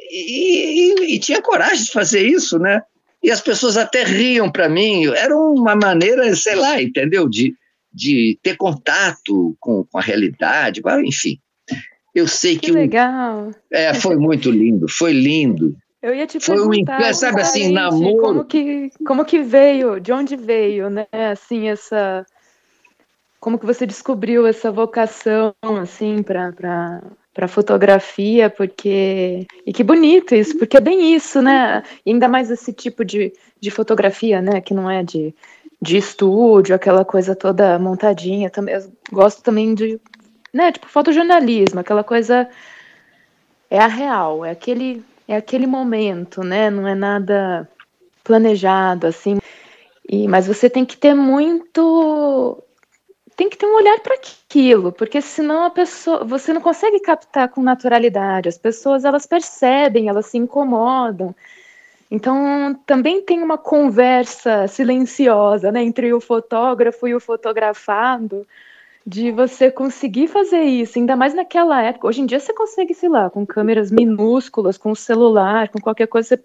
e, 0.10 0.94
e, 1.12 1.16
e 1.16 1.20
tinha 1.20 1.42
coragem 1.42 1.86
de 1.86 1.92
fazer 1.92 2.26
isso, 2.26 2.58
né? 2.58 2.82
E 3.22 3.32
as 3.32 3.42
pessoas 3.42 3.78
até 3.78 4.04
riam 4.04 4.52
para 4.52 4.70
mim. 4.70 5.06
Era 5.08 5.36
uma 5.36 5.76
maneira, 5.76 6.36
sei 6.36 6.56
lá, 6.56 6.82
entendeu? 6.82 7.28
De, 7.28 7.54
de 7.94 8.40
ter 8.42 8.56
contato 8.56 9.56
com, 9.60 9.84
com 9.86 9.98
a 9.98 10.02
realidade, 10.02 10.82
enfim. 11.06 11.38
Eu 12.16 12.28
sei 12.28 12.58
que. 12.58 12.68
Que 12.68 12.72
legal! 12.72 13.52
é, 13.72 13.94
foi 13.94 14.16
muito 14.16 14.50
lindo, 14.50 14.88
foi 14.90 15.14
lindo. 15.14 15.76
Eu 16.02 16.16
ia 16.16 16.26
te 16.26 16.40
foi 16.40 16.60
um, 16.60 17.14
sabe 17.14 17.42
assim, 17.42 17.74
namoro. 17.74 18.22
Como 18.22 18.46
que, 18.46 18.90
como 19.06 19.26
que 19.26 19.40
veio, 19.40 20.00
de 20.00 20.14
onde 20.14 20.36
veio, 20.38 20.90
né? 20.90 21.08
Assim, 21.12 21.68
essa. 21.68 22.26
Como 23.40 23.60
que 23.60 23.66
você 23.66 23.86
descobriu 23.86 24.48
essa 24.48 24.72
vocação, 24.72 25.54
assim, 25.82 26.24
para 26.24 27.02
para 27.34 27.48
fotografia, 27.48 28.50
porque. 28.50 29.46
E 29.66 29.72
que 29.74 29.84
bonito 29.84 30.36
isso, 30.36 30.58
porque 30.58 30.78
é 30.78 30.82
bem 30.82 31.14
isso, 31.14 31.42
né? 31.42 31.84
E 32.06 32.12
ainda 32.12 32.28
mais 32.28 32.50
esse 32.50 32.74
tipo 32.74 33.06
de, 33.06 33.34
de 33.60 33.72
fotografia, 33.72 34.42
né? 34.42 34.62
Que 34.62 34.74
não 34.74 34.90
é 34.90 35.04
de, 35.04 35.34
de 35.82 35.98
estúdio, 35.98 36.76
aquela 36.76 37.06
coisa 37.06 37.36
toda 37.36 37.80
montadinha. 37.80 38.50
Também, 38.50 38.76
eu 38.76 38.92
gosto 39.12 39.44
também 39.44 39.74
de. 39.74 40.00
Né, 40.52 40.72
tipo, 40.72 40.88
fotojornalismo, 40.88 41.80
aquela 41.80 42.04
coisa. 42.04 42.50
É 43.70 43.80
a 43.80 43.88
real, 43.88 44.44
é 44.44 44.50
aquele, 44.50 45.04
é 45.28 45.36
aquele 45.36 45.68
momento, 45.68 46.42
né? 46.42 46.72
Não 46.72 46.88
é 46.88 46.96
nada 46.96 47.70
planejado, 48.24 49.06
assim. 49.06 49.40
E, 50.10 50.28
mas 50.28 50.48
você 50.48 50.68
tem 50.68 50.84
que 50.84 50.98
ter 50.98 51.14
muito 51.14 52.64
tem 53.40 53.50
que 53.50 53.56
ter 53.56 53.66
um 53.66 53.76
olhar 53.78 53.98
para 54.02 54.16
aquilo, 54.16 54.92
porque 54.92 55.22
senão 55.22 55.64
a 55.64 55.70
pessoa, 55.70 56.26
você 56.26 56.52
não 56.52 56.60
consegue 56.60 57.00
captar 57.00 57.48
com 57.48 57.62
naturalidade. 57.62 58.50
As 58.50 58.58
pessoas 58.58 59.06
elas 59.06 59.26
percebem, 59.26 60.10
elas 60.10 60.26
se 60.26 60.38
incomodam. 60.38 61.34
Então 62.12 62.78
também 62.86 63.22
tem 63.22 63.42
uma 63.42 63.58
conversa 63.58 64.68
silenciosa, 64.68 65.72
né, 65.72 65.82
entre 65.82 66.14
o 66.14 66.20
fotógrafo 66.20 67.08
e 67.08 67.16
o 67.16 67.20
fotografado, 67.22 68.46
de 69.08 69.32
você 69.32 69.72
conseguir 69.72 70.28
fazer 70.28 70.64
isso, 70.64 71.00
ainda 71.00 71.16
mais 71.16 71.34
naquela 71.34 71.82
época. 71.82 72.08
Hoje 72.08 72.20
em 72.20 72.26
dia 72.26 72.42
você 72.42 72.52
consegue, 72.52 72.94
sei 72.94 73.08
lá, 73.08 73.30
com 73.30 73.46
câmeras 73.46 73.90
minúsculas, 73.90 74.78
com 74.78 74.94
celular, 74.94 75.70
com 75.70 75.80
qualquer 75.80 76.08
coisa, 76.08 76.28
você 76.28 76.44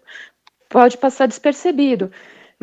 pode 0.69 0.97
passar 0.97 1.27
despercebido. 1.27 2.13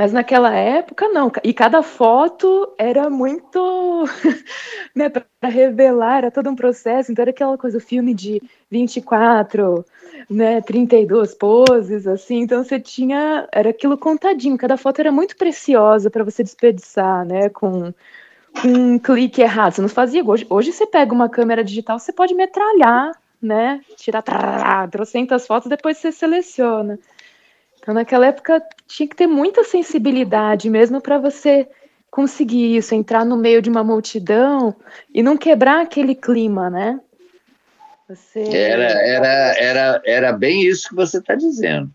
Mas 0.02 0.12
naquela 0.12 0.52
época, 0.52 1.08
não. 1.10 1.32
E 1.44 1.54
cada 1.54 1.84
foto 1.84 2.74
era 2.76 3.08
muito. 3.08 4.04
né, 4.96 5.10
para 5.10 5.24
revelar, 5.44 6.18
era 6.18 6.32
todo 6.32 6.50
um 6.50 6.56
processo. 6.56 7.12
Então 7.12 7.22
era 7.22 7.30
aquela 7.30 7.56
coisa, 7.56 7.80
filme 7.80 8.16
de 8.16 8.42
24, 8.72 9.86
né, 10.28 10.60
32 10.62 11.36
poses, 11.36 12.08
assim. 12.08 12.40
Então 12.40 12.64
você 12.64 12.80
tinha. 12.80 13.48
Era 13.52 13.70
aquilo 13.70 13.96
contadinho. 13.96 14.58
Cada 14.58 14.76
foto 14.76 14.98
era 15.02 15.12
muito 15.12 15.38
preciosa 15.38 16.10
para 16.10 16.24
você 16.24 16.42
desperdiçar, 16.42 17.24
né, 17.24 17.50
com 17.50 17.94
um 18.66 18.98
clique 18.98 19.40
errado. 19.40 19.74
Você 19.74 19.82
não 19.84 19.90
fazia. 19.90 20.26
Hoje, 20.26 20.48
hoje 20.50 20.74
você 20.74 20.88
pega 20.88 21.14
uma 21.14 21.30
câmera 21.30 21.64
digital, 21.64 22.00
você 22.00 22.12
pode 22.12 22.34
metralhar, 22.34 23.12
né? 23.40 23.82
Tirar 23.98 24.24
trocentas 24.90 25.46
fotos, 25.46 25.70
depois 25.70 26.00
você 26.00 26.12
seleciona. 26.12 26.98
Então, 27.82 27.96
naquela 27.96 28.28
época, 28.28 28.64
tinha 28.88 29.10
que 29.10 29.16
ter 29.16 29.26
muita 29.26 29.64
sensibilidade 29.64 30.70
mesmo 30.70 31.02
para 31.02 31.18
você 31.18 31.68
conseguir 32.12 32.78
isso, 32.78 32.94
entrar 32.94 33.26
no 33.26 33.36
meio 33.36 33.62
de 33.62 33.70
uma 33.70 33.84
multidão 33.84 34.76
e 35.14 35.24
não 35.24 35.36
quebrar 35.36 35.82
aquele 35.82 36.14
clima, 36.14 36.70
né? 36.70 37.00
Você... 38.08 38.42
Era, 38.42 38.84
era, 38.84 39.56
era, 39.58 40.02
era 40.06 40.34
bem 40.34 40.62
isso 40.62 40.90
que 40.90 40.96
você 40.96 41.18
está 41.18 41.34
dizendo. 41.34 41.90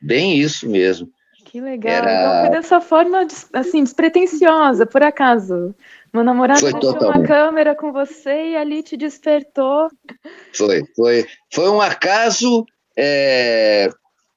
Bem 0.00 0.36
isso 0.36 0.68
mesmo. 0.68 1.08
Que 1.44 1.60
legal. 1.60 1.92
Era... 1.92 2.12
Então 2.12 2.40
foi 2.42 2.50
dessa 2.50 2.80
forma, 2.80 3.26
assim, 3.52 3.82
despretensiosa, 3.82 4.86
por 4.86 5.02
acaso. 5.02 5.74
Meu 6.12 6.22
namorado 6.22 6.60
foi 6.60 6.72
deixou 6.72 6.92
totalmente. 6.92 7.18
uma 7.18 7.26
câmera 7.26 7.74
com 7.74 7.90
você 7.90 8.50
e 8.50 8.56
ali 8.56 8.82
te 8.82 8.96
despertou. 8.96 9.88
Foi, 10.54 10.84
foi, 10.94 11.26
foi 11.52 11.68
um 11.70 11.80
acaso 11.80 12.66
é, 12.96 13.88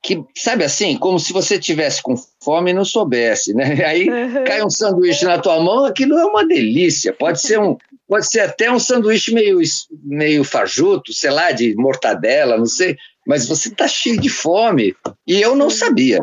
que, 0.06 0.24
sabe 0.38 0.64
assim, 0.64 0.96
como 1.00 1.20
se 1.20 1.34
você 1.34 1.58
tivesse 1.58 2.00
com 2.00 2.16
fome 2.40 2.70
e 2.70 2.74
não 2.76 2.86
soubesse, 2.86 3.56
né? 3.56 3.66
Aí 3.84 4.06
cai 4.46 4.64
um 4.64 4.70
sanduíche 4.70 5.26
na 5.26 5.40
tua 5.40 5.60
mão, 5.60 5.84
aquilo 5.84 6.16
é 6.16 6.24
uma 6.24 6.46
delícia. 6.46 7.12
Pode 7.12 7.42
ser 7.42 7.60
um, 7.60 7.76
pode 8.08 8.30
ser 8.30 8.42
até 8.42 8.72
um 8.72 8.78
sanduíche 8.78 9.34
meio, 9.34 9.60
meio 10.04 10.44
fajuto, 10.44 11.12
sei 11.12 11.32
lá, 11.32 11.52
de 11.52 11.74
mortadela, 11.76 12.56
não 12.56 12.68
sei, 12.68 12.96
mas 13.26 13.48
você 13.48 13.70
está 13.70 13.88
cheio 13.88 14.22
de 14.22 14.30
fome. 14.30 14.96
E 15.26 15.42
eu 15.42 15.56
não 15.56 15.72
sabia. 15.72 16.20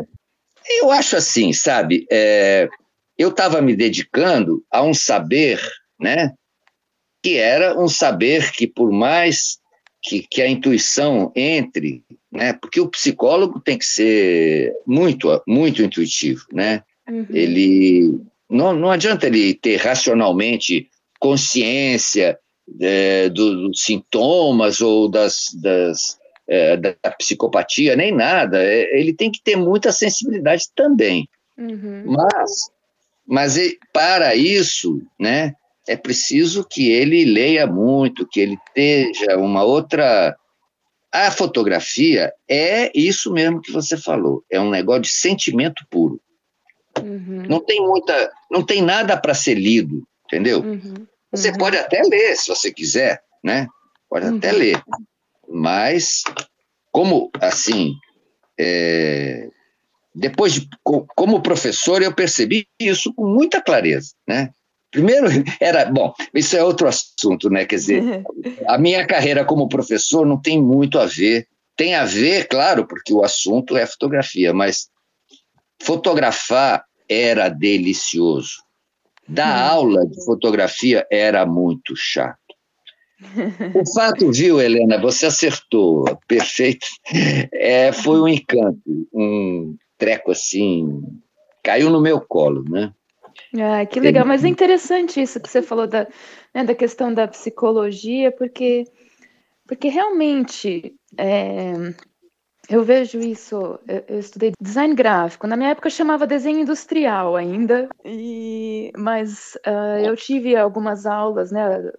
Eu 0.81 0.89
acho 0.89 1.17
assim, 1.17 1.51
sabe? 1.51 2.07
É, 2.09 2.69
eu 3.17 3.29
estava 3.29 3.61
me 3.61 3.75
dedicando 3.75 4.63
a 4.71 4.81
um 4.81 4.93
saber, 4.93 5.59
né? 5.99 6.31
Que 7.21 7.35
era 7.35 7.77
um 7.77 7.89
saber 7.89 8.49
que, 8.53 8.65
por 8.65 8.93
mais 8.93 9.57
que, 10.01 10.21
que 10.21 10.41
a 10.41 10.47
intuição 10.47 11.33
entre, 11.35 12.01
né? 12.33 12.53
Porque 12.53 12.81
o 12.81 12.89
psicólogo 12.89 13.59
tem 13.59 13.77
que 13.77 13.85
ser 13.85 14.73
muito, 14.85 15.41
muito 15.47 15.81
intuitivo, 15.81 16.45
né? 16.51 16.83
Uhum. 17.07 17.27
Ele 17.29 18.19
não, 18.49 18.73
não 18.73 18.91
adianta 18.91 19.27
ele 19.27 19.53
ter 19.53 19.77
racionalmente 19.77 20.89
consciência 21.19 22.37
é, 22.81 23.29
dos, 23.29 23.61
dos 23.61 23.81
sintomas 23.81 24.81
ou 24.81 25.09
das, 25.09 25.45
das 25.61 26.17
é, 26.47 26.75
da 26.75 27.11
psicopatia 27.17 27.95
nem 27.95 28.11
nada. 28.11 28.61
É, 28.63 28.99
ele 28.99 29.13
tem 29.13 29.31
que 29.31 29.41
ter 29.41 29.55
muita 29.55 29.91
sensibilidade 29.91 30.65
também. 30.75 31.27
Uhum. 31.57 32.03
Mas, 32.05 32.71
mas 33.25 33.57
para 33.93 34.35
isso, 34.35 35.01
né? 35.19 35.53
é 35.87 35.97
preciso 35.97 36.65
que 36.69 36.89
ele 36.91 37.25
leia 37.25 37.67
muito, 37.67 38.27
que 38.27 38.39
ele 38.39 38.57
esteja 38.67 39.37
uma 39.37 39.63
outra. 39.63 40.35
A 41.13 41.29
fotografia 41.29 42.33
é 42.49 42.91
isso 42.97 43.31
mesmo 43.31 43.61
que 43.61 43.71
você 43.71 43.95
falou, 43.95 44.43
é 44.49 44.59
um 44.59 44.71
negócio 44.71 45.03
de 45.03 45.09
sentimento 45.09 45.85
puro. 45.87 46.19
Uhum. 46.99 47.43
Não 47.47 47.59
tem 47.59 47.79
muita, 47.81 48.31
não 48.49 48.65
tem 48.65 48.81
nada 48.81 49.15
para 49.15 49.35
ser 49.35 49.53
lido, 49.53 50.07
entendeu? 50.25 50.61
Uhum. 50.61 51.05
Você 51.31 51.51
uhum. 51.51 51.57
pode 51.57 51.77
até 51.77 52.01
ler, 52.01 52.35
se 52.35 52.47
você 52.47 52.73
quiser, 52.73 53.21
né? 53.43 53.67
Pode 54.09 54.25
até 54.25 54.51
uhum. 54.51 54.57
ler, 54.57 54.83
mas 55.47 56.23
como 56.91 57.29
assim, 57.39 57.93
é, 58.59 59.49
depois 60.15 60.53
de, 60.53 60.67
como 60.83 61.41
professor 61.41 62.01
eu 62.01 62.13
percebi 62.13 62.67
isso 62.79 63.13
com 63.13 63.27
muita 63.27 63.61
clareza, 63.61 64.13
né? 64.27 64.51
Primeiro, 64.93 65.27
era. 65.59 65.85
Bom, 65.85 66.13
isso 66.33 66.55
é 66.55 66.63
outro 66.63 66.87
assunto, 66.87 67.49
né? 67.49 67.65
Quer 67.65 67.75
dizer, 67.75 68.23
a 68.67 68.77
minha 68.77 69.05
carreira 69.05 69.43
como 69.43 69.67
professor 69.67 70.25
não 70.25 70.39
tem 70.39 70.61
muito 70.61 70.99
a 70.99 71.05
ver. 71.05 71.47
Tem 71.75 71.95
a 71.95 72.05
ver, 72.05 72.47
claro, 72.47 72.87
porque 72.87 73.11
o 73.11 73.23
assunto 73.23 73.75
é 73.75 73.85
fotografia, 73.87 74.53
mas 74.53 74.89
fotografar 75.81 76.85
era 77.09 77.49
delicioso. 77.49 78.61
Dar 79.27 79.57
hum. 79.57 79.71
aula 79.71 80.05
de 80.05 80.23
fotografia 80.23 81.07
era 81.11 81.43
muito 81.45 81.95
chato. 81.95 82.37
O 83.73 83.93
fato, 83.93 84.31
viu, 84.31 84.61
Helena, 84.61 84.99
você 85.01 85.25
acertou, 85.25 86.05
perfeito. 86.27 86.85
É, 87.51 87.91
foi 87.91 88.19
um 88.19 88.27
encanto, 88.27 88.81
um 89.13 89.75
treco 89.97 90.31
assim, 90.31 91.01
caiu 91.63 91.89
no 91.89 92.01
meu 92.01 92.19
colo, 92.21 92.63
né? 92.69 92.93
Ah, 93.59 93.85
que 93.85 93.99
legal, 93.99 94.25
mas 94.25 94.43
é 94.43 94.47
interessante 94.47 95.21
isso 95.21 95.39
que 95.39 95.49
você 95.49 95.61
falou 95.61 95.87
da, 95.87 96.07
né, 96.53 96.63
da 96.63 96.73
questão 96.73 97.13
da 97.13 97.27
psicologia, 97.27 98.31
porque, 98.31 98.85
porque 99.67 99.87
realmente 99.89 100.95
é, 101.17 101.73
eu 102.69 102.83
vejo 102.83 103.19
isso, 103.19 103.79
eu, 103.87 104.03
eu, 104.07 104.19
estudei 104.19 104.53
design 104.59 104.95
gráfico, 104.95 105.47
na 105.47 105.57
minha 105.57 105.71
época 105.71 105.89
chamava 105.89 106.25
desenho 106.25 106.59
industrial 106.59 107.35
ainda, 107.35 107.89
e, 108.05 108.91
mas 108.97 109.55
uh, 109.67 109.99
eu 110.03 110.15
tive 110.15 110.55
algumas 110.55 111.05
aulas, 111.05 111.51
né, 111.51 111.91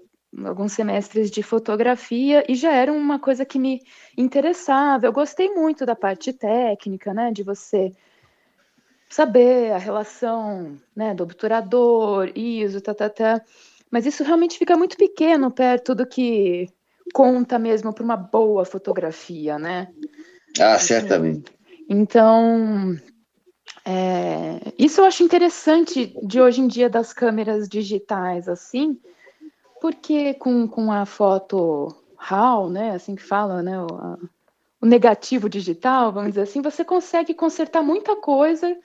alguns 0.45 0.73
semestres 0.73 1.31
de 1.31 1.43
fotografia 1.43 2.45
e 2.49 2.55
já 2.55 2.73
era 2.73 2.93
uma 2.93 3.19
coisa 3.19 3.45
que 3.45 3.59
me 3.59 3.81
interessava, 4.17 5.07
eu 5.07 5.13
gostei 5.13 5.51
muito 5.51 5.85
da 5.85 5.95
parte 5.95 6.33
técnica, 6.33 7.13
né, 7.13 7.31
de 7.31 7.43
você 7.43 7.93
saber 9.15 9.71
a 9.71 9.79
relação 9.79 10.77
né, 10.95 11.15
do 11.15 11.23
obturador, 11.23 12.33
ISO, 12.35 12.81
tá, 12.81 12.93
tá, 12.93 13.09
tá. 13.09 13.41
Mas 13.89 14.07
isso 14.07 14.25
realmente 14.25 14.59
fica 14.59 14.77
muito 14.77 14.97
pequeno 14.97 15.53
perto 15.53 15.95
do 15.95 16.05
que 16.05 16.69
conta 17.13 17.57
mesmo 17.57 17.95
para 17.95 18.03
uma 18.03 18.17
boa 18.17 18.65
fotografia, 18.65 19.57
né? 19.57 19.87
Ah, 20.59 20.75
assim, 20.75 20.87
certamente. 20.87 21.53
Então, 21.89 22.99
é, 23.85 24.73
isso 24.77 25.01
eu 25.01 25.05
acho 25.05 25.23
interessante 25.23 26.13
de 26.21 26.41
hoje 26.41 26.61
em 26.61 26.67
dia 26.67 26.91
das 26.91 27.13
câmeras 27.13 27.69
digitais, 27.69 28.49
assim, 28.49 28.99
porque 29.81 30.35
com, 30.35 30.67
com 30.67 30.91
a 30.91 31.07
foto 31.07 31.95
RAW, 32.17 32.69
né, 32.69 32.97
assim 32.97 33.15
que 33.15 33.23
fala, 33.23 33.63
né, 33.63 33.81
o, 33.81 33.87
a, 33.95 34.19
o 34.83 34.87
negativo 34.87 35.49
digital, 35.49 36.11
vamos 36.11 36.31
dizer 36.31 36.43
assim, 36.43 36.61
você 36.61 36.85
consegue 36.85 37.33
consertar 37.33 37.81
muita 37.81 38.17
coisa 38.17 38.77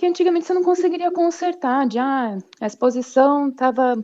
que 0.00 0.06
antigamente 0.06 0.46
você 0.46 0.54
não 0.54 0.62
conseguiria 0.62 1.12
consertar, 1.12 1.86
de 1.86 1.98
ah, 1.98 2.38
a 2.58 2.66
exposição 2.66 3.50
estava 3.50 4.02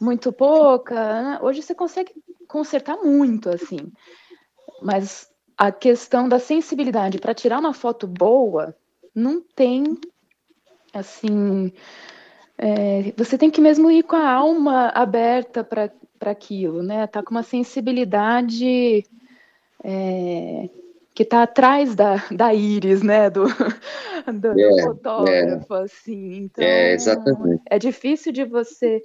muito 0.00 0.32
pouca. 0.32 0.94
Né? 0.94 1.38
Hoje 1.42 1.60
você 1.60 1.74
consegue 1.74 2.10
consertar 2.48 2.96
muito, 2.96 3.50
assim. 3.50 3.92
Mas 4.80 5.30
a 5.58 5.70
questão 5.70 6.26
da 6.26 6.38
sensibilidade 6.38 7.18
para 7.18 7.34
tirar 7.34 7.58
uma 7.58 7.74
foto 7.74 8.06
boa 8.06 8.74
não 9.14 9.42
tem, 9.42 9.84
assim. 10.94 11.70
É, 12.56 13.12
você 13.14 13.36
tem 13.36 13.50
que 13.50 13.60
mesmo 13.60 13.90
ir 13.90 14.04
com 14.04 14.16
a 14.16 14.32
alma 14.32 14.88
aberta 14.88 15.62
para 15.62 15.90
aquilo, 16.30 16.82
né? 16.82 17.06
Tá 17.06 17.22
com 17.22 17.32
uma 17.32 17.42
sensibilidade 17.42 19.04
é, 19.84 20.70
que 21.20 21.24
está 21.24 21.42
atrás 21.42 21.94
da, 21.94 22.16
da 22.30 22.54
íris, 22.54 23.02
né, 23.02 23.28
do, 23.28 23.44
do, 24.40 24.58
é, 24.58 24.70
do 24.70 24.82
fotógrafo, 24.84 25.74
é. 25.74 25.82
assim. 25.82 26.36
Então, 26.44 26.64
é, 26.64 26.94
exatamente. 26.94 27.62
É 27.66 27.78
difícil 27.78 28.32
de 28.32 28.42
você 28.42 29.04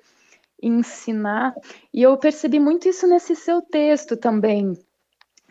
ensinar. 0.64 1.54
E 1.94 2.02
eu 2.02 2.16
percebi 2.16 2.58
muito 2.58 2.88
isso 2.88 3.06
nesse 3.06 3.36
seu 3.36 3.62
texto 3.62 4.16
também 4.16 4.80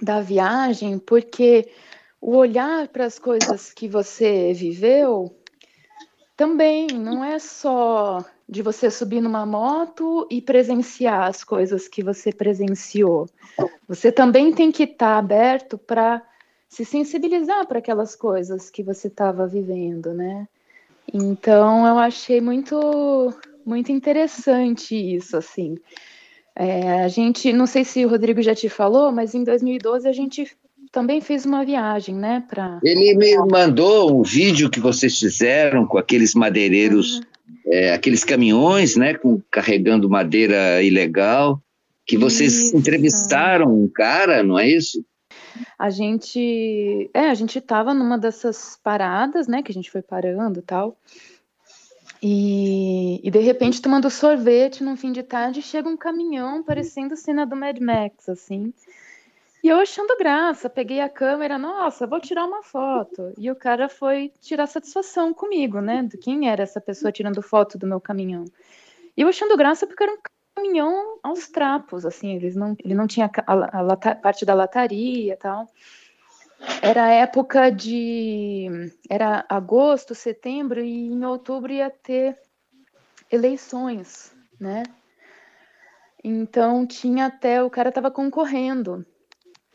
da 0.01 0.23
viagem, 0.23 0.99
porque 0.99 1.69
o 2.19 2.35
olhar 2.35 2.89
para 2.89 3.05
as 3.05 3.19
coisas 3.19 3.71
que 3.71 3.87
você 3.87 4.55
viveu 4.55 5.37
Também, 6.35 6.87
não 6.87 7.23
é 7.23 7.39
só 7.39 8.25
de 8.49 8.63
você 8.63 8.91
subir 8.91 9.21
numa 9.21 9.45
moto 9.45 10.27
e 10.31 10.41
presenciar 10.41 11.29
as 11.29 11.45
coisas 11.45 11.89
que 11.89 12.03
você 12.03 12.33
presenciou. 12.33 13.29
Você 13.87 14.11
também 14.11 14.51
tem 14.51 14.73
que 14.73 14.85
estar 14.85 15.13
tá 15.13 15.19
aberto 15.19 15.77
para 15.77 16.23
se 16.75 16.85
sensibilizar 16.85 17.67
para 17.69 17.79
aquelas 17.79 18.17
coisas 18.17 18.69
que 18.69 18.83
você 18.83 19.07
estava 19.07 19.47
vivendo, 19.47 20.13
né? 20.13 20.49
Então 21.13 21.87
eu 21.87 21.97
achei 21.99 22.41
muito 22.41 23.33
muito 23.65 23.93
interessante 23.93 24.97
isso, 24.97 25.37
assim. 25.37 25.77
É, 26.57 27.03
a 27.03 27.09
gente, 27.09 27.53
não 27.53 27.67
sei 27.67 27.85
se 27.85 28.05
o 28.05 28.09
Rodrigo 28.09 28.43
já 28.43 28.55
te 28.57 28.69
falou, 28.69 29.13
mas 29.13 29.35
em 29.35 29.45
2012 29.45 30.09
a 30.09 30.13
gente 30.13 30.51
também 30.91 31.21
fez 31.21 31.47
uma 31.47 31.65
viagem, 31.65 32.17
né? 32.17 32.45
Pra... 32.49 32.81
Ele 32.83 33.15
me 33.17 33.37
mandou 33.49 34.21
um 34.21 34.23
vídeo 34.23 34.69
que 34.69 34.81
vocês 34.81 35.17
fizeram 35.17 35.87
com 35.87 35.97
aqueles 35.97 36.35
madeireiros, 36.35 37.19
uhum. 37.19 37.23
é, 37.67 37.95
aqueles 37.95 38.25
caminhões, 38.25 38.97
né? 38.97 39.15
Com, 39.15 39.41
carregando 39.49 40.11
madeira 40.11 40.83
ilegal, 40.83 41.63
que 42.05 42.19
vocês 42.19 42.67
isso. 42.67 42.77
entrevistaram 42.77 43.73
um 43.73 43.89
cara, 43.89 44.43
não 44.43 44.59
é 44.59 44.69
isso? 44.69 45.05
A 45.79 45.91
gente, 45.91 47.11
é, 47.13 47.31
a 47.31 47.35
gente 47.35 47.59
estava 47.59 47.95
numa 47.95 48.19
dessas 48.19 48.79
paradas, 48.83 49.47
né? 49.47 49.63
Que 49.63 49.71
a 49.71 49.75
gente 49.75 49.91
foi 49.91 50.03
parando 50.03 50.59
e 50.59 50.63
tal. 50.63 50.97
E, 52.23 53.21
e, 53.23 53.31
de 53.31 53.39
repente, 53.41 53.83
tomando 53.83 54.09
sorvete 54.09 54.83
num 54.83 54.97
fim 54.97 55.13
de 55.13 55.23
tarde, 55.23 55.61
chega 55.61 55.89
um 55.89 55.97
caminhão 55.97 56.63
parecendo 56.63 57.17
cena 57.17 57.45
do 57.45 57.55
Mad 57.55 57.79
Max, 57.79 58.29
assim. 58.29 58.73
E 59.63 59.69
eu 59.69 59.79
achando 59.79 60.17
graça, 60.17 60.69
peguei 60.69 61.01
a 61.01 61.09
câmera, 61.09 61.59
nossa, 61.59 62.07
vou 62.07 62.21
tirar 62.21 62.45
uma 62.45 62.63
foto. 62.63 63.33
E 63.39 63.51
o 63.51 63.57
cara 63.57 63.89
foi 63.89 64.33
tirar 64.41 64.67
satisfação 64.67 65.33
comigo, 65.35 65.81
né? 65.81 66.03
De 66.03 66.19
quem 66.19 66.49
era 66.49 66.63
essa 66.63 66.81
pessoa 66.81 67.13
tirando 67.13 67.41
foto 67.43 67.79
do 67.79 67.87
meu 67.87 68.01
caminhão. 68.01 68.45
E 69.17 69.23
eu 69.23 69.29
achando 69.29 69.57
graça 69.57 69.87
porque 69.87 70.03
era 70.03 70.13
um 70.13 70.19
caminhão 70.55 71.19
aos 71.23 71.49
trapos, 71.49 72.07
assim, 72.07 72.37
eles 72.37 72.55
não, 72.55 72.77
ele 72.83 72.95
não 72.95 73.07
tinha 73.07 73.31
a, 73.47 73.53
a, 73.53 73.93
a 73.93 74.15
parte 74.15 74.45
da 74.45 74.55
lataria 74.55 75.35
e 75.35 75.37
tal. 75.37 75.69
Era 76.81 77.11
época 77.11 77.71
de. 77.71 78.91
Era 79.09 79.45
agosto, 79.49 80.15
setembro, 80.15 80.81
e 80.81 81.07
em 81.09 81.25
outubro 81.25 81.73
ia 81.73 81.91
ter 81.91 82.39
eleições, 83.31 84.35
né? 84.59 84.83
Então 86.23 86.87
tinha 86.87 87.27
até. 87.27 87.63
O 87.63 87.71
cara 87.71 87.91
estava 87.91 88.11
concorrendo. 88.11 89.05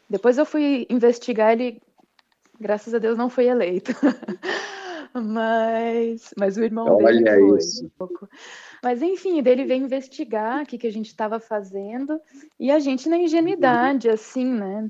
Depois 0.09 0.37
eu 0.37 0.45
fui 0.45 0.87
investigar, 0.89 1.51
ele, 1.51 1.79
graças 2.59 2.93
a 2.93 2.97
Deus, 2.97 3.17
não 3.17 3.29
foi 3.29 3.45
eleito. 3.45 3.91
mas, 5.13 6.33
mas 6.37 6.57
o 6.57 6.63
irmão 6.63 6.87
Olha 6.87 7.23
dele 7.23 7.49
foi. 7.49 7.57
Isso. 7.57 7.85
Um 7.85 7.89
pouco. 7.89 8.29
Mas 8.83 9.01
enfim, 9.01 9.41
dele 9.41 9.65
veio 9.65 9.83
investigar 9.83 10.63
o 10.63 10.65
que, 10.65 10.77
que 10.77 10.87
a 10.87 10.91
gente 10.91 11.07
estava 11.07 11.39
fazendo 11.39 12.19
e 12.59 12.71
a 12.71 12.79
gente 12.79 13.09
na 13.09 13.17
ingenuidade, 13.17 14.09
assim, 14.09 14.45
né? 14.45 14.89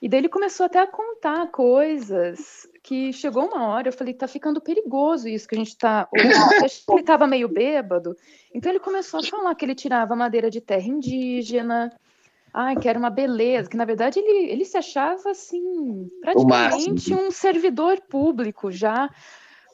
E 0.00 0.08
daí 0.08 0.20
ele 0.20 0.28
começou 0.28 0.66
até 0.66 0.80
a 0.80 0.86
contar 0.86 1.50
coisas 1.50 2.68
que 2.82 3.12
chegou 3.12 3.46
uma 3.46 3.68
hora, 3.68 3.88
eu 3.88 3.92
falei, 3.92 4.14
tá 4.14 4.26
ficando 4.26 4.60
perigoso 4.60 5.28
isso 5.28 5.46
que 5.46 5.54
a 5.54 5.58
gente 5.58 5.76
tá. 5.76 6.08
ele 6.92 7.00
estava 7.00 7.26
meio 7.26 7.48
bêbado. 7.48 8.16
Então 8.54 8.70
ele 8.70 8.80
começou 8.80 9.20
a 9.20 9.22
falar 9.22 9.54
que 9.54 9.64
ele 9.64 9.74
tirava 9.74 10.16
madeira 10.16 10.50
de 10.50 10.60
terra 10.60 10.86
indígena, 10.86 11.92
ai, 12.52 12.76
que 12.76 12.88
era 12.88 12.98
uma 12.98 13.10
beleza, 13.10 13.68
que 13.68 13.76
na 13.76 13.84
verdade 13.84 14.18
ele, 14.18 14.50
ele 14.50 14.64
se 14.64 14.76
achava 14.76 15.30
assim, 15.30 16.08
praticamente 16.20 17.12
um 17.12 17.30
servidor 17.30 18.00
público 18.08 18.70
já, 18.70 19.10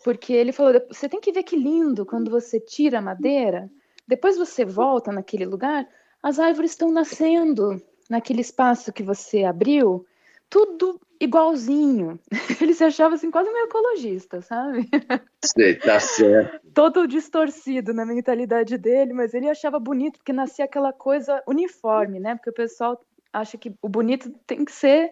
porque 0.04 0.34
ele 0.34 0.52
falou: 0.52 0.74
você 0.88 1.08
tem 1.08 1.18
que 1.18 1.32
ver 1.32 1.42
que 1.42 1.56
lindo 1.56 2.04
quando 2.04 2.30
você 2.30 2.60
tira 2.60 2.98
a 2.98 3.02
madeira, 3.02 3.70
depois 4.06 4.36
você 4.36 4.64
volta 4.64 5.10
naquele 5.10 5.46
lugar, 5.46 5.88
as 6.22 6.38
árvores 6.38 6.72
estão 6.72 6.92
nascendo 6.92 7.82
naquele 8.08 8.42
espaço 8.42 8.92
que 8.92 9.02
você 9.02 9.44
abriu, 9.44 10.06
tudo 10.50 11.00
igualzinho. 11.18 12.20
Ele 12.60 12.74
se 12.74 12.84
achava 12.84 13.14
assim 13.14 13.30
quase 13.30 13.50
meio 13.50 13.64
ecologista, 13.64 14.42
sabe? 14.42 14.86
Sei, 15.42 15.74
tá 15.76 15.98
certo. 15.98 16.60
Todo 16.74 17.08
distorcido 17.08 17.94
na 17.94 18.04
mentalidade 18.04 18.76
dele, 18.76 19.14
mas 19.14 19.32
ele 19.32 19.48
achava 19.48 19.78
bonito 19.78 20.18
porque 20.18 20.32
nascia 20.32 20.64
aquela 20.66 20.92
coisa 20.92 21.42
uniforme, 21.46 22.20
né? 22.20 22.34
Porque 22.34 22.50
o 22.50 22.54
pessoal 22.54 23.00
acha 23.34 23.58
que 23.58 23.74
o 23.82 23.88
bonito 23.88 24.30
tem 24.46 24.64
que 24.64 24.72
ser 24.72 25.10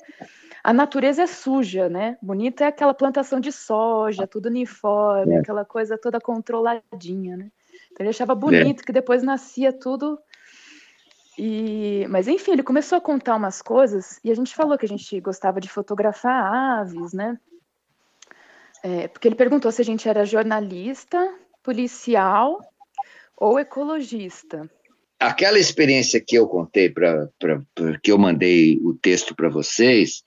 a 0.65 0.73
natureza 0.73 1.25
é 1.25 1.27
suja, 1.27 1.89
né? 1.89 2.17
Bonito 2.23 2.63
é 2.63 2.69
aquela 2.69 2.95
plantação 2.95 3.41
de 3.41 3.51
soja, 3.51 4.29
tudo 4.29 4.47
uniforme, 4.47 5.35
é. 5.35 5.39
aquela 5.39 5.65
coisa 5.65 5.99
toda 5.99 6.21
controladinha, 6.21 7.37
né? 7.37 7.51
Então 7.91 8.05
ele 8.05 8.11
achava 8.11 8.35
bonito 8.35 8.83
é. 8.83 8.85
que 8.85 8.93
depois 8.93 9.23
nascia 9.23 9.73
tudo 9.73 10.19
e, 11.37 12.07
mas 12.09 12.29
enfim, 12.29 12.53
ele 12.53 12.63
começou 12.63 12.97
a 12.99 13.01
contar 13.01 13.37
umas 13.37 13.61
coisas 13.61 14.21
e 14.23 14.31
a 14.31 14.35
gente 14.35 14.55
falou 14.55 14.79
que 14.79 14.87
a 14.87 14.89
gente 14.89 15.21
gostava 15.21 15.61
de 15.61 15.69
fotografar 15.69 16.81
aves, 16.81 17.13
né? 17.13 17.39
É, 18.85 19.09
porque 19.09 19.29
ele 19.29 19.35
perguntou 19.35 19.73
se 19.73 19.81
a 19.81 19.85
gente 19.85 20.09
era 20.09 20.25
jornalista, 20.25 21.35
policial 21.63 22.61
ou 23.37 23.59
ecologista. 23.59 24.71
Aquela 25.23 25.59
experiência 25.59 26.21
que 26.21 26.37
eu 26.37 26.49
contei 26.49 26.91
para 26.91 27.29
que 28.03 28.11
eu 28.11 28.19
mandei 28.19 28.79
o 28.83 28.93
texto 28.95 29.37
para 29.37 29.49
vocês 29.49 30.25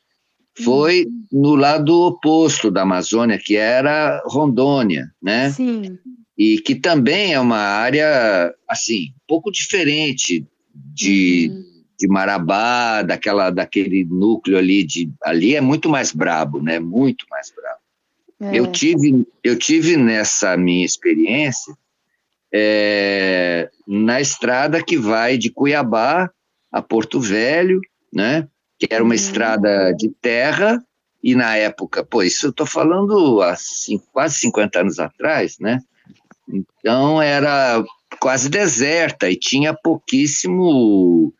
foi 0.57 1.05
uhum. 1.05 1.41
no 1.41 1.55
lado 1.55 1.93
oposto 2.05 2.71
da 2.71 2.83
Amazônia, 2.83 3.37
que 3.37 3.57
era 3.57 4.23
Rondônia, 4.25 5.11
né? 5.21 5.51
Sim. 5.51 5.97
E 6.37 6.59
que 6.59 6.75
também 6.75 7.33
é 7.33 7.39
uma 7.39 7.57
área 7.57 8.53
assim, 8.67 9.09
um 9.09 9.27
pouco 9.27 9.51
diferente 9.51 10.45
de, 10.73 11.49
uhum. 11.51 11.63
de 11.99 12.07
Marabá, 12.07 13.01
daquela, 13.01 13.49
daquele 13.49 14.05
núcleo 14.05 14.57
ali, 14.57 14.83
de, 14.83 15.11
ali 15.21 15.55
é 15.55 15.61
muito 15.61 15.89
mais 15.89 16.13
brabo, 16.13 16.61
né? 16.61 16.79
Muito 16.79 17.25
mais 17.29 17.51
brabo. 17.53 17.79
É. 18.39 18.59
Eu, 18.59 18.71
tive, 18.71 19.25
eu 19.43 19.57
tive 19.57 19.97
nessa 19.97 20.55
minha 20.55 20.85
experiência 20.85 21.75
é, 22.53 23.69
na 23.87 24.21
estrada 24.21 24.83
que 24.83 24.97
vai 24.97 25.37
de 25.37 25.49
Cuiabá 25.49 26.29
a 26.71 26.81
Porto 26.81 27.19
Velho, 27.19 27.79
né? 28.13 28.47
Que 28.77 28.87
era 28.89 29.03
uma 29.03 29.09
uhum. 29.09 29.15
estrada 29.15 29.93
de 29.93 30.09
terra 30.21 30.83
e 31.25 31.33
na 31.33 31.55
época, 31.57 32.05
pô, 32.05 32.21
isso 32.21 32.45
eu 32.45 32.49
estou 32.51 32.67
falando 32.67 33.41
há 33.41 33.55
cinco, 33.55 34.05
quase 34.11 34.35
50 34.35 34.81
anos 34.81 34.99
atrás, 34.99 35.57
né? 35.59 35.81
Então 36.47 37.19
era 37.19 37.83
quase 38.19 38.47
deserta 38.47 39.27
e 39.27 39.35
tinha 39.35 39.73
pouquíssimo, 39.73 41.33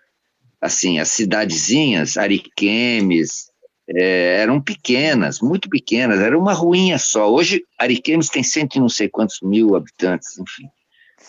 assim, 0.59 0.97
as 0.97 1.09
cidadezinhas, 1.09 2.17
Ariquemes, 2.17 3.51
é, 3.87 4.41
eram 4.41 4.59
pequenas, 4.59 5.39
muito 5.39 5.69
pequenas, 5.69 6.19
era 6.19 6.35
uma 6.35 6.53
ruinha 6.53 6.97
só. 6.97 7.31
Hoje, 7.31 7.63
Ariquemes 7.77 8.29
tem 8.29 8.41
cento 8.41 8.77
e 8.77 8.79
não 8.79 8.89
sei 8.89 9.07
quantos 9.07 9.39
mil 9.43 9.75
habitantes, 9.75 10.35
enfim. 10.39 10.67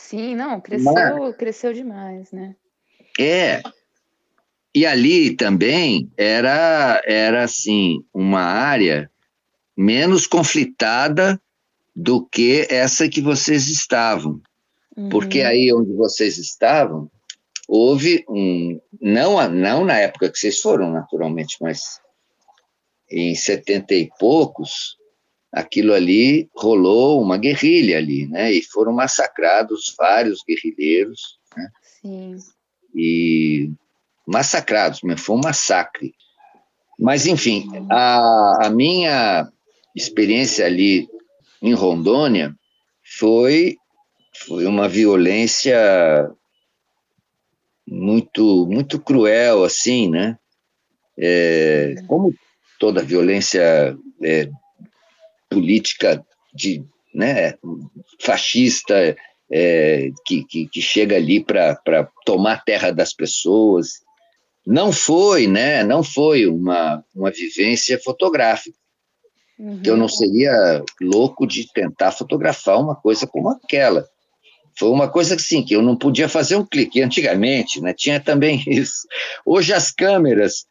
Sim, 0.07 0.37
não, 0.37 0.61
cresceu, 0.61 0.93
Mas, 0.93 1.37
cresceu 1.37 1.73
demais, 1.73 2.31
né? 2.31 2.55
É, 3.19 3.61
e 4.73 4.87
ali 4.87 5.35
também 5.35 6.09
era, 6.17 7.03
era 7.05 7.43
assim, 7.43 8.05
uma 8.15 8.41
área 8.41 9.11
menos 9.77 10.25
conflitada 10.29 11.41
do 11.95 12.25
que 12.25 12.69
essa 12.71 13.09
que 13.09 13.21
vocês 13.21 13.67
estavam. 13.67 14.41
Porque 15.11 15.41
uhum. 15.41 15.49
aí 15.49 15.75
onde 15.75 15.93
vocês 15.95 16.39
estavam, 16.39 17.11
houve 17.67 18.25
um. 18.29 18.81
Não, 19.01 19.49
não 19.51 19.85
na 19.85 19.99
época 19.99 20.31
que 20.31 20.39
vocês 20.39 20.61
foram, 20.61 20.93
naturalmente, 20.93 21.57
mas 21.61 22.01
em 23.11 23.35
setenta 23.35 23.93
e 23.93 24.09
poucos, 24.21 24.97
aquilo 25.57 25.95
ali 25.95 26.51
rolou 26.55 27.23
uma 27.23 27.39
guerrilha 27.39 27.97
ali, 27.97 28.27
né? 28.27 28.53
E 28.53 28.63
foram 28.63 28.93
massacrados 28.93 29.95
vários 29.97 30.45
guerrilheiros, 30.47 31.39
né? 31.57 31.71
Sim. 32.03 32.37
E 32.95 33.71
massacrados, 34.27 35.01
mas 35.03 35.19
foi 35.19 35.35
um 35.35 35.41
massacre. 35.41 36.15
Mas, 36.99 37.27
enfim, 37.27 37.67
a, 37.91 38.67
a 38.67 38.71
minha 38.71 39.51
experiência 39.95 40.67
ali 40.67 41.09
em 41.63 41.73
Rondônia 41.73 42.55
foi 43.19 43.77
foi 44.47 44.67
uma 44.67 44.87
violência 44.87 46.31
muito 47.89 48.67
muito 48.67 49.01
cruel 49.01 49.65
assim 49.65 50.11
né 50.11 50.39
é, 51.17 51.95
como 52.07 52.35
toda 52.79 53.03
violência 53.03 53.97
é, 54.23 54.51
política 55.49 56.25
de 56.55 56.85
né 57.15 57.55
fascista 58.21 59.17
é, 59.51 60.11
que, 60.27 60.45
que, 60.45 60.69
que, 60.69 60.83
chega 60.83 61.17
ali 61.17 61.43
para 61.43 62.11
tomar 62.25 62.55
a 62.55 62.59
terra 62.59 62.91
das 62.91 63.13
pessoas 63.13 64.01
não 64.67 64.93
foi 64.93 65.47
né 65.47 65.85
não 65.85 66.03
foi 66.03 66.47
uma 66.47 67.05
uma 67.15 67.31
vivência 67.31 67.99
fotográfica 67.99 68.77
Uhum. 69.59 69.81
Eu 69.85 69.97
não 69.97 70.09
seria 70.09 70.83
louco 71.01 71.47
de 71.47 71.71
tentar 71.73 72.13
fotografar 72.13 72.79
uma 72.79 72.95
coisa 72.95 73.27
como 73.27 73.49
aquela. 73.49 74.07
Foi 74.79 74.91
uma 74.91 75.09
coisa 75.09 75.35
assim, 75.35 75.65
que 75.65 75.75
eu 75.75 75.81
não 75.81 75.97
podia 75.97 76.29
fazer 76.29 76.57
um 76.57 76.67
clique. 76.67 77.01
Antigamente, 77.01 77.81
né, 77.81 77.95
tinha 77.95 78.21
também 78.21 78.63
isso. 78.69 79.07
Hoje 79.45 79.73
as 79.73 79.91
câmeras, 79.91 80.67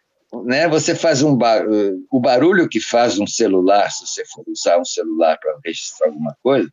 né, 0.45 0.67
você 0.67 0.95
faz 0.95 1.21
um 1.23 1.35
bar... 1.35 1.65
o 2.11 2.19
barulho 2.19 2.67
que 2.67 2.79
faz 2.79 3.19
um 3.19 3.27
celular, 3.27 3.89
se 3.91 4.05
você 4.05 4.23
for 4.25 4.43
usar 4.47 4.79
um 4.79 4.85
celular 4.85 5.37
para 5.39 5.57
registrar 5.63 6.07
alguma 6.07 6.35
coisa, 6.41 6.69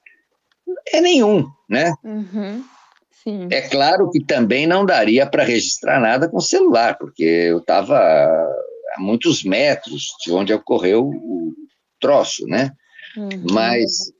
é 0.92 1.00
nenhum, 1.00 1.46
né? 1.68 1.92
Uhum. 2.04 2.64
Sim. 3.22 3.48
É 3.50 3.62
claro 3.62 4.10
que 4.10 4.24
também 4.24 4.66
não 4.66 4.84
daria 4.84 5.26
para 5.26 5.44
registrar 5.44 6.00
nada 6.00 6.28
com 6.28 6.40
celular, 6.40 6.98
porque 6.98 7.22
eu 7.22 7.58
estava 7.58 7.96
a 7.96 9.00
muitos 9.00 9.44
metros 9.44 10.08
de 10.24 10.32
onde 10.32 10.52
ocorreu 10.52 11.06
o 11.06 11.52
troço, 12.00 12.44
né? 12.46 12.72
Uhum. 13.16 13.46
Mas 13.52 14.12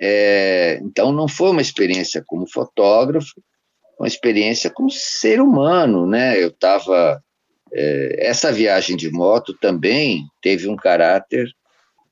é, 0.00 0.80
então 0.82 1.12
não 1.12 1.28
foi 1.28 1.50
uma 1.50 1.60
experiência 1.60 2.24
como 2.26 2.50
fotógrafo, 2.50 3.40
uma 3.98 4.08
experiência 4.08 4.70
como 4.70 4.90
ser 4.90 5.40
humano, 5.40 6.06
né? 6.06 6.42
Eu 6.42 6.48
estava 6.48 7.22
essa 7.72 8.52
viagem 8.52 8.96
de 8.96 9.10
moto 9.10 9.54
também 9.54 10.24
teve 10.42 10.68
um 10.68 10.76
caráter 10.76 11.48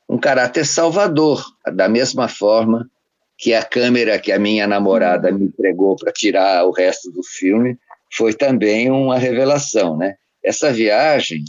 um 0.09 0.17
caráter 0.17 0.65
salvador, 0.65 1.45
da 1.75 1.89
mesma 1.89 2.29
forma 2.29 2.89
que 3.37 3.53
a 3.53 3.63
câmera 3.63 4.19
que 4.19 4.33
a 4.33 4.39
minha 4.39 4.67
namorada 4.67 5.31
me 5.31 5.45
entregou 5.45 5.95
para 5.97 6.13
tirar 6.13 6.65
o 6.65 6.73
resto 6.73 7.11
do 7.13 7.23
filme 7.23 7.79
foi 8.13 8.33
também 8.33 8.91
uma 8.91 9.19
revelação, 9.19 9.97
né? 9.97 10.17
Essa 10.43 10.73
viagem 10.73 11.45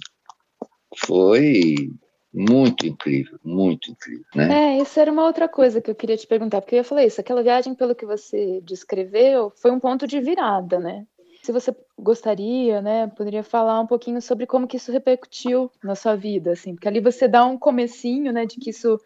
foi 1.06 1.90
muito 2.34 2.86
incrível, 2.86 3.40
muito 3.44 3.90
incrível, 3.92 4.26
né? 4.36 4.78
É, 4.78 4.82
isso 4.82 5.00
era 5.00 5.12
uma 5.12 5.26
outra 5.26 5.48
coisa 5.48 5.82
que 5.82 5.90
eu 5.90 5.96
queria 5.96 6.18
te 6.18 6.28
perguntar, 6.28 6.62
porque 6.62 6.76
eu 6.76 6.80
ia 6.80 6.84
falar 6.84 7.06
isso, 7.06 7.22
aquela 7.22 7.42
viagem, 7.42 7.74
pelo 7.74 7.96
que 7.96 8.06
você 8.06 8.62
descreveu, 8.62 9.52
foi 9.56 9.72
um 9.72 9.80
ponto 9.80 10.06
de 10.06 10.20
virada, 10.20 10.80
né? 10.80 11.06
Se 11.42 11.52
você 11.52 11.76
gostaria, 11.98 12.82
né, 12.82 13.08
poderia 13.08 13.44
falar 13.44 13.80
um 13.80 13.88
pouquinho 13.88 14.22
sobre 14.22 14.46
como 14.46 14.68
que 14.68 14.78
isso 14.78 14.92
repercutiu 14.92 15.72
na 15.84 15.96
sua 15.96 16.16
vida, 16.16 16.52
assim, 16.52 16.74
porque 16.74 16.88
ali 16.88 17.00
você 17.00 17.28
dá 17.28 17.46
um 17.46 17.58
comecinho, 17.58 18.32
né, 18.32 18.46
de 18.46 18.58
que 18.58 18.72
isso 18.72 19.00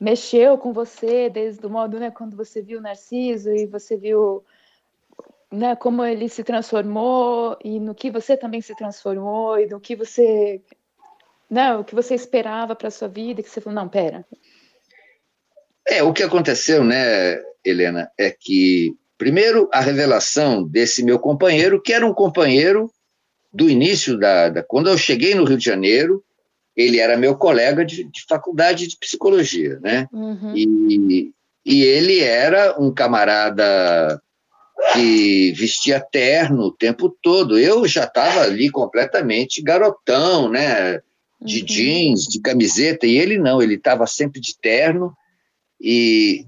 mexeu 0.00 0.58
com 0.58 0.72
você 0.72 1.28
desde 1.28 1.64
o 1.66 1.70
modo, 1.70 1.98
né, 1.98 2.10
quando 2.10 2.36
você 2.36 2.62
viu 2.62 2.78
o 2.78 2.82
Narciso 2.82 3.50
e 3.50 3.66
você 3.66 3.96
viu, 3.96 4.44
né, 5.52 5.76
como 5.76 6.04
ele 6.04 6.28
se 6.28 6.42
transformou 6.42 7.58
e 7.62 7.78
no 7.78 7.94
que 7.94 8.10
você 8.10 8.36
também 8.36 8.60
se 8.60 8.74
transformou 8.74 9.58
e 9.58 9.66
no 9.66 9.78
que 9.78 9.94
você, 9.94 10.62
né, 11.48 11.76
o 11.76 11.84
que 11.84 11.94
você 11.94 12.14
esperava 12.14 12.74
para 12.74 12.90
sua 12.90 13.08
vida, 13.08 13.42
que 13.42 13.50
você 13.50 13.60
falou, 13.60 13.80
não, 13.80 13.88
pera. 13.88 14.26
É, 15.86 16.02
o 16.02 16.12
que 16.12 16.22
aconteceu, 16.22 16.82
né, 16.82 17.42
Helena, 17.62 18.10
é 18.18 18.30
que 18.30 18.96
primeiro 19.18 19.68
a 19.72 19.80
revelação 19.80 20.66
desse 20.66 21.02
meu 21.02 21.18
companheiro, 21.18 21.80
que 21.80 21.92
era 21.92 22.06
um 22.06 22.14
companheiro 22.14 22.90
do 23.52 23.70
início 23.70 24.18
da, 24.18 24.48
da 24.48 24.62
quando 24.62 24.88
eu 24.88 24.98
cheguei 24.98 25.34
no 25.34 25.44
Rio 25.44 25.56
de 25.56 25.64
Janeiro, 25.64 26.24
ele 26.76 26.98
era 26.98 27.16
meu 27.16 27.36
colega 27.36 27.84
de, 27.84 28.04
de 28.04 28.24
faculdade 28.28 28.88
de 28.88 28.96
psicologia, 28.96 29.78
né? 29.80 30.08
Uhum. 30.12 30.52
E, 30.56 31.32
e 31.64 31.82
ele 31.84 32.20
era 32.20 32.80
um 32.80 32.92
camarada 32.92 34.20
que 34.92 35.52
vestia 35.52 36.00
terno 36.00 36.64
o 36.64 36.72
tempo 36.72 37.08
todo. 37.22 37.58
Eu 37.58 37.86
já 37.86 38.04
estava 38.04 38.40
ali 38.40 38.68
completamente 38.70 39.62
garotão, 39.62 40.48
né? 40.50 41.00
De 41.40 41.60
uhum. 41.60 41.66
jeans, 41.66 42.26
de 42.26 42.40
camiseta, 42.40 43.06
e 43.06 43.16
ele 43.16 43.38
não, 43.38 43.62
ele 43.62 43.74
estava 43.74 44.06
sempre 44.06 44.40
de 44.40 44.58
terno. 44.58 45.14
E, 45.80 46.44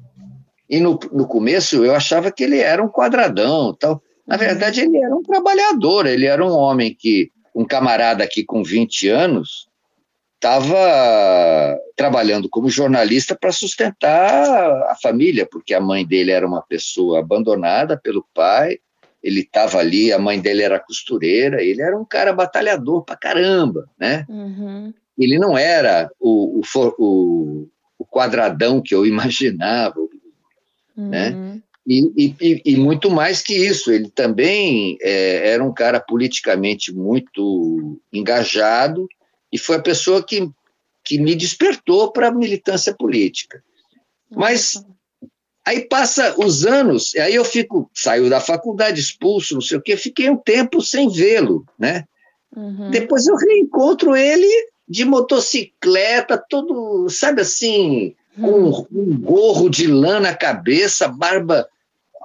e 0.68 0.80
no, 0.80 0.98
no 1.12 1.26
começo 1.26 1.84
eu 1.84 1.94
achava 1.94 2.30
que 2.30 2.44
ele 2.44 2.58
era 2.58 2.82
um 2.82 2.88
quadradão 2.88 3.74
tal. 3.74 4.02
Na 4.26 4.34
uhum. 4.34 4.40
verdade, 4.40 4.80
ele 4.80 4.98
era 4.98 5.14
um 5.14 5.22
trabalhador, 5.22 6.06
ele 6.06 6.26
era 6.26 6.44
um 6.44 6.50
homem 6.50 6.94
que, 6.98 7.30
um 7.54 7.64
camarada 7.64 8.24
aqui 8.24 8.44
com 8.44 8.62
20 8.62 9.08
anos, 9.08 9.68
estava 10.34 11.78
trabalhando 11.96 12.48
como 12.48 12.68
jornalista 12.68 13.36
para 13.36 13.52
sustentar 13.52 14.44
a 14.90 14.96
família, 15.00 15.46
porque 15.50 15.72
a 15.74 15.80
mãe 15.80 16.06
dele 16.06 16.30
era 16.30 16.46
uma 16.46 16.62
pessoa 16.62 17.20
abandonada 17.20 17.96
pelo 17.96 18.26
pai, 18.34 18.78
ele 19.22 19.40
estava 19.40 19.78
ali, 19.78 20.12
a 20.12 20.18
mãe 20.18 20.40
dele 20.40 20.62
era 20.62 20.78
costureira, 20.78 21.62
ele 21.62 21.82
era 21.82 21.98
um 21.98 22.04
cara 22.04 22.32
batalhador 22.32 23.02
para 23.02 23.16
caramba, 23.16 23.88
né? 23.98 24.24
Uhum. 24.28 24.92
Ele 25.18 25.38
não 25.38 25.56
era 25.56 26.10
o, 26.20 26.60
o, 26.60 26.94
o, 26.98 27.68
o, 27.98 28.04
quadradão 28.04 28.80
que 28.80 28.94
eu 28.94 29.04
imaginava? 29.06 29.96
Uhum. 30.97 31.09
né? 31.09 31.61
E, 31.86 32.34
e, 32.40 32.62
e, 32.64 32.76
muito 32.76 33.09
mais 33.09 33.40
que 33.40 33.55
isso, 33.55 33.92
ele 33.92 34.11
também 34.11 34.99
é, 35.01 35.51
era 35.51 35.62
um 35.62 35.72
cara 35.72 36.01
politicamente 36.01 36.92
muito 36.92 38.01
engajado, 38.12 39.09
e 39.53 39.57
foi 39.57 39.76
a 39.76 39.82
pessoa 39.82 40.20
que, 40.20 40.51
que 41.05 41.16
me 41.16 41.36
despertou 41.36 42.11
para 42.11 42.26
a 42.26 42.34
militância 42.34 42.92
política. 42.92 43.62
Mas 44.28 44.84
aí 45.64 45.82
passa 45.82 46.34
os 46.36 46.66
anos, 46.66 47.14
e 47.14 47.20
aí 47.20 47.36
eu 47.36 47.44
fico, 47.44 47.88
saio 47.94 48.28
da 48.28 48.40
faculdade 48.40 49.01
expulso, 49.01 49.55
não 49.55 49.61
sei 49.61 49.78
o 49.78 49.82
quê, 49.82 49.97
fiquei 49.97 50.28
um 50.28 50.36
tempo 50.36 50.82
sem 50.82 51.09
vê-lo, 51.09 51.64
né? 51.78 52.05
Uhum. 52.55 52.90
Depois 52.90 53.26
eu 53.26 53.36
reencontro 53.36 54.16
ele 54.16 54.49
de 54.88 55.05
motocicleta, 55.05 56.42
todo, 56.49 57.09
sabe 57.09 57.42
assim, 57.42 58.14
com 58.41 58.51
uhum. 58.51 58.87
um 58.93 59.20
gorro 59.20 59.68
de 59.68 59.87
lã 59.87 60.20
na 60.20 60.34
cabeça, 60.34 61.09
barba, 61.09 61.66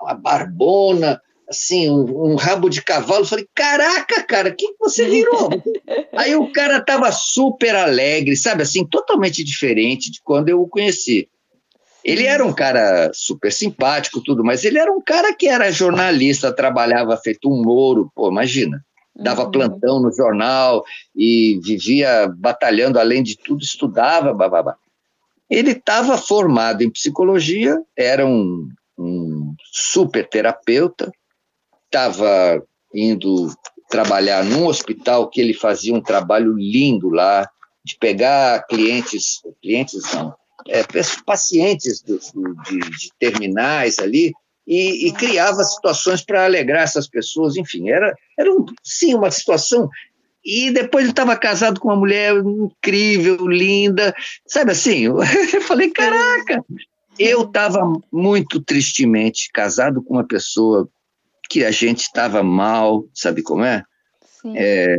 uma 0.02 0.14
barbona, 0.14 1.22
assim, 1.50 1.90
um, 1.90 2.32
um, 2.32 2.36
rabo 2.36 2.70
de 2.70 2.82
cavalo. 2.82 3.26
Falei, 3.26 3.48
caraca, 3.54 4.24
cara, 4.24 4.50
o 4.50 4.56
que 4.56 4.74
você 4.80 5.08
virou? 5.08 5.50
Aí 6.16 6.36
o 6.36 6.52
cara 6.52 6.82
tava 6.82 7.12
super 7.12 7.76
alegre, 7.76 8.36
sabe, 8.36 8.64
assim, 8.64 8.86
totalmente 8.86 9.44
diferente 9.44 10.12
de 10.12 10.22
quando 10.24 10.50
eu 10.50 10.62
o 10.62 10.68
conheci. 10.68 11.28
Ele 12.04 12.26
era 12.26 12.44
um 12.44 12.54
cara 12.54 13.12
super 13.14 13.52
simpático, 13.52 14.22
tudo, 14.22 14.44
mas 14.44 14.66
ele 14.66 14.80
era 14.80 14.92
um 14.92 15.02
cara 15.02 15.36
que 15.36 15.48
era 15.48 15.72
jornalista, 15.72 16.52
trabalhava 16.52 17.16
feito 17.18 17.48
um 17.48 17.62
mouro, 17.62 18.12
pô, 18.16 18.30
imagina. 18.32 18.84
Dava 19.16 19.44
uhum. 19.44 19.52
plantão 19.52 20.02
no 20.02 20.12
jornal 20.12 20.84
e 21.16 21.60
vivia 21.64 22.28
batalhando, 22.36 22.98
além 22.98 23.22
de 23.22 23.38
tudo, 23.38 23.62
estudava, 23.62 24.34
bababá. 24.34 24.78
Ele 25.52 25.72
estava 25.72 26.18
formado 26.18 26.82
em 26.82 26.90
psicologia, 26.90 27.78
era 27.98 28.26
um, 28.26 28.70
um 28.98 29.54
super 29.70 30.26
terapeuta, 30.26 31.12
estava 31.86 32.64
indo 32.96 33.54
trabalhar 33.90 34.46
num 34.46 34.66
hospital 34.66 35.30
que 35.30 35.42
ele 35.42 35.54
fazia 35.54 35.94
um 35.94 36.02
trabalho 36.02 36.54
lindo 36.54 37.10
lá, 37.10 37.50
de 37.84 37.98
pegar 37.98 38.66
clientes, 38.68 39.42
clientes 39.62 40.02
não, 40.14 40.34
é, 40.70 40.84
pacientes 41.26 42.02
do, 42.02 42.18
de, 42.18 42.80
de, 42.80 43.10
terminais 43.20 44.00
ali, 44.00 44.32
e, 44.66 45.08
e 45.08 45.12
criava 45.12 45.64
situações 45.64 46.24
para 46.24 46.46
alegrar 46.46 46.84
essas 46.84 47.10
pessoas, 47.10 47.58
enfim, 47.58 47.90
era, 47.90 48.16
era 48.40 48.50
um, 48.50 48.64
sim 48.82 49.14
uma 49.16 49.30
situação. 49.30 49.90
E 50.44 50.72
depois 50.72 51.04
ele 51.04 51.12
estava 51.12 51.36
casado 51.38 51.80
com 51.80 51.90
uma 51.90 51.96
mulher 51.96 52.36
incrível, 52.36 53.48
linda, 53.48 54.14
sabe 54.48 54.72
assim? 54.72 55.04
Eu 55.54 55.62
falei, 55.62 55.90
caraca! 55.92 56.64
Eu 57.20 57.44
estava 57.44 57.82
muito 58.12 58.60
tristemente 58.62 59.50
casado 59.54 60.02
com 60.02 60.16
uma 60.16 60.26
pessoa 60.26 60.90
que 61.50 61.64
a 61.64 61.72
gente 61.72 62.02
estava 62.02 62.42
mal, 62.42 63.06
sabe 63.14 63.44
como 63.44 63.64
é? 63.64 63.84
é? 64.56 64.96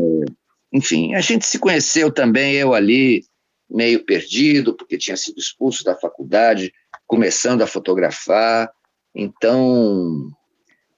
Enfim, 0.72 1.14
a 1.14 1.20
gente 1.20 1.46
se 1.46 1.58
conheceu 1.58 2.12
também, 2.12 2.54
eu 2.54 2.74
ali, 2.74 3.24
meio 3.68 4.04
perdido, 4.04 4.76
porque 4.76 4.98
tinha 4.98 5.16
sido 5.16 5.38
expulso 5.38 5.82
da 5.82 5.96
faculdade, 5.96 6.72
começando 7.06 7.62
a 7.62 7.66
fotografar. 7.66 8.70
Então, 9.14 10.30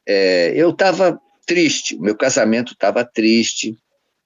é, 0.07 0.53
eu 0.55 0.71
estava 0.71 1.19
triste, 1.47 1.97
meu 1.99 2.17
casamento 2.17 2.73
estava 2.73 3.05
triste, 3.05 3.77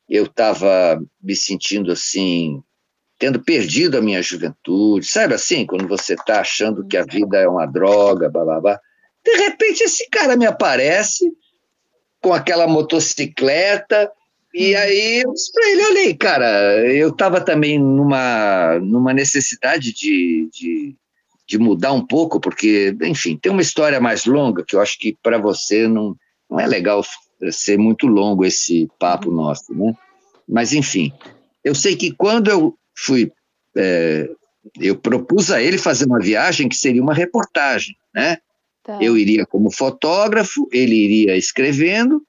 eu 0.09 0.25
estava 0.25 1.01
me 1.23 1.37
sentindo 1.37 1.93
assim, 1.93 2.63
tendo 3.19 3.43
perdido 3.43 3.99
a 3.99 4.01
minha 4.01 4.23
juventude, 4.23 5.07
sabe 5.07 5.35
assim, 5.35 5.67
quando 5.67 5.87
você 5.87 6.15
está 6.15 6.41
achando 6.41 6.87
que 6.87 6.97
a 6.97 7.05
vida 7.05 7.37
é 7.39 7.49
uma 7.49 7.67
droga, 7.67 8.31
blá, 8.31 8.45
blá, 8.45 8.61
blá. 8.61 8.81
De 9.25 9.33
repente, 9.37 9.83
esse 9.83 10.09
cara 10.09 10.37
me 10.37 10.47
aparece 10.47 11.31
com 12.23 12.33
aquela 12.33 12.67
motocicleta, 12.67 14.11
e 14.55 14.75
uhum. 14.75 14.81
aí 14.81 15.23
eu 15.25 15.33
disse 15.33 15.53
para 15.53 15.71
ele: 15.71 15.83
olha 15.83 16.01
aí, 16.01 16.15
cara, 16.15 16.87
eu 16.95 17.09
estava 17.09 17.41
também 17.41 17.79
numa, 17.79 18.79
numa 18.81 19.13
necessidade 19.13 19.93
de, 19.93 20.49
de, 20.53 20.97
de, 21.47 21.59
mudar 21.59 21.93
um 21.93 22.07
pouco, 22.07 22.41
porque, 22.41 22.97
enfim, 23.03 23.37
tem 23.37 23.53
uma 23.53 23.63
história 23.63 24.01
mais 24.01 24.25
longa 24.25 24.65
que 24.67 24.75
eu 24.75 24.81
acho 24.81 24.99
que 24.99 25.17
para 25.23 25.39
você 25.39 25.87
não, 25.87 26.17
não 26.51 26.59
é 26.59 26.67
legal 26.67 27.03
ser 27.51 27.79
muito 27.79 28.07
longo 28.07 28.45
esse 28.45 28.89
papo 28.99 29.29
uhum. 29.29 29.37
nosso, 29.37 29.75
né? 29.75 29.95
Mas, 30.49 30.73
enfim, 30.73 31.13
eu 31.63 31.75
sei 31.75 31.97
que 31.97 32.13
quando 32.13 32.49
eu 32.49 32.75
fui 32.95 33.31
é, 33.77 34.29
eu 34.81 34.97
propus 34.97 35.51
a 35.51 35.63
ele 35.63 35.79
fazer 35.79 36.07
uma 36.07 36.19
viagem 36.19 36.69
que 36.69 36.77
seria 36.77 37.03
uma 37.03 37.15
reportagem, 37.15 37.97
né? 38.15 38.39
Tá. 38.83 38.99
Eu 39.01 39.17
iria 39.17 39.47
como 39.47 39.71
fotógrafo, 39.71 40.69
ele 40.73 40.95
iria 40.95 41.37
escrevendo 41.37 42.23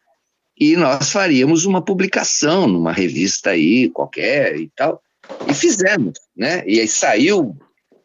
e 0.60 0.76
nós 0.76 1.12
faríamos 1.12 1.66
uma 1.66 1.84
publicação 1.84 2.68
numa 2.68 2.92
revista 2.92 3.52
aí 3.52 3.90
qualquer 3.90 4.58
e 4.58 4.70
tal. 4.76 5.02
E 5.48 5.54
fizemos, 5.54 6.14
né? 6.36 6.64
E 6.68 6.80
aí 6.80 6.88
saiu 6.88 7.56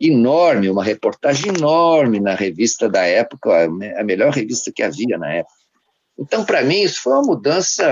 enorme, 0.00 0.68
uma 0.68 0.84
reportagem 0.84 1.48
enorme 1.48 2.20
na 2.20 2.34
revista 2.34 2.88
da 2.88 3.04
época, 3.04 3.64
a 3.96 4.04
melhor 4.04 4.32
revista 4.32 4.72
que 4.74 4.82
havia 4.82 5.18
na 5.18 5.32
época. 5.32 5.63
Então, 6.18 6.44
para 6.44 6.62
mim, 6.62 6.82
isso 6.82 7.02
foi 7.02 7.12
uma 7.14 7.22
mudança 7.22 7.84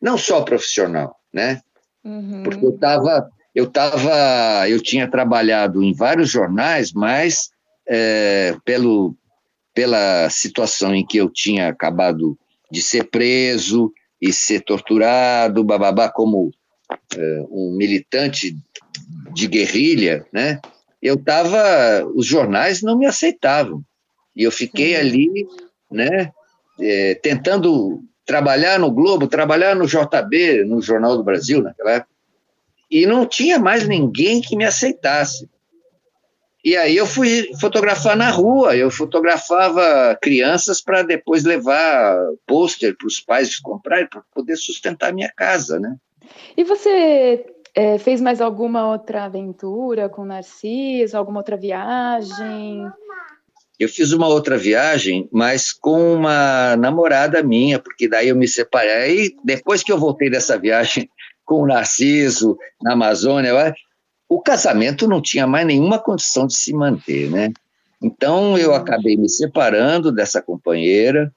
não 0.00 0.16
só 0.16 0.42
profissional, 0.42 1.16
né? 1.32 1.60
Uhum. 2.04 2.42
Porque 2.42 2.64
eu 2.64 2.74
estava, 2.74 3.30
eu 3.54 3.70
tava, 3.70 4.68
eu 4.68 4.82
tinha 4.82 5.08
trabalhado 5.08 5.82
em 5.82 5.94
vários 5.94 6.30
jornais, 6.30 6.92
mas 6.92 7.50
é, 7.86 8.56
pelo, 8.64 9.16
pela 9.74 10.28
situação 10.30 10.94
em 10.94 11.06
que 11.06 11.18
eu 11.18 11.30
tinha 11.30 11.68
acabado 11.68 12.38
de 12.70 12.82
ser 12.82 13.04
preso 13.04 13.92
e 14.20 14.32
ser 14.32 14.60
torturado, 14.60 15.62
bababá, 15.62 16.08
como 16.08 16.50
é, 17.16 17.44
um 17.50 17.74
militante 17.76 18.56
de 19.32 19.46
guerrilha, 19.46 20.26
né? 20.32 20.60
Eu 21.00 21.14
estava, 21.14 22.04
os 22.14 22.26
jornais 22.26 22.80
não 22.80 22.96
me 22.96 23.06
aceitavam 23.06 23.84
e 24.34 24.44
eu 24.44 24.50
fiquei 24.50 24.96
ali, 24.96 25.28
né? 25.90 26.32
É, 26.84 27.14
tentando 27.14 28.02
trabalhar 28.24 28.78
no 28.78 28.90
Globo, 28.90 29.26
trabalhar 29.26 29.76
no 29.76 29.86
JB, 29.86 30.64
no 30.64 30.80
Jornal 30.80 31.16
do 31.16 31.24
Brasil 31.24 31.62
naquela 31.62 31.92
época, 31.92 32.12
e 32.90 33.06
não 33.06 33.24
tinha 33.24 33.58
mais 33.58 33.86
ninguém 33.86 34.40
que 34.40 34.56
me 34.56 34.64
aceitasse. 34.64 35.48
E 36.64 36.76
aí 36.76 36.96
eu 36.96 37.06
fui 37.06 37.50
fotografar 37.60 38.16
na 38.16 38.30
rua, 38.30 38.76
eu 38.76 38.90
fotografava 38.90 40.16
crianças 40.22 40.80
para 40.80 41.02
depois 41.02 41.42
levar 41.42 42.16
pôster 42.46 42.96
para 42.96 43.06
os 43.06 43.18
pais 43.18 43.58
comprarem 43.58 44.06
para 44.06 44.22
poder 44.32 44.56
sustentar 44.56 45.12
minha 45.12 45.32
casa, 45.36 45.80
né? 45.80 45.96
E 46.56 46.62
você 46.62 47.44
é, 47.74 47.98
fez 47.98 48.20
mais 48.20 48.40
alguma 48.40 48.88
outra 48.88 49.24
aventura 49.24 50.08
com 50.08 50.24
Narciso, 50.24 51.16
alguma 51.16 51.40
outra 51.40 51.56
viagem? 51.56 52.86
Eu 53.82 53.88
fiz 53.88 54.12
uma 54.12 54.28
outra 54.28 54.56
viagem, 54.56 55.28
mas 55.32 55.72
com 55.72 56.14
uma 56.14 56.76
namorada 56.76 57.42
minha, 57.42 57.80
porque 57.80 58.06
daí 58.06 58.28
eu 58.28 58.36
me 58.36 58.46
separei. 58.46 59.24
E 59.24 59.36
depois 59.42 59.82
que 59.82 59.90
eu 59.90 59.98
voltei 59.98 60.30
dessa 60.30 60.56
viagem 60.56 61.10
com 61.44 61.62
o 61.62 61.66
Narciso 61.66 62.56
na 62.80 62.92
Amazônia, 62.92 63.74
o 64.28 64.40
casamento 64.40 65.08
não 65.08 65.20
tinha 65.20 65.48
mais 65.48 65.66
nenhuma 65.66 65.98
condição 65.98 66.46
de 66.46 66.56
se 66.56 66.72
manter, 66.72 67.28
né? 67.28 67.50
Então 68.00 68.56
eu 68.56 68.72
acabei 68.72 69.16
me 69.16 69.28
separando 69.28 70.12
dessa 70.12 70.40
companheira. 70.40 71.34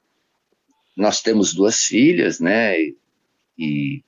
Nós 0.95 1.21
temos 1.21 1.51
duas 1.51 1.79
filhas, 1.79 2.39
né? 2.39 2.75
E, 3.57 4.03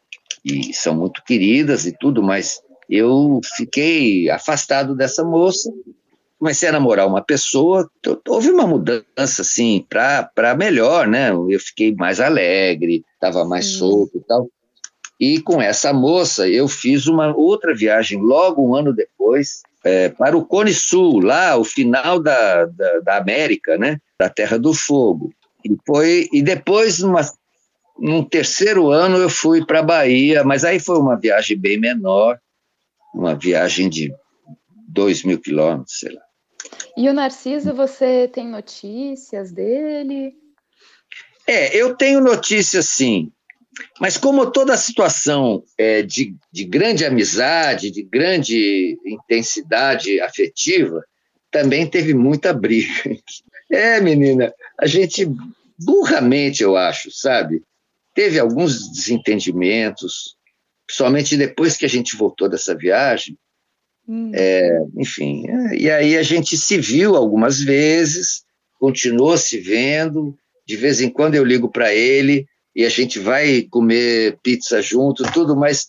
e 0.46 0.76
são 0.76 0.96
muito 0.96 1.24
queridas 1.24 1.88
e 1.88 1.92
tudo, 1.92 2.22
mas 2.22 2.62
eu 2.88 3.42
fiquei 3.56 4.30
afastado 4.30 4.96
dessa 4.96 5.24
moça 5.24 5.74
comecei 6.40 6.70
a 6.70 6.72
namorar 6.72 7.08
uma 7.08 7.22
pessoa, 7.22 7.90
houve 8.28 8.50
uma 8.52 8.68
mudança, 8.68 9.42
assim, 9.42 9.86
para 9.90 10.56
melhor, 10.56 11.08
né? 11.08 11.32
Eu 11.32 11.60
fiquei 11.60 11.94
mais 11.96 12.20
alegre, 12.20 13.04
estava 13.14 13.44
mais 13.44 13.66
Sim. 13.66 13.80
solto 13.80 14.18
e 14.18 14.22
tal. 14.22 14.50
E 15.20 15.42
com 15.42 15.60
essa 15.60 15.92
moça, 15.92 16.48
eu 16.48 16.68
fiz 16.68 17.08
uma 17.08 17.36
outra 17.36 17.76
viagem 17.76 18.22
logo 18.22 18.68
um 18.68 18.76
ano 18.76 18.94
depois, 18.94 19.64
é, 19.84 20.10
para 20.10 20.38
o 20.38 20.46
Cone 20.46 20.74
Sul, 20.74 21.20
lá, 21.20 21.58
o 21.58 21.64
final 21.64 22.20
da, 22.20 22.66
da, 22.66 23.00
da, 23.00 23.18
América, 23.18 23.78
né? 23.78 24.00
Da 24.20 24.30
Terra 24.30 24.60
do 24.60 24.74
Fogo. 24.74 25.34
E, 25.66 25.76
foi, 25.88 26.30
e 26.32 26.42
depois, 26.44 27.00
numa, 27.00 27.22
num 28.00 28.24
terceiro 28.24 28.92
ano, 28.92 29.18
eu 29.18 29.30
fui 29.30 29.66
para 29.66 29.80
a 29.80 29.84
Bahia, 29.84 30.44
mas 30.44 30.64
aí 30.64 30.80
foi 30.80 31.00
uma 31.00 31.16
viagem 31.16 31.58
bem 31.58 31.80
menor, 31.80 32.38
uma 33.14 33.34
viagem 33.34 33.90
de 33.90 34.14
dois 34.88 35.24
mil 35.24 35.40
quilômetros, 35.40 36.00
sei 36.00 36.14
lá. 36.14 36.27
E 36.96 37.08
o 37.10 37.14
Narciso, 37.14 37.74
você 37.74 38.28
tem 38.28 38.48
notícias 38.48 39.52
dele? 39.52 40.34
É, 41.48 41.76
eu 41.76 41.96
tenho 41.96 42.20
notícias 42.20 42.90
sim, 42.90 43.32
mas 44.00 44.18
como 44.18 44.52
toda 44.52 44.76
situação 44.78 45.64
é 45.78 46.02
de, 46.02 46.36
de 46.52 46.64
grande 46.64 47.06
amizade, 47.06 47.92
de 47.92 48.04
grande 48.04 48.98
intensidade 49.06 50.20
afetiva, 50.22 51.04
também 51.52 51.88
teve 51.88 52.14
muita 52.14 52.54
briga. 52.54 52.92
É, 53.70 54.00
menina, 54.00 54.54
a 54.80 54.88
gente 54.88 55.30
burramente, 55.78 56.64
eu 56.64 56.78
acho, 56.78 57.12
sabe? 57.12 57.62
Teve 58.16 58.40
alguns 58.40 58.90
desentendimentos, 58.90 60.38
somente 60.90 61.36
depois 61.36 61.76
que 61.76 61.86
a 61.86 61.90
gente 61.90 62.16
voltou 62.16 62.48
dessa 62.48 62.74
viagem, 62.74 63.38
Hum. 64.08 64.32
É, 64.34 64.80
enfim, 64.96 65.46
é, 65.50 65.76
e 65.76 65.92
aí 65.92 66.18
a 66.18 66.24
gente 66.24 66.58
se 66.58 66.78
viu 66.78 67.16
algumas 67.16 67.60
vezes, 67.60 68.44
continuou 68.80 69.38
se 69.38 69.60
vendo, 69.60 70.34
de 70.66 70.76
vez 70.78 71.02
em 71.02 71.10
quando 71.10 71.36
eu 71.36 71.44
ligo 71.44 71.70
para 71.70 71.94
ele 71.94 72.46
e 72.76 72.86
a 72.86 72.90
gente 72.90 73.20
vai 73.20 73.64
comer 73.64 74.38
pizza 74.42 74.82
junto, 74.82 75.24
tudo, 75.34 75.56
mas 75.56 75.88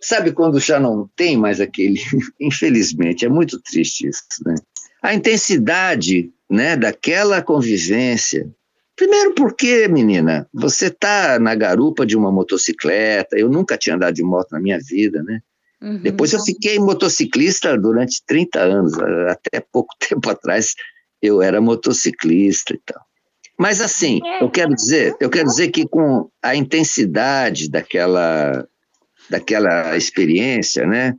sabe 0.00 0.32
quando 0.32 0.60
já 0.60 0.78
não 0.78 1.08
tem 1.16 1.36
mais 1.36 1.60
aquele, 1.60 2.00
infelizmente, 2.40 3.24
é 3.24 3.28
muito 3.28 3.60
triste 3.60 4.06
isso, 4.06 4.22
né? 4.44 4.54
A 5.02 5.14
intensidade, 5.14 6.30
né, 6.50 6.76
daquela 6.76 7.40
convivência. 7.40 8.50
Primeiro 8.96 9.32
porque, 9.34 9.86
menina, 9.86 10.48
você 10.52 10.90
tá 10.90 11.38
na 11.38 11.54
garupa 11.54 12.04
de 12.04 12.16
uma 12.16 12.32
motocicleta, 12.32 13.38
eu 13.38 13.48
nunca 13.48 13.78
tinha 13.78 13.94
andado 13.94 14.14
de 14.14 14.24
moto 14.24 14.50
na 14.52 14.60
minha 14.60 14.78
vida, 14.78 15.22
né? 15.22 15.40
Uhum. 15.80 15.98
Depois 15.98 16.32
eu 16.32 16.40
fiquei 16.40 16.78
motociclista 16.78 17.76
durante 17.78 18.22
30 18.26 18.60
anos, 18.60 18.92
até 19.28 19.60
pouco 19.72 19.94
tempo 20.08 20.28
atrás 20.28 20.74
eu 21.22 21.42
era 21.42 21.60
motociclista 21.60 22.74
e 22.74 22.80
tal. 22.84 23.02
Mas 23.58 23.80
assim, 23.80 24.20
eu 24.40 24.48
quero 24.48 24.72
dizer, 24.74 25.16
eu 25.20 25.28
quero 25.28 25.48
dizer 25.48 25.68
que 25.68 25.86
com 25.86 26.30
a 26.42 26.54
intensidade 26.54 27.68
daquela 27.68 28.64
daquela 29.28 29.96
experiência, 29.96 30.86
né, 30.86 31.14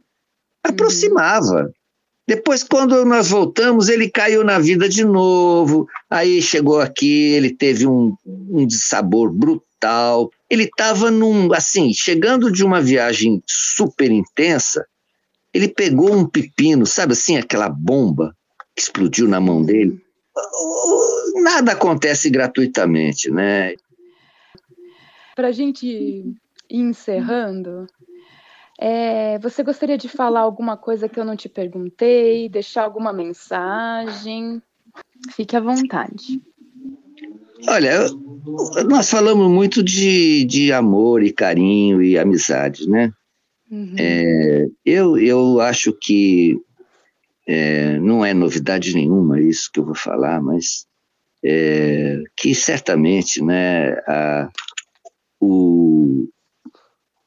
aproximava. 0.63 1.69
Depois, 2.29 2.63
quando 2.63 3.03
nós 3.03 3.29
voltamos, 3.29 3.89
ele 3.89 4.09
caiu 4.09 4.43
na 4.43 4.59
vida 4.59 4.87
de 4.87 5.03
novo. 5.03 5.87
Aí 6.09 6.41
chegou 6.41 6.79
aqui, 6.79 7.33
ele 7.33 7.53
teve 7.53 7.85
um, 7.85 8.15
um 8.25 8.65
dissabor 8.65 9.31
brutal 9.31 10.29
ele 10.49 10.63
estava 10.63 11.11
num, 11.11 11.53
assim, 11.53 11.93
chegando 11.93 12.51
de 12.51 12.63
uma 12.65 12.81
viagem 12.81 13.41
super 13.45 14.11
intensa, 14.11 14.85
ele 15.53 15.67
pegou 15.67 16.13
um 16.13 16.27
pepino, 16.27 16.85
sabe 16.85 17.13
assim, 17.13 17.37
aquela 17.37 17.69
bomba 17.69 18.35
que 18.75 18.81
explodiu 18.81 19.27
na 19.27 19.39
mão 19.39 19.63
dele. 19.63 20.01
Nada 21.35 21.73
acontece 21.73 22.29
gratuitamente, 22.29 23.29
né? 23.29 23.75
Para 25.35 25.49
a 25.49 25.51
gente 25.51 25.85
ir 25.87 26.35
encerrando, 26.69 27.87
é, 28.79 29.37
você 29.39 29.61
gostaria 29.61 29.97
de 29.97 30.07
falar 30.07 30.39
alguma 30.39 30.77
coisa 30.77 31.09
que 31.09 31.19
eu 31.19 31.25
não 31.25 31.35
te 31.35 31.49
perguntei, 31.49 32.47
deixar 32.47 32.83
alguma 32.83 33.11
mensagem? 33.11 34.61
Fique 35.31 35.55
à 35.55 35.59
vontade. 35.59 36.41
Olha, 37.67 38.07
nós 38.87 39.09
falamos 39.09 39.51
muito 39.51 39.83
de, 39.83 40.45
de 40.45 40.71
amor 40.71 41.21
e 41.21 41.33
carinho 41.33 42.01
e 42.01 42.17
amizade, 42.17 42.89
né? 42.89 43.11
Uhum. 43.69 43.95
É, 43.99 44.67
eu, 44.85 45.17
eu 45.17 45.59
acho 45.59 45.91
que 45.91 46.57
é, 47.45 47.99
não 47.99 48.23
é 48.23 48.33
novidade 48.33 48.95
nenhuma 48.95 49.41
isso 49.41 49.69
que 49.73 49.79
eu 49.79 49.85
vou 49.85 49.95
falar, 49.95 50.41
mas 50.41 50.87
é, 51.43 52.21
que 52.37 52.55
certamente 52.55 53.43
né, 53.43 53.91
a, 54.07 54.49
o, 55.39 56.27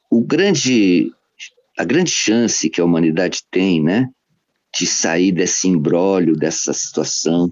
o 0.09 0.21
grande, 0.21 1.11
a 1.77 1.83
grande 1.83 2.11
chance 2.11 2.69
que 2.69 2.79
a 2.79 2.85
humanidade 2.85 3.41
tem 3.49 3.81
né, 3.81 4.09
de 4.77 4.85
sair 4.85 5.31
desse 5.31 5.67
embrólio, 5.67 6.35
dessa 6.35 6.73
situação 6.73 7.49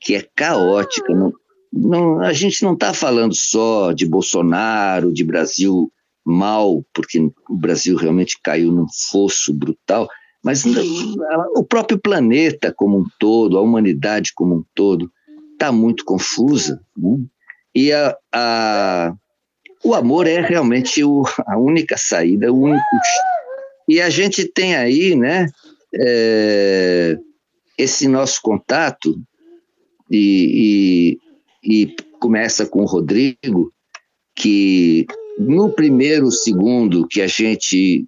que 0.00 0.14
é 0.14 0.26
caótica, 0.36 1.14
não, 1.14 1.32
não, 1.72 2.20
a 2.20 2.32
gente 2.32 2.62
não 2.62 2.74
está 2.74 2.92
falando 2.92 3.34
só 3.34 3.92
de 3.92 4.06
Bolsonaro, 4.06 5.12
de 5.12 5.24
Brasil 5.24 5.90
mal, 6.24 6.84
porque 6.92 7.18
o 7.20 7.56
Brasil 7.56 7.96
realmente 7.96 8.38
caiu 8.42 8.70
num 8.70 8.86
fosso 9.10 9.52
brutal, 9.52 10.08
mas 10.42 10.62
o 11.56 11.64
próprio 11.64 11.98
planeta 11.98 12.72
como 12.72 12.98
um 12.98 13.04
todo, 13.18 13.56
a 13.56 13.62
humanidade 13.62 14.32
como 14.34 14.56
um 14.56 14.64
todo, 14.74 15.10
está 15.52 15.72
muito 15.72 16.04
confusa. 16.04 16.80
Né? 16.96 17.18
E 17.74 17.92
a, 17.92 18.16
a, 18.32 19.14
o 19.82 19.94
amor 19.94 20.26
é 20.26 20.40
realmente 20.40 21.02
o, 21.02 21.24
a 21.46 21.58
única 21.58 21.96
saída, 21.96 22.52
o 22.52 22.60
único. 22.60 22.84
E 23.88 24.00
a 24.00 24.08
gente 24.10 24.46
tem 24.46 24.74
aí, 24.74 25.14
né? 25.14 25.46
é, 25.94 27.16
esse 27.78 28.08
nosso 28.08 28.40
contato 28.42 29.20
e, 30.10 31.18
e, 31.62 31.84
e 31.84 31.96
começa 32.18 32.66
com 32.66 32.82
o 32.82 32.86
Rodrigo, 32.86 33.72
que 34.34 35.06
no 35.38 35.70
primeiro 35.70 36.30
segundo 36.30 37.06
que 37.06 37.20
a 37.20 37.26
gente 37.26 38.06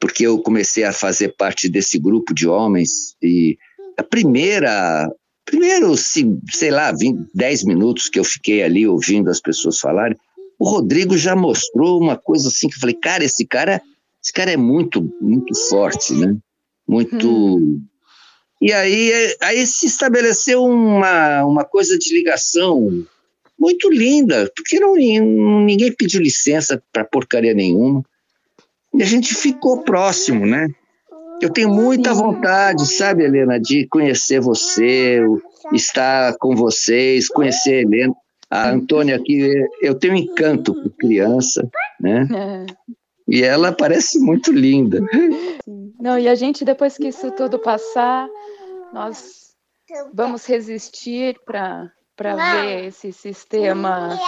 porque 0.00 0.26
eu 0.26 0.40
comecei 0.40 0.82
a 0.82 0.92
fazer 0.92 1.36
parte 1.36 1.68
desse 1.68 1.96
grupo 1.96 2.34
de 2.34 2.48
homens 2.48 3.14
e 3.22 3.56
a 3.96 4.02
primeira 4.02 5.08
primeiro 5.44 5.94
sei 5.96 6.70
lá 6.70 6.90
20, 6.92 7.28
10 7.34 7.64
minutos 7.64 8.08
que 8.08 8.18
eu 8.18 8.24
fiquei 8.24 8.62
ali 8.62 8.86
ouvindo 8.86 9.30
as 9.30 9.40
pessoas 9.40 9.78
falarem 9.78 10.16
o 10.58 10.68
Rodrigo 10.68 11.16
já 11.16 11.36
mostrou 11.36 12.00
uma 12.00 12.16
coisa 12.16 12.48
assim 12.48 12.68
que 12.68 12.74
eu 12.74 12.80
falei 12.80 12.96
cara 12.96 13.24
esse 13.24 13.46
cara 13.46 13.80
esse 14.22 14.32
cara 14.32 14.50
é 14.50 14.56
muito 14.56 15.12
muito 15.20 15.54
forte 15.68 16.14
né 16.14 16.36
muito 16.86 17.56
hum. 17.56 17.82
e 18.60 18.72
aí 18.72 19.36
aí 19.40 19.66
se 19.66 19.86
estabeleceu 19.86 20.62
uma 20.62 21.44
uma 21.44 21.64
coisa 21.64 21.98
de 21.98 22.14
ligação 22.14 23.04
muito 23.62 23.88
linda, 23.88 24.50
porque 24.56 24.80
não, 24.80 24.96
ninguém 24.96 25.92
pediu 25.92 26.20
licença 26.20 26.82
para 26.92 27.04
porcaria 27.04 27.54
nenhuma. 27.54 28.02
E 28.92 29.00
a 29.00 29.06
gente 29.06 29.36
ficou 29.36 29.84
próximo, 29.84 30.44
né? 30.44 30.66
Eu 31.40 31.48
tenho 31.48 31.68
muita 31.68 32.12
vontade, 32.12 32.84
sabe, 32.92 33.22
Helena, 33.22 33.60
de 33.60 33.86
conhecer 33.86 34.40
você, 34.40 35.20
estar 35.72 36.36
com 36.38 36.56
vocês, 36.56 37.28
conhecer 37.28 37.74
a 37.74 37.80
Helena. 37.82 38.14
A 38.50 38.70
Antônia 38.70 39.14
aqui, 39.14 39.48
eu 39.80 39.94
tenho 39.94 40.16
encanto 40.16 40.74
por 40.74 40.90
criança, 40.96 41.66
né? 42.00 42.26
E 43.32 43.42
ela 43.42 43.72
parece 43.72 44.20
muito 44.20 44.52
linda. 44.52 45.00
Não, 45.98 46.18
e 46.18 46.28
a 46.28 46.34
gente, 46.34 46.66
depois 46.66 46.98
que 46.98 47.08
isso 47.08 47.30
tudo 47.30 47.58
passar, 47.58 48.28
nós 48.92 49.54
vamos 50.12 50.44
resistir 50.44 51.40
para 51.46 51.90
para 52.14 52.36
ver 52.36 52.84
esse 52.88 53.10
sistema, 53.10 54.20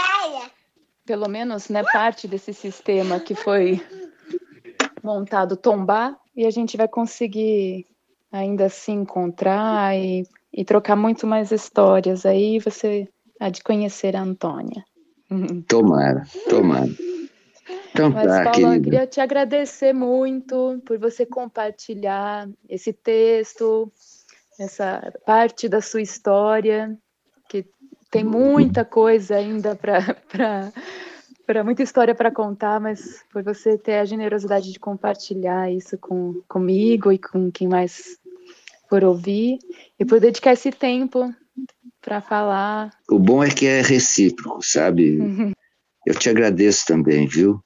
pelo 1.04 1.28
menos 1.28 1.68
né, 1.68 1.84
parte 1.92 2.26
desse 2.26 2.54
sistema 2.54 3.20
que 3.20 3.34
foi 3.34 3.78
montado 5.02 5.54
tombar, 5.54 6.16
e 6.34 6.46
a 6.46 6.50
gente 6.50 6.78
vai 6.78 6.88
conseguir 6.88 7.86
ainda 8.32 8.70
se 8.70 8.90
encontrar 8.90 9.94
e, 9.94 10.26
e 10.50 10.64
trocar 10.64 10.96
muito 10.96 11.26
mais 11.26 11.52
histórias. 11.52 12.24
Aí 12.24 12.58
você 12.58 13.06
há 13.38 13.50
de 13.50 13.62
conhecer 13.62 14.16
a 14.16 14.22
Antônia. 14.22 14.82
Tomara, 15.68 16.22
tomara. 16.48 16.88
Então, 17.94 18.10
Mas, 18.10 18.26
tá, 18.26 18.44
Paulo, 18.50 18.74
eu 18.74 18.82
queria 18.82 19.06
te 19.06 19.20
agradecer 19.20 19.92
muito 19.92 20.82
por 20.84 20.98
você 20.98 21.24
compartilhar 21.24 22.48
esse 22.68 22.92
texto, 22.92 23.90
essa 24.58 25.12
parte 25.24 25.68
da 25.68 25.80
sua 25.80 26.02
história 26.02 26.98
tem 28.14 28.22
muita 28.22 28.84
coisa 28.84 29.34
ainda 29.34 29.74
para 29.74 29.98
para 31.44 31.64
muita 31.64 31.82
história 31.82 32.14
para 32.14 32.30
contar, 32.30 32.80
mas 32.80 33.22
por 33.30 33.42
você 33.42 33.76
ter 33.76 33.96
a 33.96 34.04
generosidade 34.04 34.72
de 34.72 34.78
compartilhar 34.78 35.70
isso 35.70 35.98
com, 35.98 36.40
comigo 36.48 37.12
e 37.12 37.18
com 37.18 37.50
quem 37.50 37.68
mais 37.68 38.16
for 38.88 39.04
ouvir 39.04 39.58
e 39.98 40.04
por 40.06 40.20
dedicar 40.20 40.52
esse 40.52 40.70
tempo 40.70 41.34
para 42.00 42.22
falar. 42.22 42.90
O 43.10 43.18
bom 43.18 43.44
é 43.44 43.50
que 43.50 43.66
é 43.66 43.82
recíproco, 43.82 44.62
sabe? 44.62 45.18
Uhum. 45.18 45.52
Eu 46.06 46.14
te 46.14 46.30
agradeço 46.30 46.86
também, 46.86 47.26
viu? 47.26 47.60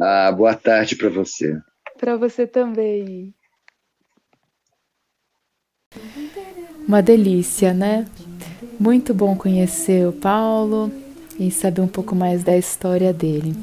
Ah, 0.00 0.32
boa 0.32 0.54
tarde 0.54 0.96
para 0.96 1.08
você. 1.08 1.56
Para 1.98 2.16
você 2.16 2.46
também. 2.46 3.34
Uma 6.86 7.02
delícia, 7.02 7.72
né? 7.72 8.06
Muito 8.78 9.14
bom 9.14 9.36
conhecer 9.36 10.06
o 10.06 10.12
Paulo 10.12 10.90
e 11.38 11.50
saber 11.50 11.80
um 11.80 11.88
pouco 11.88 12.14
mais 12.14 12.42
da 12.42 12.56
história 12.56 13.12
dele. 13.12 13.54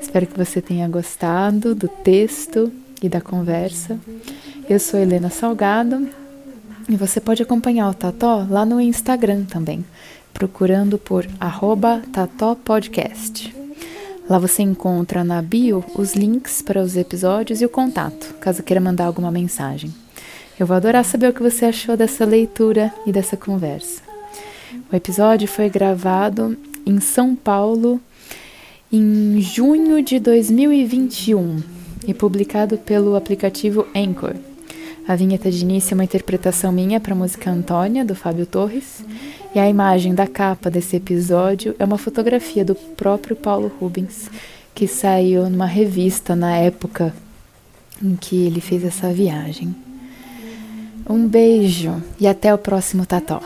Espero 0.00 0.26
que 0.26 0.36
você 0.36 0.62
tenha 0.62 0.88
gostado 0.88 1.74
do 1.74 1.88
texto 1.88 2.72
e 3.02 3.08
da 3.08 3.20
conversa. 3.20 3.98
Eu 4.68 4.78
sou 4.78 5.00
Helena 5.00 5.30
Salgado 5.30 6.08
e 6.88 6.96
você 6.96 7.20
pode 7.20 7.42
acompanhar 7.42 7.88
o 7.88 7.94
Tató 7.94 8.46
lá 8.48 8.64
no 8.64 8.80
Instagram 8.80 9.44
também, 9.44 9.84
procurando 10.32 10.96
por 10.98 11.26
tatópodcast. 12.12 13.59
Lá 14.30 14.38
você 14.38 14.62
encontra 14.62 15.24
na 15.24 15.42
bio 15.42 15.84
os 15.96 16.14
links 16.14 16.62
para 16.62 16.80
os 16.80 16.96
episódios 16.96 17.60
e 17.60 17.66
o 17.66 17.68
contato, 17.68 18.32
caso 18.34 18.62
queira 18.62 18.80
mandar 18.80 19.06
alguma 19.06 19.28
mensagem. 19.28 19.92
Eu 20.56 20.68
vou 20.68 20.76
adorar 20.76 21.04
saber 21.04 21.28
o 21.28 21.32
que 21.32 21.42
você 21.42 21.64
achou 21.64 21.96
dessa 21.96 22.24
leitura 22.24 22.94
e 23.04 23.10
dessa 23.10 23.36
conversa. 23.36 24.00
O 24.92 24.94
episódio 24.94 25.48
foi 25.48 25.68
gravado 25.68 26.56
em 26.86 27.00
São 27.00 27.34
Paulo 27.34 28.00
em 28.92 29.40
junho 29.40 30.00
de 30.00 30.20
2021 30.20 31.60
e 32.06 32.14
publicado 32.14 32.78
pelo 32.78 33.16
aplicativo 33.16 33.84
Anchor. 33.96 34.36
A 35.10 35.16
vinheta 35.16 35.50
de 35.50 35.64
início 35.64 35.92
é 35.92 35.96
uma 35.96 36.04
interpretação 36.04 36.70
minha 36.70 37.00
para 37.00 37.14
a 37.14 37.16
música 37.16 37.50
Antônia, 37.50 38.04
do 38.04 38.14
Fábio 38.14 38.46
Torres, 38.46 39.04
e 39.52 39.58
a 39.58 39.68
imagem 39.68 40.14
da 40.14 40.24
capa 40.24 40.70
desse 40.70 40.94
episódio 40.94 41.74
é 41.80 41.84
uma 41.84 41.98
fotografia 41.98 42.64
do 42.64 42.76
próprio 42.76 43.34
Paulo 43.34 43.72
Rubens, 43.80 44.30
que 44.72 44.86
saiu 44.86 45.50
numa 45.50 45.66
revista 45.66 46.36
na 46.36 46.56
época 46.56 47.12
em 48.00 48.14
que 48.14 48.46
ele 48.46 48.60
fez 48.60 48.84
essa 48.84 49.12
viagem. 49.12 49.74
Um 51.08 51.26
beijo 51.26 52.00
e 52.20 52.28
até 52.28 52.54
o 52.54 52.58
próximo 52.58 53.04
Tató. 53.04 53.42